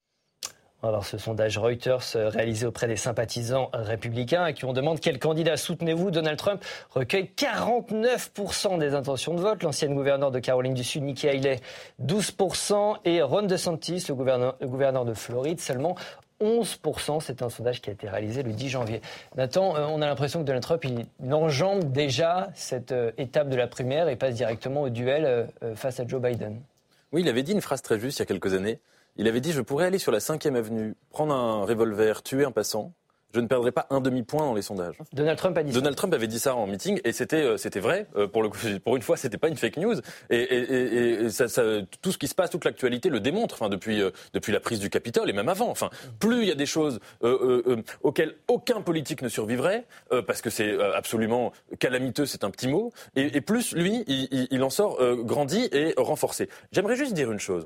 Voir 0.81 1.05
ce 1.05 1.19
sondage 1.19 1.59
Reuters 1.59 2.15
euh, 2.15 2.29
réalisé 2.29 2.65
auprès 2.65 2.87
des 2.87 2.95
sympathisants 2.95 3.69
républicains 3.71 4.43
à 4.43 4.51
qui 4.51 4.65
on 4.65 4.73
demande 4.73 4.99
quel 4.99 5.19
candidat 5.19 5.55
soutenez-vous. 5.55 6.09
Donald 6.09 6.39
Trump 6.39 6.63
recueille 6.89 7.29
49% 7.37 8.79
des 8.79 8.95
intentions 8.95 9.35
de 9.35 9.41
vote. 9.41 9.61
L'ancienne 9.61 9.93
gouverneure 9.93 10.31
de 10.31 10.39
Caroline 10.39 10.73
du 10.73 10.83
Sud, 10.83 11.03
Nikki 11.03 11.27
Haley, 11.27 11.59
12%. 12.03 12.95
Et 13.05 13.21
Ron 13.21 13.43
DeSantis, 13.43 14.05
le 14.09 14.15
gouverneur, 14.15 14.55
le 14.59 14.67
gouverneur 14.67 15.05
de 15.05 15.13
Floride, 15.13 15.59
seulement 15.59 15.95
11%. 16.41 17.19
C'est 17.21 17.43
un 17.43 17.49
sondage 17.49 17.79
qui 17.81 17.91
a 17.91 17.93
été 17.93 18.09
réalisé 18.09 18.41
le 18.41 18.51
10 18.51 18.69
janvier. 18.69 19.01
Nathan, 19.35 19.75
euh, 19.75 19.85
on 19.87 20.01
a 20.01 20.07
l'impression 20.07 20.39
que 20.39 20.45
Donald 20.45 20.63
Trump 20.63 20.83
il 20.83 21.33
enjambe 21.33 21.91
déjà 21.91 22.49
cette 22.55 22.91
euh, 22.91 23.11
étape 23.19 23.49
de 23.49 23.55
la 23.55 23.67
primaire 23.67 24.09
et 24.09 24.15
passe 24.15 24.33
directement 24.33 24.81
au 24.81 24.89
duel 24.89 25.47
face 25.75 25.99
à 25.99 26.07
Joe 26.07 26.19
Biden. 26.19 26.59
Oui, 27.11 27.21
il 27.21 27.29
avait 27.29 27.43
dit 27.43 27.51
une 27.51 27.61
phrase 27.61 27.83
très 27.83 27.99
juste 27.99 28.17
il 28.17 28.21
y 28.21 28.23
a 28.23 28.25
quelques 28.25 28.55
années. 28.55 28.79
Il 29.17 29.27
avait 29.27 29.41
dit 29.41 29.51
Je 29.51 29.61
pourrais 29.61 29.85
aller 29.85 29.99
sur 29.99 30.11
la 30.11 30.19
5e 30.19 30.55
avenue, 30.55 30.95
prendre 31.09 31.33
un 31.33 31.65
revolver, 31.65 32.23
tuer 32.23 32.45
un 32.45 32.51
passant, 32.51 32.93
je 33.33 33.39
ne 33.39 33.47
perdrai 33.47 33.71
pas 33.71 33.87
un 33.89 34.01
demi-point 34.01 34.45
dans 34.45 34.53
les 34.53 34.61
sondages. 34.61 34.95
Donald 35.13 35.37
Trump 35.37 35.57
a 35.57 35.63
dit 35.63 35.71
Donald 35.71 35.95
Trump 35.95 36.13
avait 36.13 36.27
dit 36.27 36.39
ça 36.39 36.55
en 36.55 36.67
meeting 36.67 36.99
et 37.03 37.11
c'était 37.11 37.43
euh, 37.43 37.57
c'était 37.57 37.79
vrai. 37.79 38.07
Euh, 38.15 38.27
pour, 38.27 38.43
le, 38.43 38.49
pour 38.83 38.95
une 38.95 39.01
fois, 39.01 39.17
c'était 39.17 39.37
pas 39.37 39.47
une 39.47 39.55
fake 39.55 39.77
news. 39.77 39.95
Et, 40.29 41.29
ça, 41.29 41.45
tout 42.01 42.11
ce 42.11 42.17
qui 42.17 42.27
se 42.27 42.35
passe, 42.35 42.49
toute 42.49 42.65
l'actualité 42.65 43.09
le 43.09 43.19
démontre. 43.19 43.55
Enfin, 43.55 43.69
depuis 43.69 44.01
euh, 44.01 44.11
depuis 44.33 44.51
la 44.51 44.59
prise 44.59 44.79
du 44.79 44.89
Capitole 44.89 45.29
et 45.29 45.33
même 45.33 45.49
avant. 45.49 45.69
Enfin, 45.69 45.89
plus 46.19 46.41
il 46.41 46.47
y 46.47 46.51
a 46.51 46.55
des 46.55 46.65
choses 46.65 46.99
auxquelles 48.01 48.35
aucun 48.47 48.81
politique 48.81 49.21
ne 49.21 49.29
survivrait 49.29 49.85
parce 50.27 50.41
que 50.41 50.49
c'est 50.49 50.79
absolument 50.93 51.53
calamiteux, 51.79 52.25
c'est 52.25 52.43
un 52.43 52.49
petit 52.49 52.67
mot. 52.67 52.91
Et, 53.15 53.41
plus 53.41 53.73
lui, 53.73 54.03
il, 54.07 54.47
il 54.51 54.63
en 54.63 54.69
sort 54.69 54.97
grandi 55.23 55.69
et 55.71 55.93
renforcé. 55.97 56.49
J'aimerais 56.71 56.95
juste 56.95 57.13
dire 57.13 57.31
une 57.31 57.39
chose. 57.39 57.65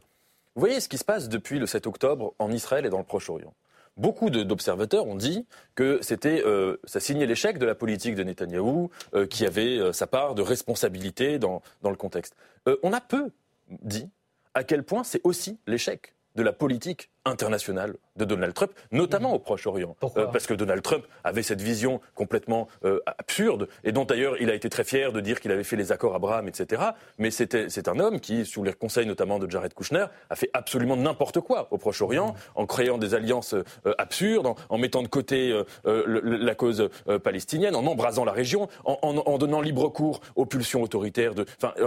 Voyez 0.56 0.80
ce 0.80 0.90
qui 0.90 0.98
se 0.98 1.06
passe 1.06 1.30
depuis 1.30 1.60
le 1.60 1.68
7 1.68 1.88
octobre 1.88 2.34
en 2.40 2.52
Israël 2.52 2.86
et 2.86 2.90
dans 2.90 2.98
le 2.98 3.04
Proche-Orient 3.04 3.54
beaucoup 3.98 4.30
d'observateurs 4.30 5.08
ont 5.08 5.16
dit 5.16 5.46
que 5.74 6.00
c'était, 6.02 6.44
euh, 6.46 6.78
ça 6.84 7.00
signait 7.00 7.26
l'échec 7.26 7.58
de 7.58 7.66
la 7.66 7.76
politique 7.76 8.16
de 8.16 8.24
Netanyahou, 8.24 8.90
euh, 9.14 9.26
qui 9.26 9.46
avait 9.46 9.78
euh, 9.78 9.94
sa 9.94 10.08
part 10.08 10.36
de 10.36 10.42
responsabilité 10.42 11.40
dans 11.40 11.62
le 11.84 11.96
contexte. 11.96 12.36
on 12.84 12.94
a 12.94 13.02
peu 13.02 13.32
dit 13.70 14.10
à 14.54 14.64
quel 14.64 14.84
point 14.84 15.04
c'est 15.04 15.22
aussi 15.24 15.60
l'échec 15.68 16.16
de 16.36 16.44
la 16.44 16.54
politique 16.54 17.10
internationale 17.26 17.96
de 18.16 18.26
Donald 18.26 18.54
Trump, 18.54 18.72
notamment 18.92 19.34
au 19.34 19.40
Proche-Orient. 19.40 19.96
Euh, 20.18 20.28
parce 20.28 20.48
que 20.48 20.54
Donald 20.54 20.82
Trump 20.82 21.06
avait 21.24 21.44
cette 21.44 21.62
vision 21.62 22.00
complètement 22.14 22.68
euh, 22.86 23.00
absurde, 23.06 23.68
et 23.84 23.92
dont 23.92 24.06
d'ailleurs 24.06 24.36
il 24.40 24.50
a 24.50 24.54
été 24.54 24.70
très 24.70 24.84
fier 24.84 25.12
de 25.12 25.20
dire 25.20 25.40
qu'il 25.40 25.52
avait 25.52 25.64
fait 25.64 25.76
les 25.76 25.92
accords 25.92 26.16
Abraham, 26.16 26.48
etc. 26.48 26.82
Mais 27.18 27.32
c'est 27.32 27.88
un 27.88 28.00
homme 28.00 28.20
qui, 28.20 28.46
sous 28.46 28.64
les 28.64 28.74
conseils 28.74 29.06
notamment 29.06 29.40
de 29.40 29.50
Jared 29.50 29.74
Kushner, 29.74 30.06
a 30.30 30.36
fait 30.36 30.50
absolument 30.54 30.96
n'importe 30.96 31.42
quoi 31.42 31.68
au 31.72 31.78
Proche-Orient, 31.78 32.28
mmh. 32.28 32.36
en 32.56 32.66
créant 32.66 32.98
des 32.98 33.16
alliances 33.16 33.54
euh, 33.54 33.94
absurdes, 33.98 34.56
en, 34.70 34.78
mettant 34.78 35.02
de 35.02 35.08
côté 35.08 35.64
la 35.86 36.56
cause 36.56 36.90
palestinienne, 37.24 37.76
en 37.76 37.86
embrasant 37.86 38.24
la 38.24 38.34
région, 38.34 38.68
en, 38.84 39.38
donnant 39.38 39.62
libre 39.62 39.90
cours 39.90 40.22
aux 40.36 40.46
pulsions 40.46 40.84
autoritaires 40.84 41.34
de, 41.34 41.46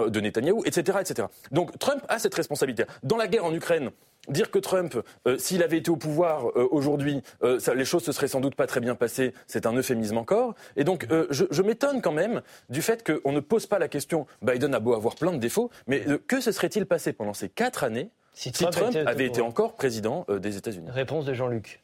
de 0.08 0.20
Netanyahou, 0.20 0.62
etc., 0.64 0.98
etc. 1.00 1.28
Donc 1.52 1.78
Trump 1.78 2.04
a 2.08 2.18
cette 2.18 2.34
responsabilité. 2.34 2.84
Dans 3.02 3.16
la 3.16 3.28
guerre 3.28 3.44
en 3.44 3.54
Ukraine, 3.54 3.90
dire 4.28 4.50
que 4.50 4.58
Trump, 4.58 4.96
s'il 5.38 5.62
avait 5.62 5.78
été 5.78 5.90
au 5.90 5.96
pouvoir, 5.96 6.48
euh, 6.56 6.68
aujourd'hui, 6.70 7.22
euh, 7.42 7.58
les 7.74 7.84
choses 7.84 8.04
se 8.04 8.12
seraient 8.12 8.28
sans 8.28 8.40
doute 8.40 8.54
pas 8.54 8.66
très 8.66 8.80
bien 8.80 8.94
passées. 8.94 9.34
C'est 9.46 9.66
un 9.66 9.72
euphémisme 9.74 10.16
encore. 10.16 10.54
Et 10.76 10.84
donc, 10.84 11.06
euh, 11.10 11.26
je, 11.30 11.62
m'étonne 11.62 12.00
quand 12.00 12.12
même 12.12 12.42
du 12.70 12.82
fait 12.82 13.04
qu'on 13.04 13.32
ne 13.32 13.40
pose 13.40 13.66
pas 13.66 13.78
la 13.78 13.88
question. 13.88 14.26
Biden 14.42 14.74
a 14.74 14.80
beau 14.80 14.94
avoir 14.94 15.14
plein 15.14 15.32
de 15.32 15.38
défauts, 15.38 15.70
mais 15.86 16.04
que 16.26 16.40
se 16.40 16.52
serait-il 16.52 16.86
passé 16.86 17.12
pendant 17.12 17.34
ces 17.34 17.48
quatre 17.48 17.84
années 17.84 18.10
si 18.32 18.52
Trump, 18.52 18.96
avait 19.06 19.26
été 19.26 19.40
encore 19.40 19.74
président 19.74 20.24
des 20.28 20.56
États-Unis? 20.56 20.88
Réponse 20.90 21.24
de 21.24 21.34
Jean-Luc. 21.34 21.82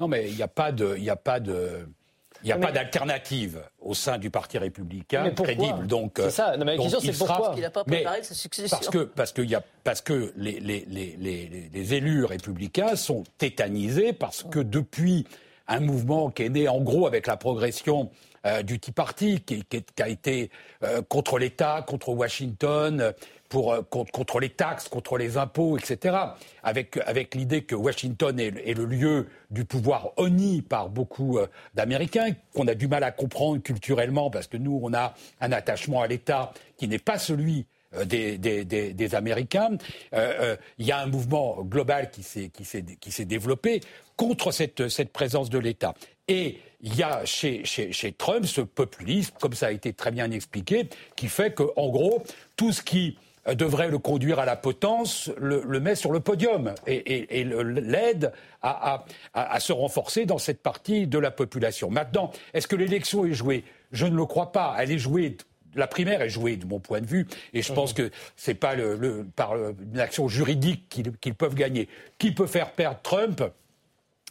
Non, 0.00 0.08
mais 0.08 0.28
il 0.28 0.34
n'y 0.34 0.42
a 0.42 0.48
pas 0.48 0.72
de, 0.72 0.96
il 0.98 1.08
a 1.08 1.16
pas 1.16 1.40
de. 1.40 1.86
Il 2.46 2.50
n'y 2.50 2.52
a 2.52 2.58
pas 2.58 2.70
d'alternative 2.70 3.60
au 3.80 3.92
sein 3.92 4.18
du 4.18 4.30
Parti 4.30 4.56
républicain 4.56 5.30
crédible. 5.30 5.88
Donc, 5.88 6.12
c'est 6.16 6.30
ça. 6.30 6.56
Non, 6.56 6.64
mais 6.64 6.76
la 6.76 6.82
question, 6.82 7.00
c'est 7.00 7.18
pourquoi 7.18 7.54
Il 7.56 7.62
n'a 7.62 7.70
pas 7.70 7.82
préparé 7.82 8.22
sa 8.22 8.34
succession. 8.34 8.76
Parce 8.76 8.88
que, 8.88 8.98
parce, 8.98 9.32
que, 9.32 9.42
y 9.42 9.56
a, 9.56 9.62
parce 9.82 10.00
que 10.00 10.32
les, 10.36 10.60
les, 10.60 10.86
les, 10.88 11.68
les, 11.72 11.94
élus 11.94 12.24
républicains 12.24 12.94
sont 12.94 13.24
tétanisés 13.38 14.12
parce 14.12 14.44
que 14.44 14.60
depuis 14.60 15.26
un 15.66 15.80
mouvement 15.80 16.30
qui 16.30 16.44
est 16.44 16.48
né 16.48 16.68
en 16.68 16.80
gros 16.80 17.08
avec 17.08 17.26
la 17.26 17.36
progression 17.36 18.10
euh, 18.46 18.62
du 18.62 18.78
Tea 18.78 18.92
Party, 18.92 19.40
qui, 19.40 19.64
qui, 19.64 19.82
a 20.00 20.08
été 20.08 20.50
euh, 20.84 21.02
contre 21.02 21.40
l'État, 21.40 21.84
contre 21.84 22.10
Washington, 22.10 23.12
pour, 23.48 23.72
euh, 23.72 23.82
contre, 23.82 24.40
les 24.40 24.50
taxes, 24.50 24.88
contre 24.88 25.18
les 25.18 25.36
impôts, 25.36 25.78
etc., 25.78 26.16
avec, 26.62 26.98
avec 27.06 27.34
l'idée 27.34 27.62
que 27.62 27.74
Washington 27.74 28.38
est, 28.38 28.74
le 28.74 28.84
lieu 28.84 29.28
du 29.50 29.64
pouvoir 29.64 30.10
honni 30.16 30.62
par 30.62 30.88
beaucoup 30.88 31.38
euh, 31.38 31.46
d'Américains, 31.74 32.34
qu'on 32.54 32.66
a 32.68 32.74
du 32.74 32.88
mal 32.88 33.04
à 33.04 33.12
comprendre 33.12 33.62
culturellement, 33.62 34.30
parce 34.30 34.46
que 34.46 34.56
nous, 34.56 34.80
on 34.82 34.92
a 34.94 35.14
un 35.40 35.52
attachement 35.52 36.02
à 36.02 36.06
l'État 36.06 36.52
qui 36.76 36.88
n'est 36.88 36.98
pas 36.98 37.18
celui 37.18 37.66
euh, 37.94 38.04
des, 38.04 38.38
des, 38.38 38.64
des, 38.64 38.92
des, 38.92 39.14
Américains. 39.14 39.78
Il 40.12 40.86
y 40.86 40.92
a 40.92 40.98
un 40.98 41.06
mouvement 41.06 41.62
global 41.62 42.10
qui 42.10 42.22
s'est 42.22 43.24
développé 43.24 43.80
contre 44.16 44.50
cette, 44.50 44.88
cette 44.88 45.12
présence 45.12 45.50
de 45.50 45.58
l'État. 45.58 45.94
Et 46.28 46.58
il 46.80 46.96
y 46.96 47.02
a 47.02 47.24
chez, 47.24 47.64
chez, 47.64 47.92
chez, 47.92 48.12
Trump 48.12 48.46
ce 48.46 48.60
populisme, 48.60 49.34
comme 49.40 49.54
ça 49.54 49.66
a 49.68 49.70
été 49.70 49.92
très 49.92 50.10
bien 50.10 50.30
expliqué, 50.30 50.88
qui 51.14 51.28
fait 51.28 51.54
qu'en 51.54 51.88
gros, 51.88 52.22
tout 52.56 52.72
ce 52.72 52.82
qui 52.82 53.16
devrait 53.54 53.88
le 53.88 53.98
conduire 53.98 54.38
à 54.38 54.44
la 54.44 54.56
potence, 54.56 55.30
le, 55.38 55.62
met 55.80 55.94
sur 55.94 56.12
le 56.12 56.20
podium 56.20 56.74
et, 56.86 57.44
l'aide 57.44 58.32
à, 58.62 59.04
se 59.60 59.72
renforcer 59.72 60.26
dans 60.26 60.38
cette 60.38 60.62
partie 60.62 61.06
de 61.06 61.18
la 61.18 61.30
population. 61.30 61.90
Maintenant, 61.90 62.32
est-ce 62.54 62.66
que 62.66 62.76
l'élection 62.76 63.24
est 63.24 63.32
jouée? 63.32 63.64
Je 63.92 64.06
ne 64.06 64.16
le 64.16 64.26
crois 64.26 64.52
pas. 64.52 64.74
Elle 64.78 64.90
est 64.90 64.98
jouée 64.98 65.36
la 65.74 65.86
primaire 65.86 66.22
est 66.22 66.30
jouée 66.30 66.56
de 66.56 66.64
mon 66.64 66.80
point 66.80 67.02
de 67.02 67.06
vue, 67.06 67.26
et 67.52 67.60
je 67.60 67.70
pense 67.70 67.90
mhm. 67.90 68.08
que 68.08 68.14
c'est 68.34 68.54
pas 68.54 68.74
le, 68.74 69.26
par 69.36 69.54
une 69.56 70.00
action 70.00 70.26
juridique 70.26 70.88
qu'ils 71.20 71.34
peuvent 71.34 71.54
gagner. 71.54 71.88
Qui 72.18 72.32
peut 72.32 72.46
faire 72.46 72.72
perdre 72.72 72.98
Trump? 73.02 73.42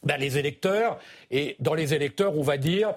Ben, 0.03 0.17
Les 0.17 0.39
électeurs, 0.39 0.99
et 1.29 1.55
dans 1.59 1.75
les 1.75 1.93
électeurs, 1.93 2.35
on 2.35 2.41
va 2.41 2.57
dire 2.57 2.95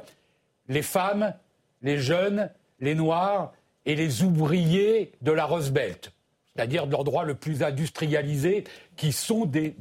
les 0.69 0.83
femmes, 0.83 1.35
les 1.83 1.99
jeunes, 1.99 2.51
les 2.81 2.95
noirs, 2.95 3.53
et 3.89 3.97
les 3.97 4.23
ouvriers 4.23 5.13
de 5.23 5.33
la 5.33 5.47
Rose 5.47 5.73
Belt, 5.73 6.13
c'est-à-dire 6.55 6.87
de 6.87 6.93
l'endroit 6.93 7.25
le 7.25 7.35
plus 7.35 7.63
industrialisé, 7.63 8.65
qui 8.97 9.13
sont 9.13 9.47
des, 9.47 9.75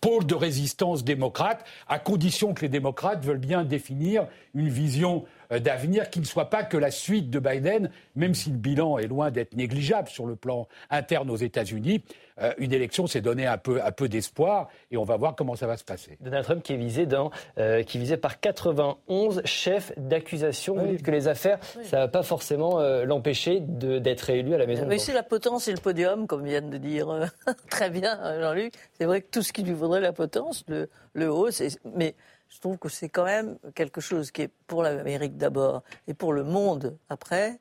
pôles 0.00 0.26
de 0.26 0.34
résistance 0.34 1.02
démocrates, 1.02 1.64
à 1.88 1.98
condition 1.98 2.52
que 2.52 2.60
les 2.60 2.68
démocrates 2.68 3.24
veulent 3.24 3.38
bien 3.38 3.64
définir 3.64 4.26
une 4.54 4.68
vision 4.68 5.24
d'avenir 5.60 6.10
qui 6.10 6.20
ne 6.20 6.24
soit 6.24 6.50
pas 6.50 6.62
que 6.62 6.76
la 6.76 6.90
suite 6.90 7.30
de 7.30 7.38
Biden, 7.38 7.90
même 8.16 8.34
si 8.34 8.50
le 8.50 8.56
bilan 8.56 8.98
est 8.98 9.06
loin 9.06 9.30
d'être 9.30 9.54
négligeable 9.54 10.08
sur 10.08 10.26
le 10.26 10.36
plan 10.36 10.66
interne 10.90 11.30
aux 11.30 11.36
États-Unis. 11.36 12.02
Euh, 12.40 12.52
une 12.58 12.72
élection, 12.72 13.06
c'est 13.06 13.20
donner 13.20 13.46
un 13.46 13.58
peu, 13.58 13.82
un 13.82 13.92
peu 13.92 14.08
d'espoir 14.08 14.68
et 14.90 14.96
on 14.96 15.04
va 15.04 15.16
voir 15.16 15.34
comment 15.34 15.54
ça 15.54 15.66
va 15.66 15.76
se 15.76 15.84
passer. 15.84 16.16
Donald 16.20 16.44
Trump 16.44 16.62
qui 16.62 16.72
est 16.72 16.78
visé, 16.78 17.06
dans, 17.06 17.30
euh, 17.58 17.82
qui 17.82 17.98
par 18.16 18.40
91 18.40 19.42
chefs 19.44 19.92
d'accusation. 19.96 20.74
Vous 20.76 20.86
dites 20.86 21.02
que 21.02 21.10
les 21.10 21.28
affaires, 21.28 21.58
ça 21.82 21.96
ne 21.96 22.02
va 22.02 22.08
pas 22.08 22.22
forcément 22.22 22.80
l'empêcher 23.04 23.60
d'être 23.60 24.30
élu 24.30 24.54
à 24.54 24.58
la 24.58 24.66
Maison 24.66 24.86
Mais 24.88 24.98
c'est 24.98 25.12
la 25.12 25.22
potence 25.22 25.68
et 25.68 25.72
le 25.72 25.78
podium, 25.78 26.26
comme 26.26 26.44
viennent 26.44 26.70
de 26.70 26.78
dire 26.78 27.30
très 27.70 27.90
bien 27.90 28.18
Jean-Luc. 28.40 28.74
C'est 28.98 29.04
vrai 29.04 29.20
que 29.22 29.28
tout 29.30 29.42
ce 29.42 29.52
qui 29.52 29.62
lui 29.62 29.72
vaudrait 29.72 30.00
la 30.00 30.12
potence, 30.12 30.64
le, 30.68 30.88
le 31.14 31.30
haut, 31.30 31.48
mais 31.94 32.14
je 32.52 32.60
trouve 32.60 32.76
que 32.76 32.88
c'est 32.88 33.08
quand 33.08 33.24
même 33.24 33.56
quelque 33.74 34.00
chose 34.00 34.30
qui 34.30 34.42
est 34.42 34.50
pour 34.66 34.82
l'Amérique 34.82 35.38
d'abord 35.38 35.82
et 36.06 36.12
pour 36.12 36.34
le 36.34 36.44
monde 36.44 36.96
après 37.08 37.58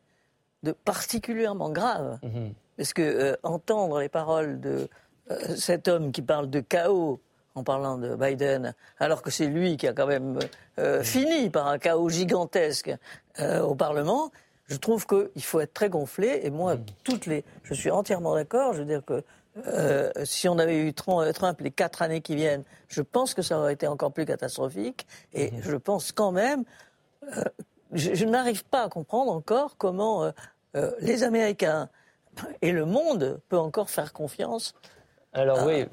de 0.64 0.74
particulièrement 0.74 1.70
grave. 1.70 2.20
Mhm. 2.24 2.54
Parce 2.76 2.94
que 2.94 3.02
euh, 3.02 3.36
entendre 3.44 4.00
les 4.00 4.10
paroles 4.10 4.60
de 4.60 4.90
euh, 5.32 5.56
cet 5.56 5.88
homme 5.88 6.12
qui 6.12 6.22
parle 6.22 6.50
de 6.50 6.60
chaos 6.60 7.22
en 7.56 7.64
parlant 7.64 7.98
de 7.98 8.16
Biden, 8.16 8.74
alors 9.00 9.22
que 9.22 9.32
c'est 9.32 9.48
lui 9.48 9.78
qui 9.78 9.88
a 9.88 9.94
quand 9.94 10.08
même 10.08 10.40
euh, 10.78 11.00
mhm. 11.00 11.04
fini 11.04 11.50
par 11.50 11.68
un 11.68 11.80
chaos 11.80 12.10
gigantesque 12.10 12.94
au 13.40 13.76
Parlement, 13.76 14.30
je 14.68 14.76
trouve 14.76 15.08
qu'il 15.08 15.44
faut 15.44 15.62
être 15.62 15.74
très 15.74 15.90
gonflé. 15.90 16.42
Et 16.44 16.50
moi, 16.50 16.76
mhm. 16.76 16.86
toutes 17.06 17.28
les, 17.28 17.46
je 17.64 17.74
suis 17.74 17.90
entièrement 17.90 18.36
d'accord. 18.36 18.74
Je 18.74 18.80
veux 18.80 18.86
dire 18.86 19.06
que 19.06 19.24
euh, 19.68 20.12
si 20.24 20.48
on 20.48 20.58
avait 20.58 20.78
eu 20.78 20.94
Trump 20.94 21.60
les 21.60 21.72
quatre 21.72 22.02
années 22.02 22.22
qui 22.22 22.36
viennent, 22.36 22.64
je 22.88 23.02
pense 23.02 23.34
que 23.34 23.42
ça 23.42 23.60
aurait 23.60 23.74
été 23.74 23.88
encore 23.88 24.12
plus 24.14 24.26
catastrophique. 24.26 25.06
Et 25.34 25.52
mhm. 25.52 25.62
je 25.62 25.76
pense 25.76 26.12
quand 26.12 26.32
même, 26.32 26.64
euh, 27.36 27.44
je, 27.92 28.26
n'arrive 28.26 28.64
pas 28.66 28.84
à 28.84 28.90
comprendre 28.90 29.32
encore 29.32 29.76
comment 29.78 30.32
euh, 30.76 30.92
les 31.00 31.24
Américains 31.24 31.90
et 32.62 32.72
le 32.72 32.86
monde 32.86 33.42
peuvent 33.50 33.60
encore 33.60 33.90
faire 33.90 34.14
confiance 34.14 34.74
alors 35.34 35.66
oui, 35.66 35.86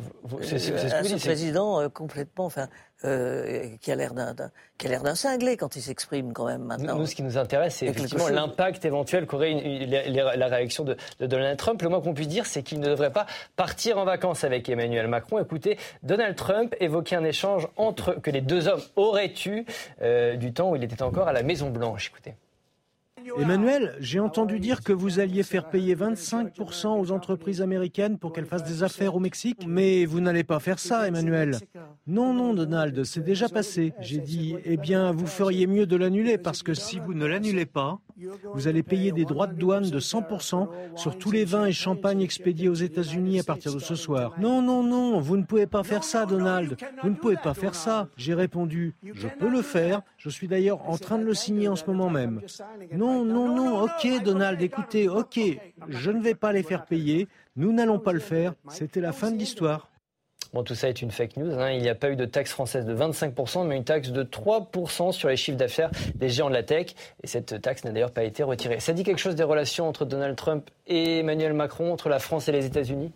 c'est 0.42 0.58
ce 0.58 0.72
que 0.72 1.02
vous 1.02 1.14
dites. 1.14 1.20
président 1.20 1.80
euh, 1.80 1.88
complètement, 1.88 2.46
enfin, 2.46 2.68
euh, 3.04 3.68
qui 3.80 3.92
a 3.92 3.94
l'air 3.94 4.12
d'un, 4.12 4.34
qui 4.78 4.88
a 4.88 4.90
l'air 4.90 5.04
d'un 5.04 5.14
cinglé 5.14 5.56
quand 5.56 5.76
il 5.76 5.82
s'exprime 5.82 6.32
quand 6.32 6.46
même 6.46 6.64
maintenant. 6.64 6.96
Nous, 6.96 7.06
ce 7.06 7.14
qui 7.14 7.22
nous 7.22 7.38
intéresse, 7.38 7.76
c'est 7.76 7.86
effectivement 7.86 8.28
l'impact 8.28 8.84
éventuel 8.84 9.26
qu'aurait 9.26 9.54
la 9.86 10.46
réaction 10.48 10.82
de, 10.82 10.96
Donald 11.20 11.56
Trump. 11.56 11.80
Le 11.80 11.88
moins 11.88 12.00
qu'on 12.00 12.14
puisse 12.14 12.26
dire, 12.26 12.46
c'est 12.46 12.64
qu'il 12.64 12.80
ne 12.80 12.88
devrait 12.88 13.12
pas 13.12 13.26
partir 13.54 13.98
en 13.98 14.04
vacances 14.04 14.42
avec 14.42 14.68
Emmanuel 14.68 15.06
Macron. 15.06 15.38
Écoutez, 15.38 15.78
Donald 16.02 16.34
Trump 16.34 16.74
évoquait 16.80 17.16
un 17.16 17.24
échange 17.24 17.68
entre 17.76 18.14
que 18.14 18.32
les 18.32 18.40
deux 18.40 18.66
hommes 18.66 18.82
auraient 18.96 19.34
eu 19.46 19.64
euh, 20.02 20.34
du 20.34 20.52
temps 20.52 20.70
où 20.70 20.76
il 20.76 20.82
était 20.82 21.02
encore 21.02 21.28
à 21.28 21.32
la 21.32 21.44
Maison 21.44 21.70
Blanche. 21.70 22.08
Écoutez. 22.08 22.34
Emmanuel, 23.36 23.94
j'ai 24.00 24.20
entendu 24.20 24.60
dire 24.60 24.82
que 24.82 24.92
vous 24.92 25.20
alliez 25.20 25.42
faire 25.42 25.68
payer 25.68 25.94
25% 25.94 26.98
aux 26.98 27.10
entreprises 27.10 27.60
américaines 27.62 28.18
pour 28.18 28.32
qu'elles 28.32 28.46
fassent 28.46 28.64
des 28.64 28.82
affaires 28.82 29.14
au 29.16 29.20
Mexique, 29.20 29.64
mais 29.66 30.04
vous 30.04 30.20
n'allez 30.20 30.44
pas 30.44 30.60
faire 30.60 30.78
ça, 30.78 31.06
Emmanuel. 31.06 31.58
Non, 32.06 32.32
non, 32.32 32.54
Donald, 32.54 33.04
c'est 33.04 33.24
déjà 33.24 33.48
passé. 33.48 33.92
J'ai 34.00 34.18
dit, 34.18 34.56
eh 34.64 34.76
bien, 34.76 35.12
vous 35.12 35.26
feriez 35.26 35.66
mieux 35.66 35.86
de 35.86 35.96
l'annuler 35.96 36.38
parce 36.38 36.62
que 36.62 36.74
si 36.74 36.98
vous 36.98 37.14
ne 37.14 37.26
l'annulez 37.26 37.66
pas, 37.66 38.00
Vous 38.54 38.66
allez 38.66 38.82
payer 38.82 39.12
des 39.12 39.24
droits 39.24 39.46
de 39.46 39.54
douane 39.54 39.88
de 39.88 40.00
100% 40.00 40.68
sur 40.96 41.18
tous 41.18 41.30
les 41.30 41.44
vins 41.44 41.66
et 41.66 41.72
champagnes 41.72 42.20
expédiés 42.20 42.68
aux 42.68 42.74
États-Unis 42.74 43.38
à 43.38 43.44
partir 43.44 43.72
de 43.72 43.78
ce 43.78 43.94
soir. 43.94 44.34
Non, 44.40 44.60
non, 44.60 44.82
non, 44.82 45.20
vous 45.20 45.36
ne 45.36 45.44
pouvez 45.44 45.66
pas 45.66 45.84
faire 45.84 46.02
ça, 46.02 46.26
Donald. 46.26 46.76
Vous 47.02 47.10
ne 47.10 47.14
pouvez 47.14 47.36
pas 47.36 47.54
faire 47.54 47.74
ça. 47.74 48.08
J'ai 48.16 48.34
répondu, 48.34 48.94
je 49.04 49.28
peux 49.28 49.48
le 49.48 49.62
faire. 49.62 50.02
Je 50.18 50.30
suis 50.30 50.48
d'ailleurs 50.48 50.88
en 50.90 50.98
train 50.98 51.16
de 51.16 51.24
le 51.24 51.32
signer 51.32 51.68
en 51.68 51.76
ce 51.76 51.84
moment 51.86 52.10
même. 52.10 52.40
Non, 52.92 53.24
non, 53.24 53.54
non, 53.54 53.82
ok, 53.82 54.22
Donald, 54.24 54.60
écoutez, 54.60 55.08
ok, 55.08 55.38
je 55.88 56.10
ne 56.10 56.20
vais 56.20 56.34
pas 56.34 56.52
les 56.52 56.64
faire 56.64 56.84
payer. 56.84 57.28
Nous 57.54 57.72
n'allons 57.72 58.00
pas 58.00 58.12
le 58.12 58.18
faire. 58.18 58.54
C'était 58.68 59.00
la 59.00 59.12
fin 59.12 59.30
de 59.30 59.36
l'histoire. 59.36 59.90
Bon, 60.52 60.64
tout 60.64 60.74
ça 60.74 60.88
est 60.88 61.02
une 61.02 61.10
fake 61.10 61.36
news. 61.36 61.52
Hein. 61.52 61.70
Il 61.70 61.82
n'y 61.82 61.88
a 61.88 61.94
pas 61.94 62.10
eu 62.10 62.16
de 62.16 62.24
taxe 62.24 62.50
française 62.50 62.84
de 62.84 62.96
25%, 62.96 63.66
mais 63.66 63.76
une 63.76 63.84
taxe 63.84 64.10
de 64.10 64.24
3% 64.24 65.12
sur 65.12 65.28
les 65.28 65.36
chiffres 65.36 65.58
d'affaires 65.58 65.90
des 66.14 66.30
géants 66.30 66.48
de 66.48 66.54
la 66.54 66.62
tech. 66.62 66.94
Et 67.22 67.26
cette 67.26 67.60
taxe 67.60 67.84
n'a 67.84 67.92
d'ailleurs 67.92 68.12
pas 68.12 68.24
été 68.24 68.42
retirée. 68.42 68.80
Ça 68.80 68.94
dit 68.94 69.04
quelque 69.04 69.18
chose 69.18 69.36
des 69.36 69.44
relations 69.44 69.86
entre 69.86 70.04
Donald 70.04 70.36
Trump 70.36 70.68
et 70.86 71.18
Emmanuel 71.18 71.52
Macron, 71.52 71.92
entre 71.92 72.08
la 72.08 72.18
France 72.18 72.48
et 72.48 72.52
les 72.52 72.64
États-Unis? 72.64 73.12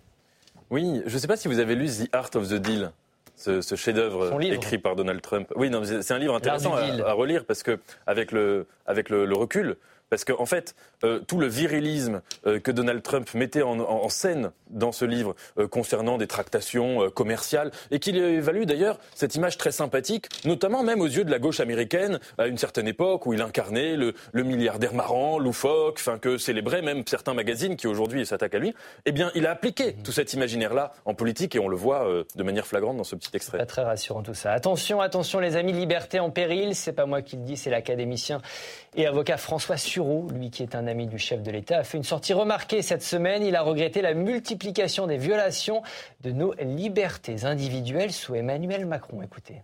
Oui, 0.70 1.02
je 1.06 1.14
ne 1.14 1.18
sais 1.18 1.26
pas 1.26 1.36
si 1.36 1.48
vous 1.48 1.58
avez 1.58 1.74
lu 1.74 1.88
The 1.88 2.08
Art 2.12 2.30
of 2.34 2.48
the 2.48 2.54
Deal. 2.54 2.92
Ce, 3.36 3.74
chef-d'œuvre 3.74 4.40
écrit 4.42 4.78
par 4.78 4.94
Donald 4.94 5.20
Trump. 5.20 5.52
Oui, 5.56 5.70
c'est 5.84 6.14
un 6.14 6.18
livre 6.18 6.34
intéressant 6.34 6.74
à, 6.74 7.12
relire 7.12 7.44
parce 7.44 7.62
que 7.62 7.78
avec 8.06 8.32
le, 8.32 8.66
avec 8.86 9.10
le 9.10 9.34
recul, 9.34 9.76
parce 10.12 10.24
qu'en 10.24 10.42
en 10.42 10.46
fait, 10.46 10.74
euh, 11.04 11.20
tout 11.20 11.38
le 11.38 11.46
virilisme 11.46 12.22
euh, 12.46 12.60
que 12.60 12.70
Donald 12.70 13.02
Trump 13.02 13.32
mettait 13.34 13.62
en, 13.62 14.08
scène 14.08 14.52
dans 14.70 14.92
ce 14.92 15.04
livre 15.04 15.34
euh, 15.58 15.66
concernant 15.66 16.18
des 16.18 16.26
tractations 16.26 17.10
commerciales, 17.10 17.70
et 17.90 17.98
qu'il 17.98 18.16
évalue 18.16 18.64
d'ailleurs 18.64 18.98
cette 19.14 19.34
image 19.34 19.56
très 19.56 19.72
sympathique, 19.72 20.28
notamment 20.44 20.82
même 20.82 21.00
aux 21.00 21.06
yeux 21.06 21.24
de 21.24 21.30
la 21.30 21.38
gauche 21.38 21.60
américaine, 21.60 22.20
à 22.38 22.46
une 22.46 22.58
certaine 22.58 22.88
époque 22.88 23.26
où 23.26 23.32
il 23.32 23.42
incarnait 23.42 23.96
le, 23.96 24.14
milliardaire 24.34 24.94
marrant, 24.94 25.38
loufoque, 25.38 25.96
enfin 25.98 26.18
que 26.18 26.38
célébraient 26.38 26.82
même 26.82 27.04
certains 27.06 27.34
magazines 27.34 27.76
qui 27.76 27.86
aujourd'hui 27.86 28.26
s'attaquent 28.26 28.54
à 28.54 28.58
lui, 28.58 28.74
eh 29.06 29.12
bien 29.12 29.30
il 29.34 29.46
a 29.46 29.50
appliqué 29.50 29.94
tout 30.04 30.12
cet 30.12 30.32
imaginaire-là 30.32 30.92
en 31.04 31.14
politique 31.14 31.54
et 31.54 31.58
on 31.58 31.68
le 31.68 31.76
voit 31.76 32.06
de 32.34 32.42
manière 32.42 32.66
flagrante 32.66 32.96
dans 32.96 33.04
ce 33.04 33.16
petit 33.16 33.30
extrait. 33.34 33.58
Pas 33.58 33.66
très 33.66 33.82
rassurant 33.82 34.22
tout 34.22 34.34
ça. 34.34 34.52
Attention, 34.52 35.00
attention 35.00 35.40
les 35.40 35.56
amis, 35.56 35.72
liberté 35.72 36.20
en 36.20 36.30
péril, 36.30 36.74
c'est 36.74 36.92
pas 36.92 37.06
moi 37.06 37.22
qui 37.22 37.36
le 37.36 37.42
dis, 37.42 37.56
c'est 37.56 37.70
l'académicien 37.70 38.40
et 38.94 39.06
avocat 39.06 39.36
François 39.36 39.76
Sureau, 39.76 40.28
lui 40.32 40.50
qui 40.50 40.62
est 40.62 40.74
un 40.74 40.86
ami 40.92 41.06
du 41.06 41.18
chef 41.18 41.42
de 41.42 41.50
l'État, 41.50 41.78
a 41.78 41.84
fait 41.84 41.98
une 41.98 42.04
sortie 42.04 42.32
remarquée 42.32 42.82
cette 42.82 43.02
semaine. 43.02 43.42
Il 43.42 43.56
a 43.56 43.62
regretté 43.62 44.00
la 44.00 44.14
multiplication 44.14 45.06
des 45.06 45.16
violations 45.16 45.82
de 46.22 46.30
nos 46.30 46.54
libertés 46.54 47.44
individuelles 47.44 48.12
sous 48.12 48.34
Emmanuel 48.34 48.86
Macron. 48.86 49.20
Écoutez. 49.22 49.62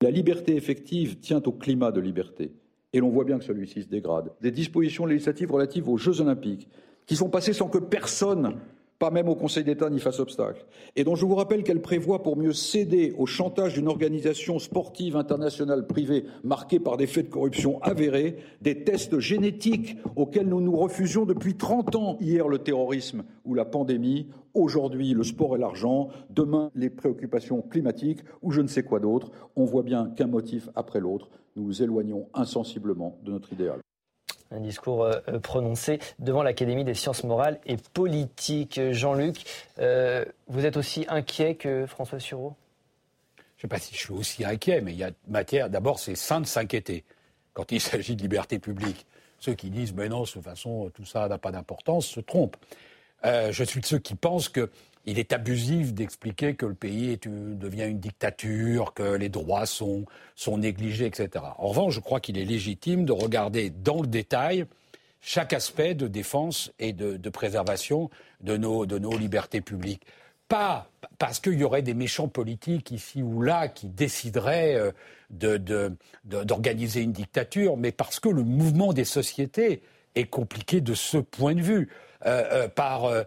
La 0.00 0.10
liberté 0.10 0.54
effective 0.54 1.18
tient 1.18 1.42
au 1.44 1.52
climat 1.52 1.90
de 1.90 2.00
liberté. 2.00 2.52
Et 2.92 3.00
l'on 3.00 3.08
voit 3.08 3.24
bien 3.24 3.38
que 3.38 3.44
celui-ci 3.44 3.82
se 3.82 3.88
dégrade. 3.88 4.30
Des 4.40 4.50
dispositions 4.50 5.06
législatives 5.06 5.50
relatives 5.50 5.88
aux 5.88 5.96
Jeux 5.96 6.20
olympiques, 6.20 6.68
qui 7.06 7.16
sont 7.16 7.28
passées 7.28 7.52
sans 7.52 7.68
que 7.68 7.78
personne 7.78 8.58
pas 8.98 9.10
même 9.10 9.28
au 9.28 9.34
Conseil 9.34 9.64
d'État 9.64 9.90
n'y 9.90 10.00
fasse 10.00 10.20
obstacle, 10.20 10.64
et 10.94 11.04
dont 11.04 11.14
je 11.14 11.26
vous 11.26 11.34
rappelle 11.34 11.62
qu'elle 11.62 11.82
prévoit, 11.82 12.22
pour 12.22 12.36
mieux 12.36 12.52
céder 12.52 13.14
au 13.18 13.26
chantage 13.26 13.74
d'une 13.74 13.88
organisation 13.88 14.58
sportive 14.58 15.16
internationale 15.16 15.86
privée 15.86 16.24
marquée 16.44 16.80
par 16.80 16.96
des 16.96 17.06
faits 17.06 17.26
de 17.26 17.30
corruption 17.30 17.82
avérés, 17.82 18.36
des 18.62 18.84
tests 18.84 19.18
génétiques 19.18 19.96
auxquels 20.16 20.48
nous 20.48 20.60
nous 20.60 20.76
refusions 20.76 21.26
depuis 21.26 21.56
30 21.56 21.96
ans, 21.96 22.16
hier 22.20 22.48
le 22.48 22.58
terrorisme 22.58 23.24
ou 23.44 23.54
la 23.54 23.64
pandémie, 23.64 24.28
aujourd'hui 24.54 25.12
le 25.12 25.24
sport 25.24 25.56
et 25.56 25.58
l'argent, 25.58 26.08
demain 26.30 26.70
les 26.74 26.90
préoccupations 26.90 27.62
climatiques 27.62 28.20
ou 28.42 28.50
je 28.50 28.60
ne 28.60 28.68
sais 28.68 28.82
quoi 28.82 29.00
d'autre, 29.00 29.30
on 29.56 29.64
voit 29.64 29.82
bien 29.82 30.10
qu'un 30.16 30.26
motif 30.26 30.68
après 30.74 31.00
l'autre, 31.00 31.28
nous 31.56 31.64
nous 31.64 31.82
éloignons 31.82 32.28
insensiblement 32.34 33.18
de 33.24 33.32
notre 33.32 33.52
idéal 33.52 33.80
un 34.50 34.60
discours 34.60 35.04
euh, 35.04 35.18
euh, 35.28 35.38
prononcé 35.38 35.98
devant 36.18 36.42
l'Académie 36.42 36.84
des 36.84 36.94
sciences 36.94 37.24
morales 37.24 37.60
et 37.66 37.76
politiques. 37.76 38.80
Jean-Luc, 38.90 39.44
euh, 39.78 40.24
vous 40.48 40.64
êtes 40.64 40.76
aussi 40.76 41.04
inquiet 41.08 41.54
que 41.54 41.86
François 41.86 42.20
Sureau? 42.20 42.54
Je 43.38 43.42
ne 43.42 43.62
sais 43.62 43.68
pas 43.68 43.78
si 43.78 43.94
je 43.94 44.00
suis 44.00 44.12
aussi 44.12 44.44
inquiet, 44.44 44.80
mais 44.80 44.92
il 44.92 44.98
y 44.98 45.04
a 45.04 45.10
matière. 45.28 45.70
D'abord, 45.70 45.98
c'est 45.98 46.14
sain 46.14 46.40
de 46.40 46.46
s'inquiéter 46.46 47.04
quand 47.54 47.72
il 47.72 47.80
s'agit 47.82 48.16
de 48.16 48.22
liberté 48.22 48.58
publique. 48.58 49.06
Ceux 49.38 49.54
qui 49.54 49.70
disent, 49.70 49.94
mais 49.94 50.08
non, 50.08 50.22
de 50.22 50.28
toute 50.28 50.42
façon, 50.42 50.90
tout 50.94 51.04
ça 51.04 51.28
n'a 51.28 51.38
pas 51.38 51.52
d'importance, 51.52 52.06
se 52.06 52.20
trompent. 52.20 52.56
je 53.22 53.64
suis 53.64 53.80
de 53.80 53.86
ceux 53.86 53.98
qui 53.98 54.14
pensent 54.14 54.48
que 54.48 54.70
il 55.06 55.20
est 55.20 55.32
abusif 55.32 55.94
d'expliquer 55.94 56.54
que 56.54 56.66
le 56.66 56.74
pays 56.74 57.18
devient 57.24 57.84
une 57.84 58.00
dictature, 58.00 58.92
que 58.92 59.14
les 59.14 59.28
droits 59.28 59.66
sont, 59.66 60.04
négligés, 60.48 61.06
etc. 61.06 61.44
En 61.58 61.68
revanche, 61.68 61.94
je 61.94 62.00
crois 62.00 62.20
qu'il 62.20 62.36
est 62.38 62.44
légitime 62.44 63.04
de 63.04 63.12
regarder 63.12 63.70
dans 63.70 64.02
le 64.02 64.08
détail 64.08 64.66
chaque 65.20 65.52
aspect 65.52 65.94
de 65.94 66.08
défense 66.08 66.72
et 66.78 66.92
de, 66.92 67.30
préservation 67.30 68.10
de 68.40 68.56
nos, 68.56 69.16
libertés 69.16 69.60
publiques. 69.60 70.02
Pas 70.48 70.90
parce 71.18 71.40
qu'il 71.40 71.54
y 71.54 71.64
aurait 71.64 71.82
des 71.82 71.94
méchants 71.94 72.28
politiques 72.28 72.90
ici 72.90 73.22
ou 73.22 73.42
là 73.42 73.68
qui 73.68 73.88
décideraient 73.88 74.92
euh, 75.30 75.98
d'organiser 76.24 77.00
une 77.00 77.12
dictature, 77.12 77.76
mais 77.76 77.90
parce 77.90 78.20
que 78.20 78.28
le 78.28 78.42
mouvement 78.42 78.92
des 78.92 79.04
sociétés 79.04 79.82
est 80.14 80.26
compliqué 80.26 80.80
de 80.80 80.94
ce 80.94 81.18
point 81.18 81.54
de 81.54 81.62
vue. 81.62 81.88
Euh, 82.24 82.44
euh, 82.50 82.68
par 82.68 83.04
euh, 83.04 83.24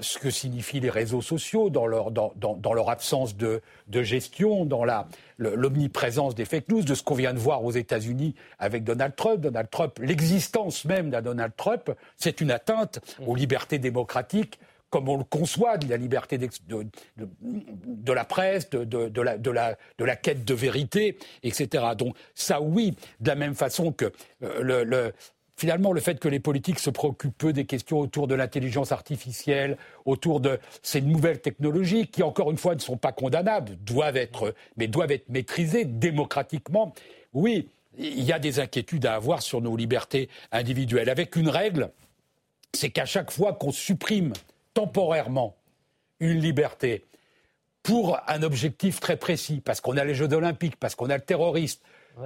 ce 0.00 0.18
que 0.18 0.30
signifient 0.30 0.78
les 0.78 0.90
réseaux 0.90 1.22
sociaux, 1.22 1.70
dans 1.70 1.86
leur, 1.86 2.88
absence 2.88 3.36
de, 3.36 3.60
gestion, 3.90 4.64
dans 4.64 4.84
l'omniprésence 5.38 6.36
des 6.36 6.44
fake 6.44 6.68
news, 6.68 6.82
de 6.82 6.94
ce 6.94 7.02
qu'on 7.02 7.16
vient 7.16 7.34
de 7.34 7.38
voir 7.38 7.64
aux 7.64 7.72
États-Unis 7.72 8.36
avec 8.60 8.84
Donald 8.84 9.16
Trump. 9.16 9.40
Donald 9.40 9.68
Trump, 9.70 9.98
l'existence 10.00 10.84
même 10.84 11.10
d'un 11.10 11.22
Donald 11.22 11.52
Trump, 11.56 11.90
c'est 12.16 12.40
une 12.40 12.52
atteinte 12.52 13.00
aux 13.26 13.34
libertés 13.34 13.78
démocratiques 13.78 14.60
comme 14.88 15.08
on 15.08 15.18
le 15.18 15.24
conçoit, 15.24 15.78
de 15.78 15.90
la 15.90 15.96
liberté 15.96 16.38
de, 16.38 18.12
la 18.12 18.24
presse, 18.24 18.70
de, 18.70 19.20
la, 20.04 20.16
quête 20.16 20.44
de 20.44 20.54
vérité, 20.54 21.18
etc. 21.42 21.84
Donc 21.98 22.16
ça, 22.34 22.62
oui, 22.62 22.94
de 23.18 23.28
la 23.28 23.34
même 23.34 23.56
façon 23.56 23.90
que 23.90 24.12
le, 24.40 25.12
finalement, 25.56 25.92
le 25.92 26.00
fait 26.00 26.20
que 26.20 26.28
les 26.28 26.40
politiques 26.40 26.78
se 26.78 26.90
préoccupent 26.90 27.36
peu 27.36 27.52
des 27.52 27.64
questions 27.64 27.98
autour 27.98 28.26
de 28.26 28.34
l'intelligence 28.34 28.92
artificielle, 28.92 29.78
autour 30.04 30.40
de 30.40 30.58
ces 30.82 31.00
nouvelles 31.00 31.40
technologies, 31.40 32.06
qui, 32.08 32.22
encore 32.22 32.50
une 32.50 32.58
fois, 32.58 32.74
ne 32.74 32.80
sont 32.80 32.96
pas 32.96 33.12
condamnables, 33.12 33.76
doivent 33.76 34.16
être, 34.16 34.54
mais 34.76 34.86
doivent 34.86 35.12
être 35.12 35.28
maîtrisées 35.28 35.84
démocratiquement, 35.84 36.94
oui, 37.32 37.68
il 37.98 38.22
y 38.22 38.32
a 38.32 38.38
des 38.38 38.60
inquiétudes 38.60 39.06
à 39.06 39.14
avoir 39.14 39.40
sur 39.42 39.62
nos 39.62 39.76
libertés 39.76 40.28
individuelles. 40.52 41.08
Avec 41.08 41.36
une 41.36 41.48
règle, 41.48 41.90
c'est 42.74 42.90
qu'à 42.90 43.06
chaque 43.06 43.30
fois 43.30 43.54
qu'on 43.54 43.72
supprime 43.72 44.34
temporairement 44.74 45.56
une 46.20 46.38
liberté 46.40 47.04
pour 47.82 48.18
un 48.26 48.42
objectif 48.42 49.00
très 49.00 49.16
précis, 49.16 49.62
parce 49.64 49.80
qu'on 49.80 49.96
a 49.96 50.04
les 50.04 50.14
Jeux 50.14 50.32
olympiques, 50.32 50.76
parce 50.76 50.94
qu'on 50.94 51.08
a 51.08 51.16
le 51.16 51.22
terroriste, 51.22 51.80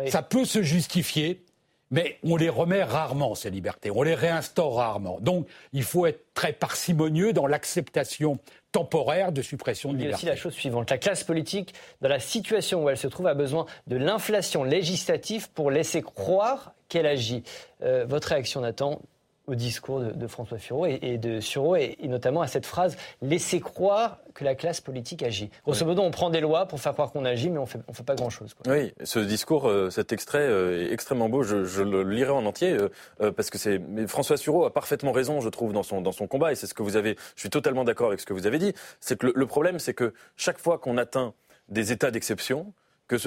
ça 0.08 0.22
peut 0.22 0.44
se 0.44 0.62
justifier 0.62 1.44
mais 1.90 2.18
on 2.22 2.36
les 2.36 2.48
remet 2.48 2.82
rarement, 2.82 3.34
ces 3.34 3.50
libertés, 3.50 3.90
on 3.90 4.02
les 4.02 4.14
réinstaure 4.14 4.74
rarement. 4.76 5.18
Donc 5.20 5.46
il 5.72 5.82
faut 5.82 6.06
être 6.06 6.32
très 6.34 6.52
parcimonieux 6.52 7.32
dans 7.32 7.46
l'acceptation 7.46 8.38
temporaire 8.72 9.32
de 9.32 9.42
suppression 9.42 9.92
de 9.92 9.98
liberté. 9.98 10.22
Il 10.22 10.26
y 10.26 10.28
a 10.28 10.32
aussi 10.32 10.38
la 10.38 10.42
chose 10.42 10.54
suivante. 10.54 10.90
La 10.90 10.98
classe 10.98 11.24
politique, 11.24 11.74
dans 12.00 12.08
la 12.08 12.20
situation 12.20 12.84
où 12.84 12.88
elle 12.88 12.96
se 12.96 13.08
trouve, 13.08 13.26
a 13.26 13.34
besoin 13.34 13.66
de 13.86 13.96
l'inflation 13.96 14.62
législative 14.62 15.50
pour 15.50 15.70
laisser 15.70 16.02
croire 16.02 16.72
qu'elle 16.88 17.06
agit. 17.06 17.42
Euh, 17.82 18.04
votre 18.06 18.28
réaction, 18.28 18.60
Nathan? 18.60 19.00
Au 19.46 19.54
discours 19.54 20.00
de, 20.00 20.26
François 20.26 20.58
Sureau 20.58 20.86
et, 20.86 21.18
de 21.18 21.40
Sureau 21.40 21.76
et, 21.76 21.96
notamment 22.04 22.40
à 22.40 22.46
cette 22.46 22.66
phrase 22.66 22.96
laisser 23.20 23.60
croire 23.60 24.18
que 24.34 24.44
la 24.44 24.54
classe 24.54 24.80
politique 24.80 25.22
agit. 25.22 25.50
Grosso 25.64 25.84
modo, 25.84 26.02
on 26.02 26.10
prend 26.10 26.30
des 26.30 26.40
lois 26.40 26.66
pour 26.66 26.80
faire 26.80 26.92
croire 26.92 27.10
qu'on 27.10 27.24
agit, 27.24 27.50
mais 27.50 27.58
on 27.58 27.66
fait, 27.66 27.80
on 27.88 27.92
fait 27.92 28.04
pas 28.04 28.14
grand-chose. 28.14 28.54
Oui, 28.68 28.92
ce 29.02 29.18
discours, 29.18 29.68
euh, 29.68 29.90
cet 29.90 30.12
extrait 30.12 30.38
euh, 30.38 30.88
est 30.88 30.92
extrêmement 30.92 31.28
beau. 31.28 31.42
Je, 31.42 31.82
le 31.82 32.02
lirai 32.04 32.30
en 32.30 32.46
entier 32.46 32.76
euh, 33.20 33.32
parce 33.32 33.50
que 33.50 33.58
c'est. 33.58 33.80
François 34.06 34.36
Sureau 34.36 34.64
a 34.64 34.72
parfaitement 34.72 35.12
raison, 35.12 35.40
je 35.40 35.48
trouve, 35.48 35.72
dans 35.72 35.82
son 35.82 36.00
dans 36.00 36.12
son 36.12 36.26
combat 36.26 36.52
et 36.52 36.54
c'est 36.54 36.66
ce 36.66 36.74
que 36.74 36.82
vous 36.82 36.96
avez. 36.96 37.16
Je 37.34 37.40
suis 37.40 37.50
totalement 37.50 37.84
d'accord 37.84 38.08
avec 38.08 38.20
ce 38.20 38.26
que 38.26 38.32
vous 38.32 38.46
avez 38.46 38.58
dit. 38.58 38.72
C'est 39.00 39.18
que 39.18 39.32
le, 39.34 39.46
problème, 39.46 39.78
c'est 39.78 39.94
que 39.94 40.14
chaque 40.36 40.58
fois 40.58 40.78
qu'on 40.78 40.96
atteint 40.96 41.34
des 41.68 41.92
états 41.92 42.10
d'exception 42.10 42.72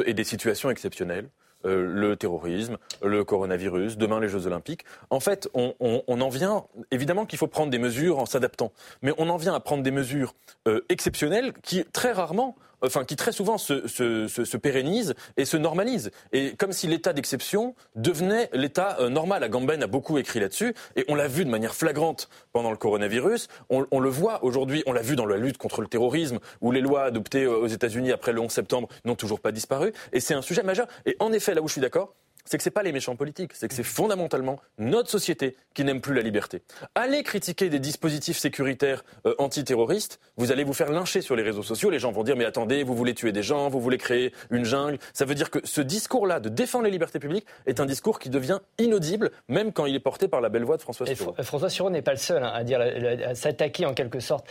et 0.06 0.14
des 0.14 0.24
situations 0.24 0.70
exceptionnelles, 0.70 1.30
euh, 1.66 1.86
le 1.86 2.16
terrorisme, 2.16 2.78
le 3.02 3.24
coronavirus, 3.24 3.98
demain 3.98 4.20
les 4.20 4.30
Jeux 4.30 4.48
Olympiques. 4.48 4.86
En 5.10 5.20
fait, 5.20 5.50
on, 5.54 5.74
en 6.08 6.30
vient, 6.30 6.66
évidemment 6.92 7.26
qu'il 7.26 7.40
faut 7.40 7.48
prendre 7.48 7.72
des 7.72 7.80
mesures 7.80 8.20
en 8.20 8.26
s'adaptant, 8.26 8.72
mais 9.02 9.14
on 9.18 9.30
en 9.30 9.38
vient 9.38 9.54
à 9.54 9.60
prendre 9.60 9.84
des 9.84 9.92
mesures 9.92 10.34
euh, 10.68 10.82
exceptionnelles 10.90 11.54
qui, 11.64 11.84
très 11.86 12.12
rarement, 12.12 12.56
enfin 12.84 13.06
qui 13.06 13.16
très 13.16 13.32
souvent 13.32 13.58
se, 13.58 13.88
se, 13.88 14.28
se, 14.28 14.58
pérennise 14.58 15.16
et 15.38 15.46
se 15.46 15.58
normalise. 15.58 16.12
Et 16.32 16.56
comme 16.56 16.72
si 16.72 16.88
l'état 16.88 17.14
d'exception 17.14 17.76
devenait 17.96 18.50
l'état 18.54 18.98
euh, 19.00 19.10
normal. 19.10 19.44
Agamben 19.44 19.82
a 19.82 19.88
beaucoup 19.88 20.18
écrit 20.18 20.40
là-dessus 20.40 20.74
et 20.96 21.06
on 21.08 21.16
l'a 21.16 21.28
vu 21.28 21.46
de 21.46 21.50
manière 21.50 21.76
flagrante 21.76 22.30
pendant 22.52 22.72
le 22.72 22.78
coronavirus. 22.78 23.48
On, 23.70 23.86
on 23.92 24.00
le 24.00 24.10
voit 24.10 24.44
aujourd'hui, 24.44 24.84
on 24.86 24.94
l'a 24.94 25.02
vu 25.02 25.16
dans 25.16 25.26
la 25.26 25.38
lutte 25.38 25.58
contre 25.58 25.82
le 25.82 25.88
terrorisme 25.88 26.40
où 26.62 26.72
les 26.72 26.82
lois 26.82 27.04
adoptées 27.04 27.44
euh, 27.44 27.58
aux 27.58 27.68
États-Unis 27.68 28.12
après 28.12 28.34
le 28.34 28.42
11 28.42 28.52
septembre 28.52 28.88
n'ont 29.06 29.16
toujours 29.16 29.40
pas 29.40 29.52
disparu. 29.52 29.94
Et 30.12 30.20
c'est 30.20 30.34
un 30.34 30.42
sujet 30.42 30.64
majeur. 30.64 30.88
Et 31.06 31.16
en 31.20 31.32
effet, 31.32 31.54
là 31.54 31.62
où 31.62 31.68
je 31.68 31.74
suis 31.74 31.82
d'accord, 31.82 32.14
c'est 32.46 32.58
que 32.58 32.64
c'est 32.64 32.72
pas 32.72 32.84
les 32.84 32.92
méchants 32.92 33.16
politiques, 33.16 33.52
c'est 33.54 33.68
que 33.68 33.74
c'est 33.74 33.84
fondamentalement 33.84 34.60
notre 34.78 35.10
société 35.10 35.56
qui 35.74 35.84
n'aime 35.84 36.02
plus 36.02 36.14
la 36.14 36.22
liberté. 36.22 36.62
Allez 36.96 37.24
critiquer 37.24 37.70
des 37.70 37.80
dispositifs 37.80 38.38
sécuritaires 38.38 39.04
euh, 39.26 39.36
antiterroristes, 39.38 40.20
vous 40.38 40.52
allez 40.52 40.64
vous 40.64 40.74
faire 40.74 40.92
lyncher 40.92 41.22
sur 41.22 41.36
les 41.36 41.44
réseaux 41.44 41.64
sociaux, 41.64 41.90
les 41.90 42.00
gens 42.00 42.12
vont 42.12 42.24
dire 42.24 42.36
mais 42.36 42.46
attendez, 42.46 42.84
vous 42.84 42.96
voulez 42.96 43.14
tuer 43.14 43.32
des 43.32 43.44
gens, 43.44 43.70
vous 43.70 43.80
voulez 43.80 43.98
créer 43.98 44.34
une 44.52 44.66
jungle. 44.66 44.98
Ça 45.14 45.26
veut 45.26 45.36
dire 45.36 45.50
que 45.50 45.60
ce 45.64 45.82
discours-là 45.82 46.40
de 46.40 46.50
défendre 46.50 46.86
les 46.86 46.92
libertés 46.92 47.20
publiques 47.20 47.46
est 47.66 47.80
un 47.80 47.86
discours 47.86 48.20
qui 48.20 48.30
devient 48.30 48.60
inaudible, 48.78 49.32
même 49.48 49.72
quand 49.72 49.86
il 49.86 49.96
est 49.96 50.00
porté 50.00 50.28
par 50.28 50.42
la 50.42 50.50
belle 50.50 50.64
voix 50.64 50.78
de 50.78 50.82
François 50.82 51.06
Suron. 51.06 51.34
François 51.42 51.70
Suron 51.70 51.90
n'est 51.90 52.02
pas 52.02 52.12
le 52.12 52.18
seul 52.18 52.44
hein, 52.44 52.52
à 52.54 52.64
dire 52.64 52.82
à 52.82 53.36
s'attaquer 53.36 53.86
en 53.86 53.94
quelque 53.94 54.20
sorte 54.20 54.48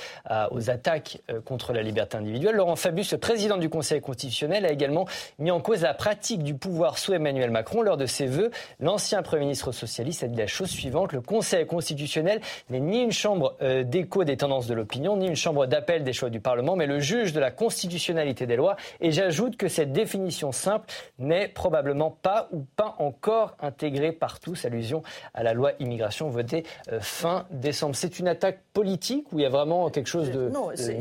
aux 0.51 0.71
attaques 0.71 1.21
euh, 1.31 1.41
contre 1.41 1.73
la 1.73 1.83
liberté 1.83 2.17
individuelle. 2.17 2.57
Laurent 2.57 2.77
Fabius, 2.77 3.13
le 3.13 3.19
président 3.19 3.57
du 3.57 3.69
Conseil 3.69 4.01
constitutionnel, 4.01 4.65
a 4.65 4.73
également 4.73 5.07
mis 5.39 5.51
en 5.51 5.61
cause 5.61 5.83
la 5.83 5.95
pratique 5.95 6.43
du 6.43 6.55
pouvoir 6.55 6.99
sous 6.99 7.13
Emmanuel 7.13 7.51
Macron 7.51 7.82
lors 7.83 7.97
de 7.97 8.07
ses 8.07 8.27
vœux, 8.27 8.51
l'ancien 8.81 9.23
Premier 9.23 9.43
ministre 9.43 9.73
socialiste 9.73 10.23
a 10.23 10.29
dit 10.29 10.37
la 10.37 10.47
chose 10.47 10.71
suivante. 10.71 11.13
Le 11.13 11.21
Conseil 11.21 11.67
constitutionnel 11.67 12.41
n'est 12.71 12.81
ni 12.81 13.03
une 13.03 13.13
chambre 13.13 13.57
euh, 13.63 13.85
d'écho 13.85 14.25
des 14.25 14.37
tendances 14.37 14.67
de 14.67 14.75
l'opinion, 14.75 15.17
ni 15.17 15.27
une 15.27 15.37
chambre 15.37 15.67
d'appel 15.67 16.05
des 16.05 16.13
choix 16.13 16.31
du 16.31 16.41
Parlement, 16.41 16.77
mais 16.77 16.87
le 16.87 17.01
juge 17.01 17.33
de 17.33 17.41
la 17.41 17.51
constitutionnalité 17.51 18.47
des 18.47 18.57
lois. 18.57 18.77
Et 19.01 19.13
j'ajoute 19.13 19.57
que 19.57 19.69
cette 19.69 19.93
définition 19.93 20.53
simple 20.53 20.87
n'est 21.19 21.49
probablement 21.49 22.11
pas 22.11 22.49
ou 22.53 22.65
pas 22.77 22.95
encore 22.99 23.57
intégrée 23.61 24.13
par 24.13 24.41
tous. 24.41 24.65
Allusion 24.65 25.03
à 25.35 25.43
la 25.43 25.55
loi 25.55 25.73
immigration 25.81 26.29
votée 26.29 26.65
euh, 26.91 27.01
fin 27.01 27.47
décembre. 27.51 27.97
C'est 27.97 28.19
une 28.19 28.29
attaque 28.29 28.61
politique 28.73 29.27
ou 29.33 29.39
il 29.39 29.43
y 29.43 29.47
a 29.47 29.51
vraiment 29.51 29.91
quelque 29.91 30.09
chose 30.09 30.31
de, 30.31 30.49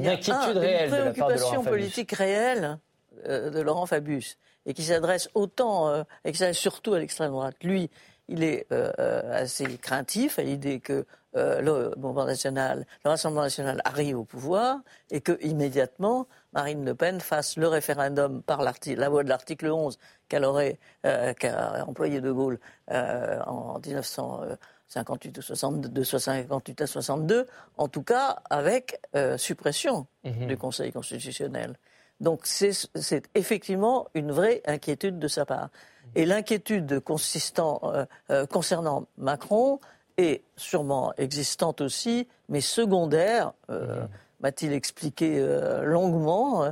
d'inquiétude 0.02 0.58
réelle 0.58 0.92
de 0.92 0.96
la 0.96 1.14
part 1.14 1.30
de 1.30 1.40
Laurent 1.40 1.64
politique 1.64 2.12
réelle 2.12 2.80
euh, 3.28 3.50
de 3.50 3.62
Laurent 3.62 3.86
Fabius 3.86 4.38
et 4.66 4.74
qui 4.74 4.84
s'adresse 4.84 5.30
autant, 5.34 5.90
euh, 5.90 6.04
et 6.26 6.32
qui 6.32 6.38
s'adresse 6.38 6.58
surtout 6.58 6.94
à 6.94 7.00
l'extrême 7.00 7.32
droite. 7.32 7.56
Lui, 7.64 7.90
il 8.28 8.44
est 8.44 8.68
euh, 8.72 8.92
euh, 9.00 9.42
assez 9.42 9.78
craintif 9.78 10.40
à 10.40 10.44
l'idée 10.44 10.80
que 10.80 11.06
le 11.34 11.94
mouvement 11.96 12.26
national, 12.26 12.86
le 13.06 13.10
Rassemblement 13.10 13.44
national 13.44 13.82
arrive 13.86 14.20
au 14.20 14.26
pouvoir 14.26 14.80
et 15.12 15.22
que 15.22 15.42
immédiatement 15.42 16.28
Marine 16.52 16.84
Le 16.84 16.94
Pen 16.94 17.22
fasse 17.22 17.56
le 17.56 17.70
référendum 17.70 18.42
par 18.42 18.62
la 18.62 19.10
voie 19.10 19.24
de 19.24 19.30
l'article 19.30 19.72
11 19.72 19.98
qu'elle 20.28 20.44
aurait 20.44 20.78
qu'a 21.04 21.86
employé 21.88 22.20
De 22.20 22.34
Gaulle 22.34 22.60
en 22.90 23.80
1958 23.80 25.38
ou 25.38 25.42
62, 25.42 25.88
de 25.88 26.04
58 26.04 26.82
à 26.82 26.88
62, 26.88 27.48
en 27.78 27.88
tout 27.88 28.04
cas 28.04 28.42
avec 28.50 29.00
suppression 29.38 30.08
mhm. 30.26 30.48
du 30.48 30.58
Conseil 30.58 30.92
constitutionnel. 30.92 31.78
Donc 32.22 32.42
c'est 32.46 33.28
effectivement 33.36 34.08
une 34.14 34.32
vraie 34.32 34.62
inquiétude 34.66 35.20
de 35.20 35.28
sa 35.28 35.46
part. 35.46 35.70
Et 36.16 36.26
l'inquiétude 36.26 37.00
consistant, 37.00 37.82
euh, 37.84 38.06
euh, 38.30 38.46
concernant 38.46 39.08
Macron 39.18 39.80
est 40.18 40.44
sûrement 40.56 41.14
existante 41.18 41.82
aussi, 41.82 42.28
mais 42.48 42.62
secondaire, 42.62 43.54
euh, 43.72 44.06
m'a-t-il 44.42 44.72
expliqué 44.74 45.40
longuement, 45.84 46.72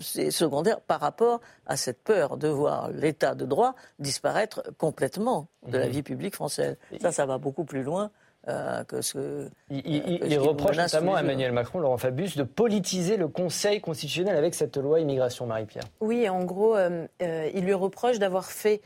c'est 0.00 0.30
secondaire 0.30 0.80
par 0.80 1.00
rapport 1.00 1.40
à 1.66 1.76
cette 1.76 2.02
peur 2.02 2.36
de 2.36 2.48
voir 2.48 2.90
l'état 2.90 3.34
de 3.34 3.44
droit 3.44 3.74
disparaître 3.98 4.62
complètement 4.78 5.48
de 5.66 5.78
la 5.78 5.86
mmh. 5.86 5.90
vie 5.90 6.02
publique 6.02 6.34
française. 6.34 6.76
Ça, 7.00 7.12
ça 7.12 7.26
va 7.26 7.38
beaucoup 7.38 7.64
plus 7.64 7.82
loin 7.82 8.10
euh, 8.50 8.84
que 8.84 9.00
ce, 9.00 9.48
il, 9.70 10.20
euh, 10.32 10.40
reproche 10.40 10.76
notamment 10.76 11.14
à 11.14 11.20
Emmanuel 11.20 11.52
Macron, 11.52 11.78
Laurent 11.78 11.96
Fabius, 11.96 12.36
de 12.36 12.42
politiser 12.42 13.16
le 13.16 13.28
Conseil 13.28 13.80
constitutionnel 13.80 14.36
avec 14.36 14.54
cette 14.54 14.76
loi 14.76 15.00
immigration, 15.00 15.46
Marie-Pierre. 15.46 15.84
Oui, 16.00 16.28
en 16.28 16.44
gros, 16.44 16.76
euh, 16.76 17.06
il 17.18 17.64
lui 17.64 17.74
reproche 17.74 18.18
d'avoir 18.18 18.46
fait 18.46 18.80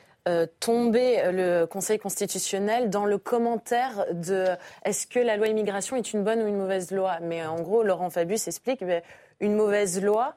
tomber 0.58 1.20
le 1.32 1.66
Conseil 1.66 1.98
constitutionnel 1.98 2.88
dans 2.88 3.04
le 3.04 3.18
commentaire 3.18 4.06
de 4.10 4.46
est-ce 4.86 5.06
que 5.06 5.18
la 5.18 5.36
loi 5.36 5.48
immigration 5.48 5.96
est 5.96 6.14
une 6.14 6.24
bonne 6.24 6.40
ou 6.40 6.46
une 6.46 6.56
mauvaise 6.56 6.92
loi? 6.92 7.18
Mais 7.20 7.44
en 7.44 7.60
gros, 7.60 7.82
Laurent 7.82 8.08
Fabius 8.08 8.48
explique 8.48 8.82
ben, 8.82 9.02
une 9.40 9.54
mauvaise 9.54 10.02
loi, 10.02 10.36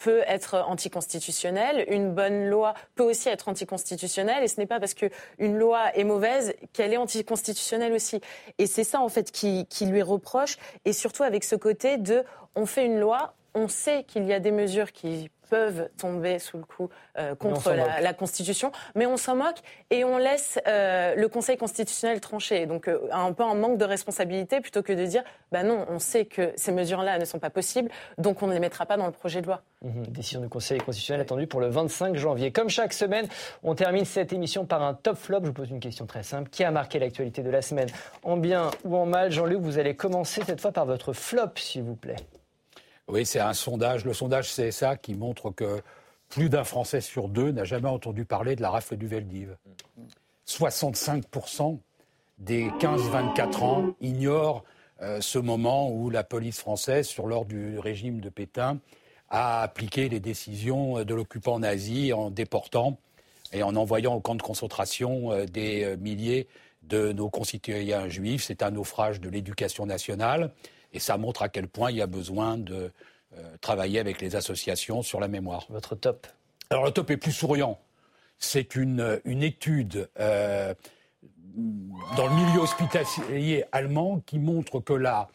peut 0.00 0.22
être 0.26 0.64
anticonstitutionnelle, 0.66 1.84
une 1.88 2.12
bonne 2.12 2.48
loi 2.48 2.74
peut 2.96 3.04
aussi 3.04 3.28
être 3.28 3.48
anticonstitutionnelle, 3.48 4.42
et 4.42 4.48
ce 4.48 4.58
n'est 4.58 4.66
pas 4.66 4.80
parce 4.80 4.94
qu'une 4.94 5.58
loi 5.58 5.94
est 5.94 6.04
mauvaise 6.04 6.54
qu'elle 6.72 6.92
est 6.92 6.96
anticonstitutionnelle 6.96 7.92
aussi. 7.92 8.20
Et 8.58 8.66
c'est 8.66 8.82
ça, 8.82 9.00
en 9.00 9.08
fait, 9.08 9.30
qui, 9.30 9.66
qui 9.66 9.86
lui 9.86 10.02
reproche, 10.02 10.56
et 10.84 10.92
surtout 10.92 11.22
avec 11.22 11.44
ce 11.44 11.54
côté 11.54 11.98
de 11.98 12.24
on 12.56 12.66
fait 12.66 12.86
une 12.86 12.98
loi, 12.98 13.34
on 13.54 13.68
sait 13.68 14.04
qu'il 14.04 14.24
y 14.24 14.32
a 14.32 14.40
des 14.40 14.50
mesures 14.50 14.90
qui 14.92 15.30
peuvent 15.50 15.90
tomber 15.98 16.38
sous 16.38 16.56
le 16.56 16.64
coup 16.64 16.88
euh, 17.18 17.34
contre 17.34 17.72
la, 17.72 18.14
Constitution, 18.14 18.72
mais 18.94 19.06
on 19.06 19.16
s'en 19.16 19.36
moque 19.36 19.58
et 19.90 20.04
on 20.04 20.16
laisse 20.16 20.58
euh, 20.66 21.14
le 21.14 21.28
Conseil 21.28 21.56
constitutionnel 21.56 22.20
trancher. 22.20 22.66
Donc 22.66 22.88
euh, 22.88 23.00
un 23.12 23.32
peu 23.32 23.42
un 23.42 23.54
manque 23.54 23.78
de 23.78 23.84
responsabilité 23.84 24.60
plutôt 24.60 24.82
que 24.82 24.92
de 24.92 25.04
dire 25.04 25.22
bah 25.52 25.62
non, 25.62 25.84
on 25.88 25.98
sait 25.98 26.24
que 26.24 26.52
ces 26.56 26.72
mesures-là 26.72 27.18
ne 27.18 27.24
sont 27.24 27.38
pas 27.38 27.50
possibles, 27.50 27.90
donc 28.18 28.42
on 28.42 28.46
ne 28.46 28.52
les 28.52 28.60
mettra 28.60 28.86
pas 28.86 28.96
dans 28.96 29.06
le 29.06 29.12
projet 29.12 29.40
de 29.40 29.46
loi. 29.46 29.62
Mmh, 29.82 30.02
décision 30.08 30.40
du 30.40 30.48
Conseil 30.48 30.78
constitutionnel 30.78 31.22
attendue 31.22 31.46
pour 31.46 31.60
le 31.60 31.68
25 31.68 32.14
janvier. 32.16 32.52
Comme 32.52 32.68
chaque 32.68 32.92
semaine, 32.92 33.26
on 33.62 33.74
termine 33.74 34.04
cette 34.04 34.32
émission 34.32 34.64
par 34.66 34.82
un 34.82 34.94
top 34.94 35.16
flop. 35.16 35.40
Je 35.42 35.46
vous 35.48 35.52
pose 35.52 35.70
une 35.70 35.80
question 35.80 36.06
très 36.06 36.22
simple. 36.22 36.50
Qui 36.50 36.64
a 36.64 36.70
marqué 36.70 36.98
l'actualité 36.98 37.42
de 37.42 37.50
la 37.50 37.62
semaine? 37.62 37.88
En 38.22 38.36
bien 38.36 38.70
ou 38.84 38.96
en 38.96 39.06
mal 39.06 39.32
Jean-Luc, 39.32 39.60
vous 39.60 39.78
allez 39.78 39.96
commencer 39.96 40.42
cette 40.46 40.60
fois 40.60 40.72
par 40.72 40.86
votre 40.86 41.12
flop, 41.12 41.56
s'il 41.56 41.82
vous 41.82 41.96
plaît. 41.96 42.16
Oui, 43.10 43.26
c'est 43.26 43.40
un 43.40 43.54
sondage. 43.54 44.04
Le 44.04 44.12
sondage 44.12 44.54
CSA 44.54 44.96
qui 44.96 45.14
montre 45.14 45.50
que 45.50 45.82
plus 46.28 46.48
d'un 46.48 46.64
Français 46.64 47.00
sur 47.00 47.28
deux 47.28 47.50
n'a 47.50 47.64
jamais 47.64 47.88
entendu 47.88 48.24
parler 48.24 48.54
de 48.54 48.62
la 48.62 48.70
rafle 48.70 48.96
du 48.96 49.08
Veldiv. 49.08 49.56
65% 50.46 51.78
des 52.38 52.68
15-24 52.68 53.64
ans 53.64 53.94
ignorent 54.00 54.64
euh, 55.02 55.20
ce 55.20 55.38
moment 55.38 55.90
où 55.90 56.08
la 56.10 56.22
police 56.22 56.60
française, 56.60 57.06
sur 57.06 57.26
l'ordre 57.26 57.48
du 57.48 57.78
régime 57.78 58.20
de 58.20 58.28
Pétain, 58.28 58.78
a 59.28 59.62
appliqué 59.62 60.08
les 60.08 60.20
décisions 60.20 61.04
de 61.04 61.14
l'occupant 61.14 61.58
nazi 61.58 62.12
en 62.12 62.30
déportant 62.30 62.98
et 63.52 63.62
en 63.62 63.74
envoyant 63.76 64.14
au 64.14 64.20
camp 64.20 64.34
de 64.34 64.42
concentration 64.42 65.32
euh, 65.32 65.46
des 65.46 65.84
euh, 65.84 65.96
milliers 65.96 66.46
de 66.82 67.12
nos 67.12 67.28
concitoyens 67.28 68.08
juifs. 68.08 68.44
C'est 68.44 68.62
un 68.62 68.70
naufrage 68.70 69.20
de 69.20 69.28
l'éducation 69.28 69.86
nationale. 69.86 70.52
Et 70.92 70.98
ça 70.98 71.16
montre 71.16 71.42
à 71.42 71.48
quel 71.48 71.68
point 71.68 71.90
il 71.90 71.96
y 71.98 72.02
a 72.02 72.06
besoin 72.06 72.58
de 72.58 72.90
euh, 73.36 73.56
travailler 73.60 74.00
avec 74.00 74.20
les 74.20 74.34
associations 74.34 75.02
sur 75.02 75.20
la 75.20 75.28
mémoire. 75.28 75.66
Votre 75.70 75.94
top 75.94 76.26
Alors 76.70 76.84
le 76.84 76.90
top 76.90 77.10
est 77.10 77.16
plus 77.16 77.32
souriant. 77.32 77.78
C'est 78.38 78.74
une, 78.74 79.20
une 79.24 79.42
étude 79.42 80.08
euh, 80.18 80.74
dans 82.16 82.26
le 82.26 82.34
milieu 82.34 82.60
hospitalier 82.60 83.64
allemand 83.72 84.20
qui 84.26 84.38
montre 84.38 84.80
que 84.80 84.92
là, 84.92 85.28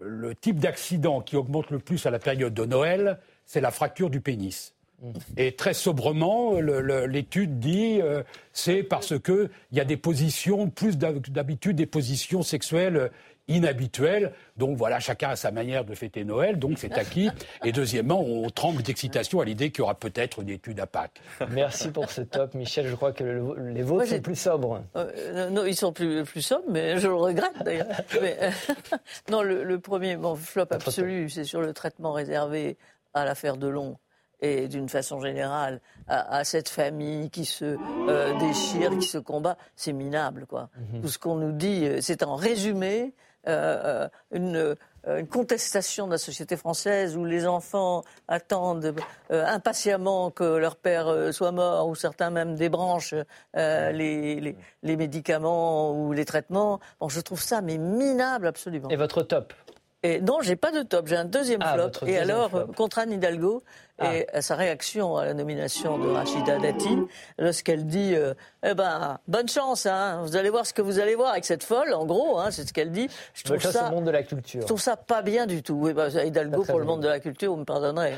le 0.00 0.34
type 0.34 0.58
d'accident 0.58 1.20
qui 1.20 1.36
augmente 1.36 1.70
le 1.70 1.78
plus 1.78 2.04
à 2.06 2.10
la 2.10 2.18
période 2.18 2.54
de 2.54 2.64
Noël, 2.64 3.18
c'est 3.46 3.60
la 3.60 3.70
fracture 3.70 4.10
du 4.10 4.20
pénis. 4.20 4.74
Mmh. 5.00 5.10
Et 5.36 5.52
très 5.52 5.74
sobrement, 5.74 6.60
l'étude 6.60 7.58
dit 7.58 8.00
euh, 8.02 8.22
c'est 8.52 8.82
parce 8.82 9.18
qu'il 9.18 9.48
y 9.72 9.80
a 9.80 9.84
des 9.84 9.96
positions, 9.96 10.68
plus 10.68 10.98
d'habitude, 10.98 11.76
des 11.76 11.86
positions 11.86 12.42
sexuelles 12.42 13.10
inhabituel. 13.50 14.32
Donc 14.56 14.76
voilà, 14.76 15.00
chacun 15.00 15.30
a 15.30 15.36
sa 15.36 15.50
manière 15.50 15.84
de 15.84 15.94
fêter 15.94 16.24
Noël, 16.24 16.58
donc 16.58 16.78
c'est 16.78 16.96
acquis. 16.96 17.30
Et 17.64 17.72
deuxièmement, 17.72 18.20
on 18.20 18.48
tremble 18.48 18.82
d'excitation 18.82 19.40
à 19.40 19.44
l'idée 19.44 19.70
qu'il 19.70 19.80
y 19.80 19.82
aura 19.82 19.94
peut-être 19.94 20.40
une 20.40 20.48
étude 20.48 20.80
à 20.80 20.86
Pâques. 20.86 21.20
Merci 21.50 21.90
pour 21.90 22.10
ce 22.10 22.22
top, 22.22 22.54
Michel. 22.54 22.86
Je 22.86 22.94
crois 22.94 23.12
que 23.12 23.24
les 23.24 23.82
vôtres 23.82 24.06
sont 24.06 24.20
plus 24.20 24.36
sobres. 24.36 24.82
Euh, 24.96 25.50
non, 25.50 25.64
ils 25.66 25.76
sont 25.76 25.92
plus, 25.92 26.24
plus 26.24 26.42
sobres, 26.42 26.64
mais 26.68 26.98
je 26.98 27.08
le 27.08 27.14
regrette 27.14 27.62
d'ailleurs. 27.62 27.86
Euh, 28.20 28.50
non, 29.30 29.42
le, 29.42 29.78
premier 29.78 30.16
bon, 30.16 30.36
flop 30.36 30.66
absolu, 30.70 31.30
c'est 31.30 31.44
sur 31.44 31.60
le 31.60 31.72
traitement 31.72 32.12
réservé 32.12 32.76
à 33.14 33.24
l'affaire 33.24 33.56
Delon 33.56 33.96
et 34.40 34.68
d'une 34.68 34.88
façon 34.88 35.20
générale 35.20 35.80
à, 36.06 36.44
cette 36.44 36.68
famille 36.68 37.30
qui 37.30 37.44
se 37.44 37.76
euh, 38.08 38.38
déchire, 38.38 38.90
qui 38.98 39.06
se 39.06 39.18
combat, 39.18 39.56
c'est 39.74 39.92
minable, 39.92 40.46
quoi. 40.46 40.70
Mhm. 40.76 41.02
Tout 41.02 41.08
ce 41.08 41.18
qu'on 41.18 41.36
nous 41.36 41.52
dit, 41.52 41.86
c'est 42.00 42.22
en 42.22 42.36
résumé 42.36 43.14
euh, 43.48 44.08
une, 44.32 44.76
une, 45.06 45.26
contestation 45.26 46.06
de 46.06 46.12
la 46.12 46.18
société 46.18 46.56
française 46.56 47.16
où 47.16 47.24
les 47.24 47.46
enfants 47.46 48.04
attendent 48.28 48.94
euh, 49.30 49.46
impatiemment 49.46 50.30
que 50.30 50.44
leur 50.44 50.76
père 50.76 51.08
euh, 51.08 51.32
soit 51.32 51.52
mort 51.52 51.88
ou 51.88 51.94
certains 51.94 52.28
même 52.28 52.54
débranchent 52.54 53.14
les, 53.54 54.40
les, 54.40 54.56
les, 54.82 54.96
médicaments 54.96 55.92
ou 55.92 56.12
les 56.12 56.26
traitements. 56.26 56.80
Bon, 57.00 57.08
je 57.08 57.20
trouve 57.20 57.40
ça 57.40 57.62
mais 57.62 57.78
minable 57.78 58.46
absolument. 58.46 58.90
Et 58.90 58.96
votre 58.96 59.22
top? 59.22 59.54
Et 60.02 60.20
non, 60.20 60.40
j'ai 60.40 60.56
pas 60.56 60.72
de 60.72 60.82
top, 60.82 61.06
j'ai 61.08 61.16
un 61.16 61.26
deuxième 61.26 61.60
ah, 61.62 61.74
flop. 61.74 62.06
Et 62.06 62.16
alors, 62.18 62.72
contre 62.74 62.98
Anne 62.98 63.12
Hidalgo 63.12 63.62
ah. 64.00 64.16
et 64.16 64.40
sa 64.40 64.56
réaction 64.56 65.16
à 65.16 65.24
la 65.26 65.34
nomination 65.34 65.98
de 65.98 66.08
Rachida 66.08 66.58
Dati, 66.58 66.98
lorsqu'elle 67.38 67.86
dit 67.86 68.14
euh, 68.14 68.34
Eh 68.64 68.74
ben, 68.74 69.18
bonne 69.28 69.48
chance, 69.48 69.86
hein, 69.86 70.22
vous 70.24 70.36
allez 70.36 70.50
voir 70.50 70.66
ce 70.66 70.72
que 70.72 70.82
vous 70.82 70.98
allez 70.98 71.14
voir 71.14 71.32
avec 71.32 71.44
cette 71.44 71.64
folle, 71.64 71.92
en 71.92 72.06
gros, 72.06 72.38
hein, 72.38 72.50
c'est 72.50 72.66
ce 72.66 72.72
qu'elle 72.72 72.92
dit. 72.92 73.08
Je 73.34 73.44
trouve 73.44 73.60
ça, 73.60 73.90
monde 73.90 74.04
de 74.04 74.10
la 74.10 74.22
culture. 74.22 74.62
Je 74.62 74.66
trouve 74.66 74.80
ça 74.80 74.96
pas 74.96 75.22
bien 75.22 75.46
du 75.46 75.62
tout. 75.62 75.74
Oui, 75.74 75.92
bah, 75.92 76.08
Hidalgo 76.08 76.64
pour 76.64 76.78
le 76.78 76.84
monde 76.84 77.02
de 77.02 77.08
la 77.08 77.20
culture, 77.20 77.52
vous 77.52 77.58
me 77.58 77.64
pardonnerez. 77.64 78.14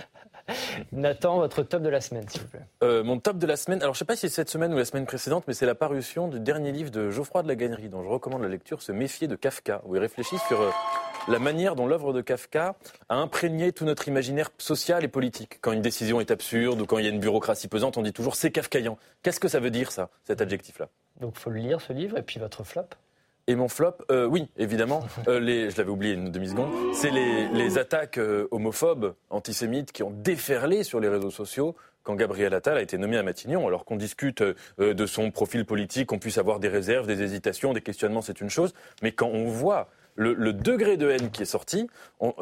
Nathan, 0.93 1.39
votre 1.39 1.63
top 1.63 1.83
de 1.83 1.89
la 1.89 2.01
semaine, 2.01 2.29
s'il 2.29 2.43
vous 2.43 2.49
plaît. 2.49 2.67
Euh, 2.83 3.05
mon 3.05 3.19
top 3.19 3.39
de 3.39 3.47
la 3.47 3.57
semaine, 3.57 3.81
alors 3.83 3.95
je 3.95 3.97
ne 3.97 4.01
sais 4.01 4.05
pas 4.05 4.17
si 4.17 4.29
c'est 4.29 4.35
cette 4.35 4.51
semaine 4.51 4.73
ou 4.73 4.77
la 4.77 4.85
semaine 4.85 5.07
précédente, 5.07 5.45
mais 5.47 5.55
c'est 5.55 5.67
la 5.67 5.75
parution 5.75 6.29
du 6.29 6.41
dernier 6.41 6.73
livre 6.73 6.91
de 6.91 7.11
Geoffroy 7.11 7.43
de 7.43 7.49
la 7.49 7.55
Gannerie, 7.55 7.89
dont 7.89 8.03
je 8.03 8.09
recommande 8.09 8.43
la 8.43 8.49
lecture, 8.49 8.83
Se 8.83 8.93
méfier 8.93 9.29
de 9.29 9.37
Kafka, 9.37 9.83
où 9.87 9.97
il 9.97 9.99
réfléchit 10.01 10.39
sur 10.49 10.61
euh, 10.61 10.71
la 11.29 11.39
manière 11.39 11.77
dont 11.77 11.87
l'œuvre 11.87 12.13
de 12.13 12.21
Kafka 12.21 12.75
a 13.09 13.15
imprégné 13.15 13.73
tout 13.73 13.85
notre 13.85 14.09
imaginaire 14.09 14.51
social 14.59 15.05
et 15.05 15.09
politique. 15.09 15.59
Quand 15.61 15.73
une 15.73 15.83
décision 15.83 16.21
est 16.21 16.31
absurde 16.31 16.81
ou 16.81 16.87
quand 16.87 16.99
il 16.99 17.05
y 17.05 17.09
a 17.09 17.11
une 17.11 17.21
bureaucratie 17.21 17.69
pesante, 17.69 17.97
on 17.97 18.03
dit 18.03 18.13
toujours 18.13 18.37
c'est 18.37 18.51
kafkaïen. 18.51 18.97
Qu'est-ce 19.23 19.41
que 19.41 19.49
ça 19.49 19.61
veut 19.61 19.71
dire, 19.71 19.93
ça, 19.93 20.11
cet 20.25 20.41
adjectif-là? 20.41 20.89
Donc 21.21 21.35
il 21.37 21.41
faut 21.41 21.51
le 21.51 21.61
lire, 21.61 21.81
ce 21.81 21.93
livre, 21.93 22.19
et 22.19 22.23
puis 22.23 22.41
votre 22.41 22.65
flop? 22.65 22.87
Et 23.49 23.57
mon 23.57 23.69
flop, 23.69 23.97
euh, 24.11 24.27
oui, 24.27 24.49
évidemment, 24.57 25.05
euh, 25.29 25.41
les, 25.41 25.71
je 25.71 25.77
l'avais 25.77 25.91
oublié 25.91 26.15
une 26.15 26.31
demi-seconde, 26.31 26.71
c'est 26.95 27.11
les, 27.11 27.79
attaques 27.79 28.19
euh, 28.19 28.47
homophobes, 28.51 29.15
antisémites 29.31 29.93
qui 29.93 30.03
ont 30.03 30.11
déferlé 30.11 30.85
sur 30.85 31.01
les 31.01 31.09
réseaux 31.09 31.31
sociaux 31.31 31.75
quand 32.03 32.17
Gabriel 32.17 32.53
Attal 32.53 32.77
a 32.77 32.83
été 32.83 32.99
nommé 32.99 33.17
à 33.17 33.23
Matignon, 33.23 33.67
alors 33.67 33.85
qu'on 33.85 33.95
discute 33.95 34.43
de 34.79 35.07
son 35.07 35.31
profil 35.31 35.65
politique, 35.65 36.09
qu'on 36.09 36.19
puisse 36.19 36.37
avoir 36.37 36.59
des 36.59 36.67
réserves, 36.67 37.07
des 37.07 37.23
hésitations, 37.23 37.73
des 37.73 37.81
questionnements, 37.81 38.23
c'est 38.23 38.41
une 38.41 38.51
chose, 38.51 38.75
mais 39.03 39.13
quand 39.13 39.29
on 39.29 39.45
voit 39.45 39.89
le, 40.17 40.53
degré 40.53 40.97
de 40.97 41.11
haine 41.11 41.31
qui 41.31 41.43
est 41.43 41.47
sorti, 41.47 41.89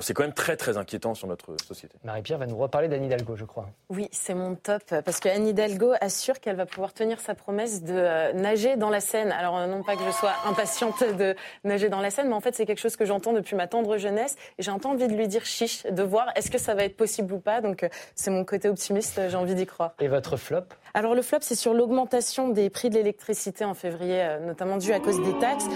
c'est 0.01 0.15
quand 0.15 0.23
même 0.23 0.33
très 0.33 0.57
très 0.57 0.77
inquiétant 0.77 1.15
sur 1.15 1.29
notre 1.29 1.55
société. 1.67 1.97
Marie-Pierre 2.05 2.39
va 2.39 2.47
nous 2.47 2.57
reparler 2.57 2.89
d'Anne 2.89 3.05
Hidalgo, 3.05 3.37
je 3.37 3.45
crois. 3.45 3.69
Oui, 3.89 4.09
c'est 4.13 4.35
mon 4.35 4.55
top, 4.55 4.83
parce 5.05 5.21
qu'Anne 5.21 5.47
Hidalgo 5.47 5.93
assure 6.01 6.41
qu'elle 6.41 6.57
va 6.57 6.67
pouvoir 6.67 6.93
tenir 6.93 7.21
sa 7.21 7.35
promesse 7.35 7.83
de 7.83 7.95
euh, 7.95 8.33
nager 8.33 8.77
dans 8.77 8.91
la 8.91 9.01
Seine. 9.01 9.33
Alors 9.33 9.57
euh, 9.57 9.67
non 9.67 9.83
pas 9.83 9.97
que 9.97 10.05
je 10.05 10.11
sois 10.11 10.33
impatiente 10.47 11.03
de 11.17 11.37
nager 11.65 11.89
dans 11.89 12.01
la 12.01 12.11
Seine, 12.11 12.29
mais 12.29 12.35
en 12.35 12.41
fait 12.41 12.55
c'est 12.55 12.67
quelque 12.67 12.81
chose 12.81 12.97
que 12.97 13.05
j'entends 13.05 13.33
depuis 13.33 13.57
ma 13.57 13.67
tendre 13.67 13.97
jeunesse, 13.99 14.37
et 14.59 14.63
j'ai 14.63 14.71
envie 14.71 15.09
de 15.09 15.15
lui 15.15 15.29
dire 15.29 15.45
chiche, 15.45 15.85
de 15.85 16.03
voir 16.03 16.27
est-ce 16.35 16.51
que 16.51 16.59
ça 16.59 16.75
va 16.75 16.85
être 16.85 16.97
possible 16.97 17.33
ou 17.35 17.39
pas. 17.39 17.61
Donc 17.61 17.85
euh, 17.85 17.89
c'est 18.15 18.31
mon 18.31 18.45
côté 18.45 18.69
optimiste, 18.69 19.21
j'ai 19.29 19.37
envie 19.37 19.55
d'y 19.55 19.67
croire. 19.67 19.93
Et 20.01 20.09
votre 20.09 20.37
flop? 20.37 20.65
Alors 20.95 21.15
le 21.15 21.23
flop, 21.23 21.39
c'est 21.43 21.55
sur 21.55 21.73
l'augmentation 21.73 22.49
des 22.49 22.69
prix 22.69 22.91
de 22.91 22.97
l'électricité 22.97 23.65
en 23.65 23.75
février, 23.75 24.39
notamment 24.45 24.77
dû 24.77 24.93
à 24.93 24.99
cause 24.99 25.23
des 25.23 25.39
taxes. 25.39 25.67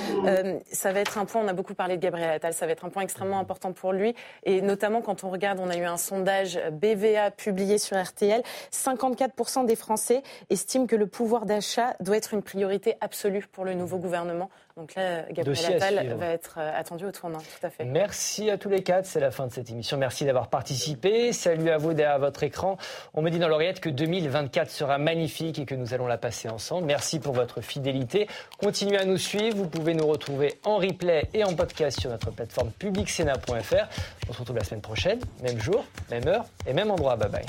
ça 0.73 0.93
va 0.93 0.99
être 0.99 1.19
un 1.19 1.25
point, 1.25 1.41
on 1.41 1.47
a 1.47 1.53
beaucoup 1.53 1.75
parlé 1.75 1.84
de 1.89 1.97
Gabriel 1.97 2.31
Attal. 2.31 2.55
Ça 2.55 2.67
va 2.67 2.73
être 2.73 2.85
un 2.85 2.89
point 2.89 3.03
extrêmement 3.03 3.39
important 3.39 3.73
pour 3.73 3.93
lui. 3.93 4.15
Et 4.45 4.61
notamment 4.61 5.03
quand 5.03 5.25
on 5.25 5.31
regarde, 5.31 5.61
on 5.61 5.71
a 5.71 5.77
eu 5.77 5.85
un 5.85 5.97
sondage 5.97 6.59
BVA 6.73 7.31
publié 7.31 7.79
sur 7.79 8.03
RTL. 8.03 8.43
54% 8.73 9.67
des 9.67 9.77
Français 9.77 10.23
estiment 10.51 10.87
que 10.87 10.97
le 10.97 11.07
pouvoir 11.07 11.47
d'achat 11.47 11.95
doit 12.01 12.17
être 12.17 12.35
une 12.35 12.43
priorité 12.43 12.97
absolue 13.01 13.47
pour 13.53 13.65
le 13.65 13.75
nouveau 13.75 13.99
gouvernement. 13.99 14.51
Donc 14.77 14.97
là, 14.97 15.23
Gabriel 15.31 15.75
Attal 15.75 16.15
va 16.19 16.27
être 16.27 16.57
euh, 16.59 16.73
attendu 16.75 17.05
au 17.05 17.13
tournant, 17.13 17.39
tout 17.39 17.65
à 17.65 17.71
fait. 17.71 17.85
Merci 17.85 18.51
à 18.51 18.59
tous 18.59 18.69
les 18.69 18.83
quatre, 18.83 19.07
c'est 19.07 19.21
la 19.21 19.31
fin 19.31 19.47
de 19.47 19.53
cette 19.53 19.71
émission. 19.71 19.97
Merci 19.97 20.25
d'avoir 20.25 20.49
participé. 20.49 21.33
Salut 21.33 21.71
à 21.71 21.79
vous 21.79 21.95
derrière 21.95 22.19
votre 22.19 22.43
écran. 22.43 22.77
On 23.15 23.23
me 23.23 23.31
dit 23.31 23.39
dans 23.39 23.47
l'oreillette 23.47 23.79
que 23.79 23.89
2024 23.89 24.69
sera 24.69 24.99
magnifique 24.99 25.61
et 25.61 25.65
que 25.65 25.77
nous 25.77 25.95
allons 25.95 26.09
la 26.09 26.19
passer 26.19 26.49
ensemble. 26.49 26.87
Merci 26.87 27.21
pour 27.21 27.35
votre 27.35 27.61
fidélité. 27.61 28.27
Continuez 28.59 28.99
à 28.99 29.05
nous 29.05 29.17
suivre. 29.17 29.57
Vous 29.57 29.69
pouvez 29.69 29.95
nous 29.95 30.09
retrouver 30.09 30.55
en 30.65 30.79
replay 30.79 31.29
et 31.35 31.45
en 31.45 31.55
podcast 31.55 32.01
sur 32.01 32.11
notre 32.11 32.33
plateforme 32.33 32.73
publicsena.fr. 32.73 33.87
On 34.29 34.33
se 34.33 34.39
retrouve 34.41 34.57
la 34.57 34.65
semaine 34.65 34.83
prochaine, 34.83 35.21
même 35.41 35.61
jour, 35.61 35.85
même 36.11 36.27
heure 36.27 36.47
et 36.67 36.73
même 36.73 36.91
endroit. 36.91 37.15
Bye 37.15 37.31
bye. 37.31 37.47